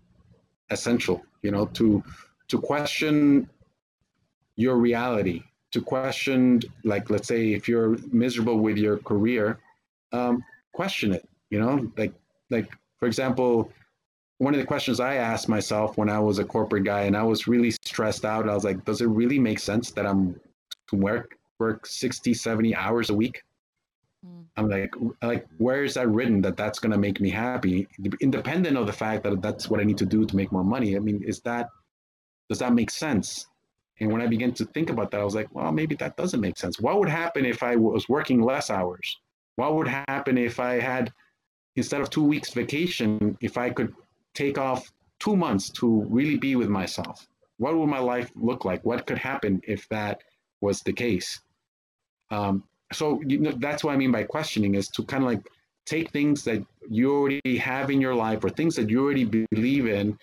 essential. 0.70 1.22
You 1.43 1.51
know, 1.51 1.66
to 1.79 2.03
to 2.49 2.61
question 2.61 3.49
your 4.57 4.77
reality, 4.77 5.43
to 5.72 5.81
question 5.81 6.61
like 6.85 7.11
let's 7.11 7.29
say 7.29 7.53
if 7.53 7.68
you're 7.68 7.99
miserable 8.11 8.59
with 8.59 8.79
your 8.79 8.99
career, 8.99 9.59
um, 10.12 10.43
question 10.72 11.12
it. 11.12 11.29
You 11.51 11.61
know, 11.61 11.93
like 11.97 12.14
like 12.51 12.68
for 12.99 13.07
example, 13.07 13.70
one 14.39 14.55
of 14.55 14.61
the 14.61 14.66
questions 14.66 15.01
I 15.01 15.14
asked 15.16 15.49
myself 15.49 15.97
when 15.97 16.11
I 16.11 16.18
was 16.18 16.39
a 16.39 16.45
corporate 16.45 16.84
guy 16.84 17.03
and 17.03 17.16
I 17.16 17.22
was 17.22 17.47
really 17.47 17.70
stressed 17.70 18.24
out, 18.24 18.49
I 18.49 18.55
was 18.55 18.64
like, 18.64 18.84
does 18.84 19.01
it 19.01 19.07
really 19.07 19.39
make 19.39 19.59
sense 19.59 19.91
that 19.93 20.07
I'm 20.07 20.39
to 20.89 20.97
work 20.97 21.37
work 21.59 21.87
60, 21.87 22.34
70 22.34 22.74
hours 22.74 23.09
a 23.09 23.14
week? 23.14 23.43
Mm. 24.26 24.45
I'm 24.57 24.68
like, 24.68 24.95
like, 25.22 25.47
where 25.57 25.84
is 25.84 25.95
that 25.95 26.09
written 26.09 26.43
that 26.43 26.57
that's 26.57 26.78
going 26.78 26.93
to 26.93 26.99
make 26.99 27.18
me 27.20 27.30
happy, 27.30 27.89
independent 28.20 28.76
of 28.76 28.87
the 28.87 28.93
fact 28.93 29.24
that 29.24 29.41
that's 29.41 29.70
what 29.70 29.80
I 29.80 29.84
need 29.84 29.99
to 29.99 30.07
do 30.07 30.26
to 30.26 30.37
make 30.37 30.53
more 30.53 30.64
money? 30.64 30.97
I 30.97 30.99
mean, 30.99 31.22
is 31.24 31.41
that, 31.41 31.68
does 32.51 32.59
that 32.59 32.74
make 32.74 32.91
sense? 32.91 33.47
And 34.01 34.12
when 34.12 34.20
I 34.20 34.26
began 34.26 34.53
to 34.53 34.66
think 34.66 34.91
about 34.91 35.11
that, 35.12 35.20
I 35.20 35.24
was 35.24 35.34
like, 35.34 35.49
well, 35.55 35.72
maybe 35.72 35.95
that 35.97 36.18
doesn't 36.18 36.41
make 36.41 36.59
sense. 36.59 36.78
What 36.78 36.99
would 36.99 37.09
happen 37.09 37.47
if 37.47 37.62
I 37.62 37.76
was 37.76 38.07
working 38.09 38.43
less 38.43 38.68
hours? 38.68 39.16
What 39.57 39.74
would 39.74 39.89
happen 39.89 40.37
if 40.37 40.61
I 40.61 40.78
had, 40.78 41.11
instead 41.76 42.03
of 42.03 42.11
two 42.11 42.22
weeks 42.22 42.53
vacation, 42.53 43.39
if 43.41 43.57
I 43.57 43.70
could 43.70 43.95
take 44.37 44.59
off 44.59 44.93
two 45.18 45.37
months 45.37 45.70
to 45.70 46.07
really 46.09 46.37
be 46.37 46.55
with 46.57 46.68
myself? 46.68 47.26
What 47.59 47.76
would 47.76 47.89
my 47.89 47.99
life 47.99 48.30
look 48.37 48.64
like? 48.64 48.84
What 48.84 49.07
could 49.07 49.18
happen 49.18 49.61
if 49.66 49.89
that 49.89 50.22
was 50.61 50.80
the 50.82 50.93
case? 50.93 51.41
Um, 52.30 52.64
so 52.93 53.20
you 53.26 53.39
know, 53.39 53.53
that's 53.59 53.82
what 53.82 53.95
I 53.95 53.97
mean 53.97 54.12
by 54.12 54.24
questioning 54.24 54.74
is 54.74 54.89
to 54.89 55.03
kind 55.05 55.24
of 55.24 55.30
like 55.30 55.43
take 55.87 56.11
things 56.11 56.45
that 56.45 56.64
you 56.89 57.12
already 57.16 57.57
have 57.57 57.91
in 57.91 58.01
your 58.01 58.14
life 58.14 58.45
or 58.45 58.51
things 58.51 58.76
that 58.76 58.91
you 58.91 59.03
already 59.03 59.24
believe 59.24 59.87
in 59.87 60.18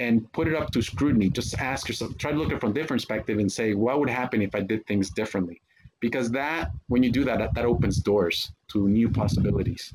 and 0.00 0.30
put 0.32 0.48
it 0.48 0.54
up 0.54 0.70
to 0.72 0.82
scrutiny. 0.82 1.30
Just 1.30 1.58
ask 1.58 1.88
yourself, 1.88 2.16
try 2.18 2.32
to 2.32 2.36
look 2.36 2.48
at 2.48 2.56
it 2.56 2.60
from 2.60 2.72
a 2.72 2.74
different 2.74 3.00
perspective 3.00 3.38
and 3.38 3.50
say, 3.50 3.74
what 3.74 3.98
would 4.00 4.10
happen 4.10 4.42
if 4.42 4.54
I 4.54 4.60
did 4.60 4.84
things 4.86 5.10
differently? 5.10 5.60
Because 6.00 6.30
that, 6.32 6.70
when 6.88 7.02
you 7.02 7.10
do 7.10 7.24
that, 7.24 7.38
that, 7.38 7.54
that 7.54 7.64
opens 7.64 7.98
doors 7.98 8.52
to 8.68 8.88
new 8.88 9.08
possibilities. 9.08 9.94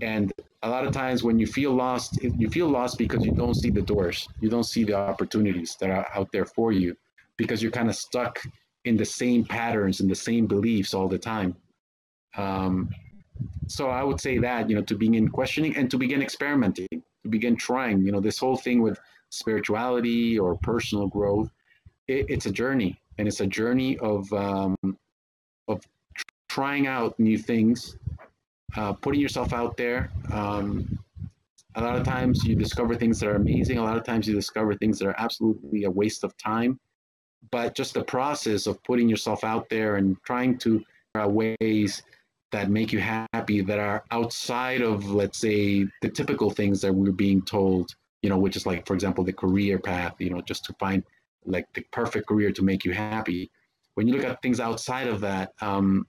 And 0.00 0.32
a 0.62 0.68
lot 0.68 0.86
of 0.86 0.92
times 0.92 1.22
when 1.22 1.38
you 1.38 1.46
feel 1.46 1.72
lost, 1.72 2.22
you 2.22 2.48
feel 2.48 2.68
lost 2.68 2.98
because 2.98 3.24
you 3.24 3.32
don't 3.32 3.54
see 3.54 3.70
the 3.70 3.82
doors, 3.82 4.28
you 4.40 4.48
don't 4.48 4.64
see 4.64 4.84
the 4.84 4.94
opportunities 4.94 5.76
that 5.80 5.90
are 5.90 6.06
out 6.14 6.32
there 6.32 6.46
for 6.46 6.72
you 6.72 6.96
because 7.36 7.62
you're 7.62 7.72
kind 7.72 7.88
of 7.88 7.96
stuck 7.96 8.42
in 8.84 8.96
the 8.96 9.04
same 9.04 9.44
patterns 9.44 10.00
and 10.00 10.10
the 10.10 10.14
same 10.14 10.46
beliefs 10.46 10.94
all 10.94 11.08
the 11.08 11.18
time. 11.18 11.56
Um, 12.36 12.90
so 13.66 13.88
I 13.88 14.02
would 14.02 14.20
say 14.20 14.38
that, 14.38 14.68
you 14.68 14.76
know, 14.76 14.82
to 14.82 14.94
begin 14.96 15.28
questioning 15.28 15.76
and 15.76 15.90
to 15.90 15.98
begin 15.98 16.22
experimenting, 16.22 16.88
to 16.90 17.28
begin 17.28 17.56
trying, 17.56 18.02
you 18.02 18.12
know, 18.12 18.20
this 18.20 18.38
whole 18.38 18.56
thing 18.56 18.82
with 18.82 18.98
spirituality 19.30 20.38
or 20.38 20.56
personal 20.56 21.06
growth, 21.06 21.50
it, 22.08 22.26
it's 22.28 22.46
a 22.46 22.50
journey 22.50 23.00
and 23.18 23.26
it's 23.26 23.40
a 23.40 23.46
journey 23.46 23.96
of, 23.98 24.30
um, 24.32 24.76
of 25.68 25.82
trying 26.48 26.86
out 26.86 27.18
new 27.18 27.38
things 27.38 27.96
uh, 28.76 28.92
putting 28.92 29.20
yourself 29.20 29.52
out 29.52 29.76
there. 29.76 30.10
Um, 30.32 30.98
a 31.76 31.80
lot 31.80 31.96
of 31.96 32.04
times 32.04 32.44
you 32.44 32.54
discover 32.54 32.94
things 32.94 33.18
that 33.20 33.28
are 33.28 33.36
amazing. 33.36 33.78
A 33.78 33.82
lot 33.82 33.96
of 33.96 34.04
times 34.04 34.28
you 34.28 34.34
discover 34.34 34.74
things 34.74 34.98
that 34.98 35.08
are 35.08 35.14
absolutely 35.18 35.84
a 35.84 35.90
waste 35.90 36.24
of 36.24 36.36
time. 36.36 36.78
But 37.50 37.74
just 37.74 37.94
the 37.94 38.04
process 38.04 38.66
of 38.66 38.82
putting 38.84 39.08
yourself 39.08 39.44
out 39.44 39.68
there 39.68 39.96
and 39.96 40.16
trying 40.24 40.58
to 40.58 40.84
uh, 41.14 41.28
ways 41.28 42.02
that 42.52 42.70
make 42.70 42.92
you 42.92 43.00
happy 43.00 43.60
that 43.62 43.78
are 43.78 44.04
outside 44.12 44.80
of, 44.80 45.10
let's 45.10 45.38
say, 45.38 45.86
the 46.02 46.08
typical 46.08 46.50
things 46.50 46.80
that 46.80 46.92
we're 46.92 47.10
being 47.10 47.42
told, 47.42 47.90
you 48.22 48.30
know, 48.30 48.38
which 48.38 48.56
is 48.56 48.64
like, 48.64 48.86
for 48.86 48.94
example, 48.94 49.24
the 49.24 49.32
career 49.32 49.78
path, 49.78 50.14
you 50.18 50.30
know, 50.30 50.40
just 50.40 50.64
to 50.64 50.72
find 50.74 51.02
like 51.44 51.66
the 51.74 51.82
perfect 51.90 52.28
career 52.28 52.52
to 52.52 52.62
make 52.62 52.84
you 52.84 52.92
happy. 52.92 53.50
When 53.94 54.06
you 54.06 54.14
look 54.14 54.24
at 54.24 54.40
things 54.40 54.60
outside 54.60 55.08
of 55.08 55.20
that, 55.20 55.52
um, 55.60 56.06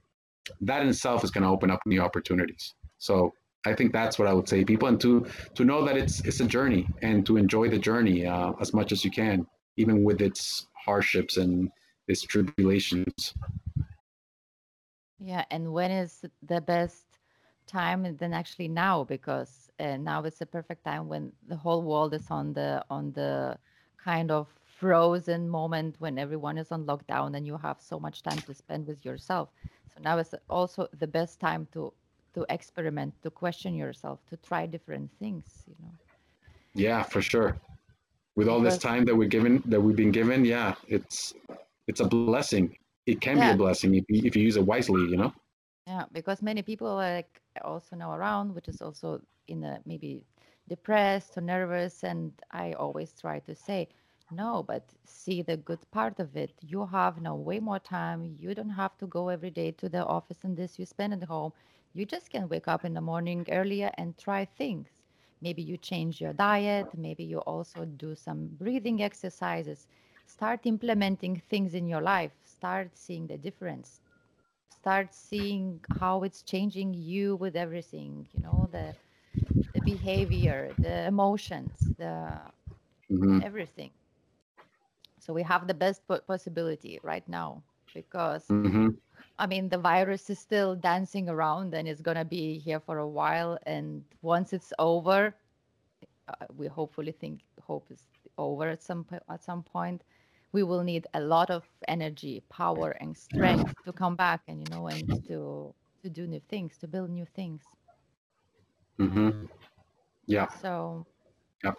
that 0.61 0.81
in 0.81 0.89
itself 0.89 1.23
is 1.23 1.31
going 1.31 1.43
to 1.43 1.49
open 1.49 1.71
up 1.71 1.79
new 1.85 2.01
opportunities. 2.01 2.73
So 2.97 3.33
I 3.65 3.73
think 3.73 3.91
that's 3.91 4.19
what 4.19 4.27
I 4.27 4.33
would 4.33 4.47
say, 4.47 4.63
people, 4.63 4.87
and 4.87 4.99
to 5.01 5.25
to 5.55 5.65
know 5.65 5.83
that 5.85 5.97
it's 5.97 6.21
it's 6.21 6.39
a 6.39 6.45
journey 6.45 6.87
and 7.01 7.25
to 7.25 7.37
enjoy 7.37 7.69
the 7.69 7.79
journey 7.79 8.25
uh, 8.25 8.53
as 8.61 8.73
much 8.73 8.91
as 8.91 9.03
you 9.03 9.11
can, 9.11 9.47
even 9.77 10.03
with 10.03 10.21
its 10.21 10.67
hardships 10.73 11.37
and 11.37 11.69
its 12.07 12.21
tribulations. 12.21 13.33
Yeah, 15.19 15.45
and 15.49 15.71
when 15.73 15.91
is 15.91 16.25
the 16.43 16.61
best 16.61 17.05
time? 17.65 18.15
Then 18.17 18.33
actually 18.33 18.67
now, 18.67 19.03
because 19.03 19.71
uh, 19.79 19.97
now 19.97 20.23
it's 20.23 20.39
the 20.39 20.45
perfect 20.45 20.83
time 20.83 21.07
when 21.07 21.31
the 21.47 21.55
whole 21.55 21.81
world 21.81 22.13
is 22.13 22.27
on 22.29 22.53
the 22.53 22.83
on 22.89 23.11
the 23.13 23.57
kind 23.97 24.29
of 24.29 24.47
frozen 24.63 25.49
moment 25.49 25.95
when 25.99 26.19
everyone 26.19 26.57
is 26.57 26.71
on 26.71 26.85
lockdown 26.85 27.35
and 27.35 27.47
you 27.47 27.57
have 27.57 27.77
so 27.79 27.99
much 27.99 28.21
time 28.21 28.37
to 28.37 28.53
spend 28.53 28.85
with 28.85 29.03
yourself. 29.03 29.49
So 29.95 30.03
now 30.03 30.17
is 30.17 30.35
also 30.49 30.87
the 30.99 31.07
best 31.07 31.39
time 31.39 31.67
to 31.73 31.93
to 32.33 32.45
experiment, 32.49 33.13
to 33.23 33.31
question 33.31 33.73
yourself, 33.73 34.19
to 34.29 34.35
try 34.37 34.65
different 34.65 35.09
things. 35.19 35.45
You 35.67 35.75
know. 35.79 35.93
Yeah, 36.73 37.03
for 37.03 37.21
sure. 37.21 37.57
With 38.35 38.49
all 38.49 38.59
this 38.59 38.77
time 38.77 39.05
that 39.05 39.15
we're 39.15 39.29
given, 39.29 39.63
that 39.65 39.79
we've 39.79 39.95
been 39.95 40.11
given, 40.11 40.43
yeah, 40.43 40.75
it's 40.87 41.33
it's 41.87 42.01
a 42.01 42.05
blessing. 42.05 42.77
It 43.05 43.21
can 43.21 43.37
yeah. 43.37 43.49
be 43.49 43.53
a 43.53 43.57
blessing 43.57 43.95
if 43.95 44.03
you, 44.09 44.21
if 44.25 44.35
you 44.35 44.43
use 44.43 44.57
it 44.57 44.65
wisely. 44.65 45.01
You 45.09 45.17
know. 45.17 45.33
Yeah, 45.87 46.03
because 46.11 46.41
many 46.41 46.61
people 46.61 46.93
like 46.95 47.41
also 47.63 47.95
now 47.95 48.13
around, 48.13 48.53
which 48.53 48.67
is 48.67 48.81
also 48.81 49.21
in 49.47 49.63
a 49.63 49.79
maybe 49.85 50.21
depressed 50.67 51.37
or 51.37 51.41
nervous, 51.41 52.03
and 52.03 52.33
I 52.51 52.73
always 52.73 53.13
try 53.13 53.39
to 53.39 53.55
say, 53.55 53.87
no, 54.31 54.63
but 54.63 54.93
see 55.03 55.41
the 55.41 55.57
good 55.57 55.89
part 55.91 56.19
of 56.19 56.35
it. 56.35 56.53
You 56.61 56.85
have 56.85 57.21
now 57.21 57.35
way 57.35 57.59
more 57.59 57.79
time. 57.79 58.25
You 58.39 58.53
don't 58.53 58.69
have 58.71 58.97
to 58.97 59.07
go 59.07 59.29
every 59.29 59.49
day 59.51 59.71
to 59.71 59.89
the 59.89 60.05
office 60.05 60.43
and 60.43 60.55
this 60.57 60.79
you 60.79 60.85
spend 60.85 61.13
at 61.13 61.23
home. 61.23 61.53
You 61.93 62.05
just 62.05 62.29
can 62.29 62.47
wake 62.49 62.67
up 62.67 62.83
in 62.85 62.93
the 62.93 63.01
morning 63.01 63.45
earlier 63.49 63.91
and 63.97 64.17
try 64.17 64.45
things. 64.45 65.03
Maybe 65.41 65.61
you 65.61 65.77
change 65.77 66.21
your 66.21 66.33
diet. 66.33 66.89
Maybe 66.95 67.23
you 67.23 67.39
also 67.39 67.85
do 67.85 68.15
some 68.15 68.47
breathing 68.47 69.01
exercises. 69.01 69.87
Start 70.25 70.65
implementing 70.65 71.37
things 71.37 71.73
in 71.73 71.87
your 71.87 72.01
life. 72.01 72.31
Start 72.43 72.97
seeing 72.97 73.27
the 73.27 73.37
difference. 73.37 74.01
Start 74.69 75.13
seeing 75.13 75.81
how 75.99 76.23
it's 76.23 76.41
changing 76.43 76.93
you 76.93 77.35
with 77.35 77.55
everything, 77.55 78.27
you 78.33 78.39
know, 78.41 78.67
the 78.71 78.95
the 79.73 79.81
behavior, 79.81 80.73
the 80.77 81.05
emotions, 81.07 81.91
the 81.97 82.39
mm-hmm. 83.11 83.39
everything. 83.41 83.91
So 85.25 85.33
we 85.33 85.41
have 85.41 85.67
the 85.67 85.73
best 85.73 86.01
possibility 86.27 86.99
right 87.01 87.27
now 87.27 87.63
because 87.95 88.45
mm-hmm. 88.47 88.89
I 89.39 89.47
mean 89.47 89.69
the 89.69 89.79
virus 89.79 90.29
is 90.29 90.37
still 90.37 90.75
dancing 90.75 91.29
around 91.29 91.73
and 91.73 91.87
it's 91.87 92.01
gonna 92.01 92.25
be 92.25 92.59
here 92.59 92.79
for 92.79 92.99
a 92.99 93.07
while. 93.07 93.57
And 93.65 94.03
once 94.21 94.53
it's 94.53 94.71
over, 94.77 95.33
uh, 96.27 96.45
we 96.55 96.67
hopefully 96.67 97.11
think 97.11 97.39
hope 97.59 97.87
is 97.89 98.03
over 98.37 98.67
at 98.67 98.83
some 98.83 99.03
at 99.27 99.43
some 99.43 99.63
point. 99.63 100.03
We 100.51 100.61
will 100.61 100.83
need 100.83 101.07
a 101.15 101.21
lot 101.21 101.49
of 101.49 101.63
energy, 101.87 102.43
power, 102.49 102.91
and 103.01 103.17
strength 103.17 103.73
to 103.83 103.91
come 103.91 104.15
back 104.15 104.41
and 104.47 104.59
you 104.59 104.75
know 104.75 104.87
and 104.87 105.25
to 105.27 105.73
to 106.03 106.09
do 106.09 106.27
new 106.27 106.41
things, 106.49 106.77
to 106.81 106.87
build 106.87 107.09
new 107.09 107.25
things. 107.35 107.63
Mm-hmm. 108.99 109.45
Yeah. 110.27 110.49
So. 110.61 111.07
Yeah. 111.63 111.73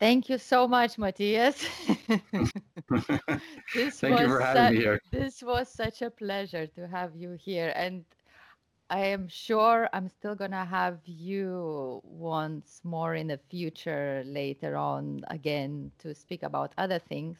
Thank 0.00 0.30
you 0.30 0.38
so 0.38 0.66
much, 0.66 0.96
Matthias. 0.96 1.62
this 3.74 4.00
Thank 4.00 4.18
you 4.18 4.28
for 4.28 4.40
having 4.40 4.72
me 4.72 4.80
here. 4.80 5.00
This 5.10 5.42
was 5.42 5.68
such 5.68 6.00
a 6.00 6.10
pleasure 6.10 6.66
to 6.68 6.88
have 6.88 7.14
you 7.14 7.36
here. 7.38 7.70
And 7.76 8.06
I 8.88 9.00
am 9.00 9.28
sure 9.28 9.90
I'm 9.92 10.08
still 10.08 10.34
going 10.34 10.52
to 10.52 10.64
have 10.64 11.00
you 11.04 12.00
once 12.02 12.80
more 12.82 13.14
in 13.14 13.26
the 13.26 13.38
future 13.50 14.22
later 14.24 14.74
on 14.74 15.20
again 15.28 15.92
to 15.98 16.14
speak 16.14 16.44
about 16.44 16.72
other 16.78 16.98
things. 16.98 17.36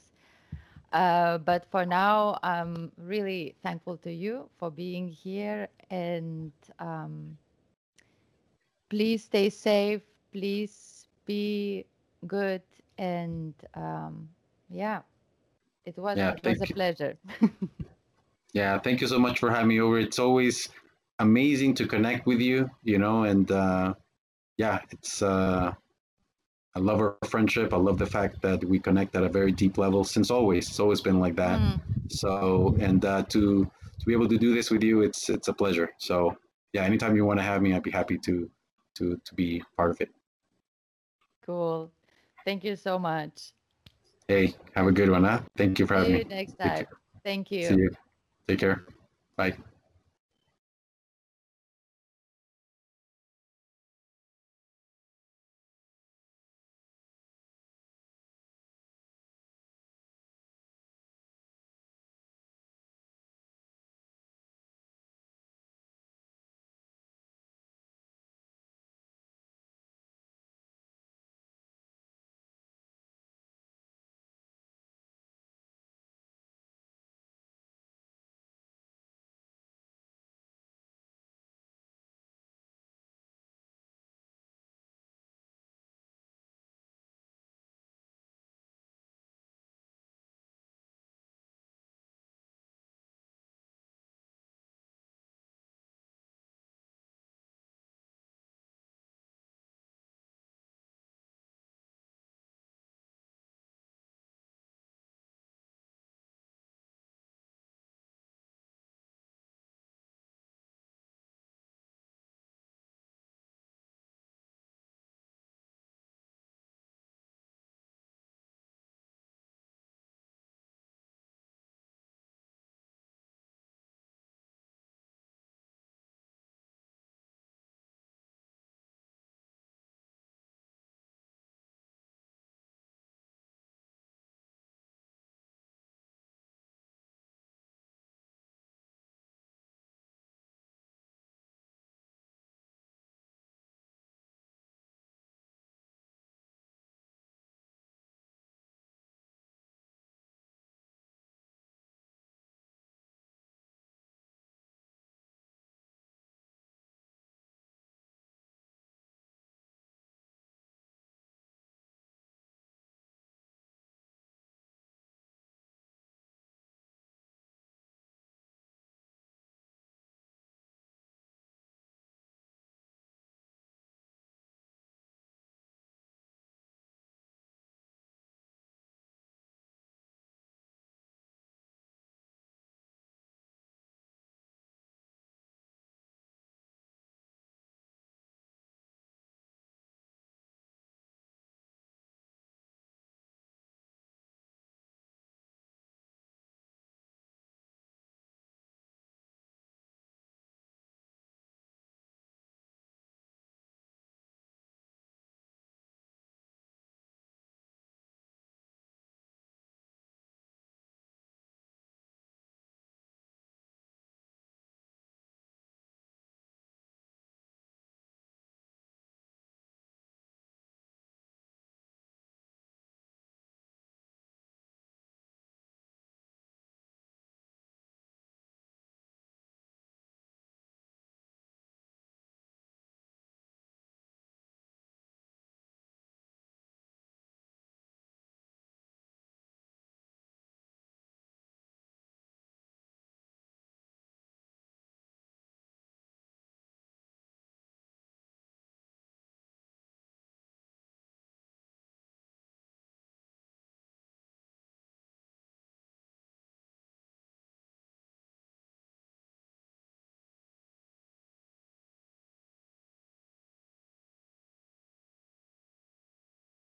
Uh, 0.92 1.38
but 1.38 1.64
for 1.70 1.86
now, 1.86 2.38
I'm 2.42 2.92
really 2.98 3.56
thankful 3.62 3.96
to 3.98 4.12
you 4.12 4.50
for 4.58 4.70
being 4.70 5.08
here 5.08 5.68
and 5.90 6.52
um, 6.78 7.38
please 8.90 9.24
stay 9.24 9.48
safe. 9.48 10.02
Please 10.30 11.06
be 11.24 11.86
good. 12.26 12.62
And 12.98 13.54
um, 13.74 14.30
yeah, 14.68 15.02
it 15.84 15.98
was, 15.98 16.18
Yeah, 16.18 16.32
it 16.32 16.42
was 16.44 16.60
a 16.62 16.66
you. 16.68 16.74
pleasure. 16.74 17.18
Yeah, 18.52 18.78
thank 18.78 19.00
you 19.00 19.06
so 19.06 19.18
much 19.18 19.38
for 19.38 19.50
having 19.50 19.68
me 19.68 19.80
over. 19.80 19.98
It's 19.98 20.18
always 20.18 20.68
amazing 21.18 21.74
to 21.74 21.86
connect 21.86 22.26
with 22.26 22.40
you, 22.40 22.70
you 22.82 22.98
know, 22.98 23.24
and 23.24 23.50
uh, 23.50 23.94
yeah, 24.58 24.80
it's 24.90 25.22
uh, 25.22 25.74
I 26.74 26.78
love 26.78 27.00
our 27.00 27.16
friendship. 27.26 27.72
I 27.72 27.76
love 27.76 27.98
the 27.98 28.06
fact 28.06 28.42
that 28.42 28.64
we 28.64 28.78
connect 28.78 29.14
at 29.16 29.22
a 29.24 29.28
very 29.28 29.52
deep 29.52 29.76
level 29.78 30.04
since 30.04 30.30
always. 30.30 30.68
It's 30.68 30.80
always 30.80 31.00
been 31.00 31.18
like 31.18 31.36
that. 31.36 31.62
Mm, 31.62 31.80
So, 32.08 32.76
and 32.80 33.04
uh, 33.04 33.22
to 33.24 33.64
to 33.64 34.06
be 34.06 34.12
able 34.12 34.28
to 34.28 34.38
do 34.38 34.54
this 34.54 34.70
with 34.70 34.82
you, 34.82 35.02
it's 35.02 35.28
it's 35.28 35.48
a 35.48 35.52
pleasure. 35.52 35.90
So, 35.98 36.36
yeah, 36.72 36.84
anytime 36.84 37.16
you 37.16 37.24
want 37.24 37.38
to 37.40 37.44
have 37.44 37.62
me, 37.62 37.74
I'd 37.74 37.82
be 37.82 37.90
happy 37.90 38.18
to 38.18 38.50
to 38.96 39.16
to 39.24 39.34
be 39.34 39.62
part 39.76 39.90
of 39.90 40.00
it. 40.00 40.10
cool. 41.42 41.92
Thank 42.44 42.64
you 42.64 42.76
so 42.76 42.98
much. 42.98 43.52
Hey, 44.28 44.54
have 44.74 44.86
a 44.86 44.92
good 44.92 45.10
one, 45.10 45.24
huh? 45.24 45.40
Thank 45.56 45.78
you 45.78 45.86
for 45.86 45.94
having 45.94 46.12
me. 46.12 46.18
See 46.20 46.24
you 46.24 46.30
me. 46.30 46.36
next 46.36 46.58
time. 46.58 46.86
Thank 47.24 47.50
you. 47.50 47.68
See 47.68 47.74
you. 47.74 47.90
Take 48.46 48.60
care. 48.60 48.84
Bye. 49.36 49.56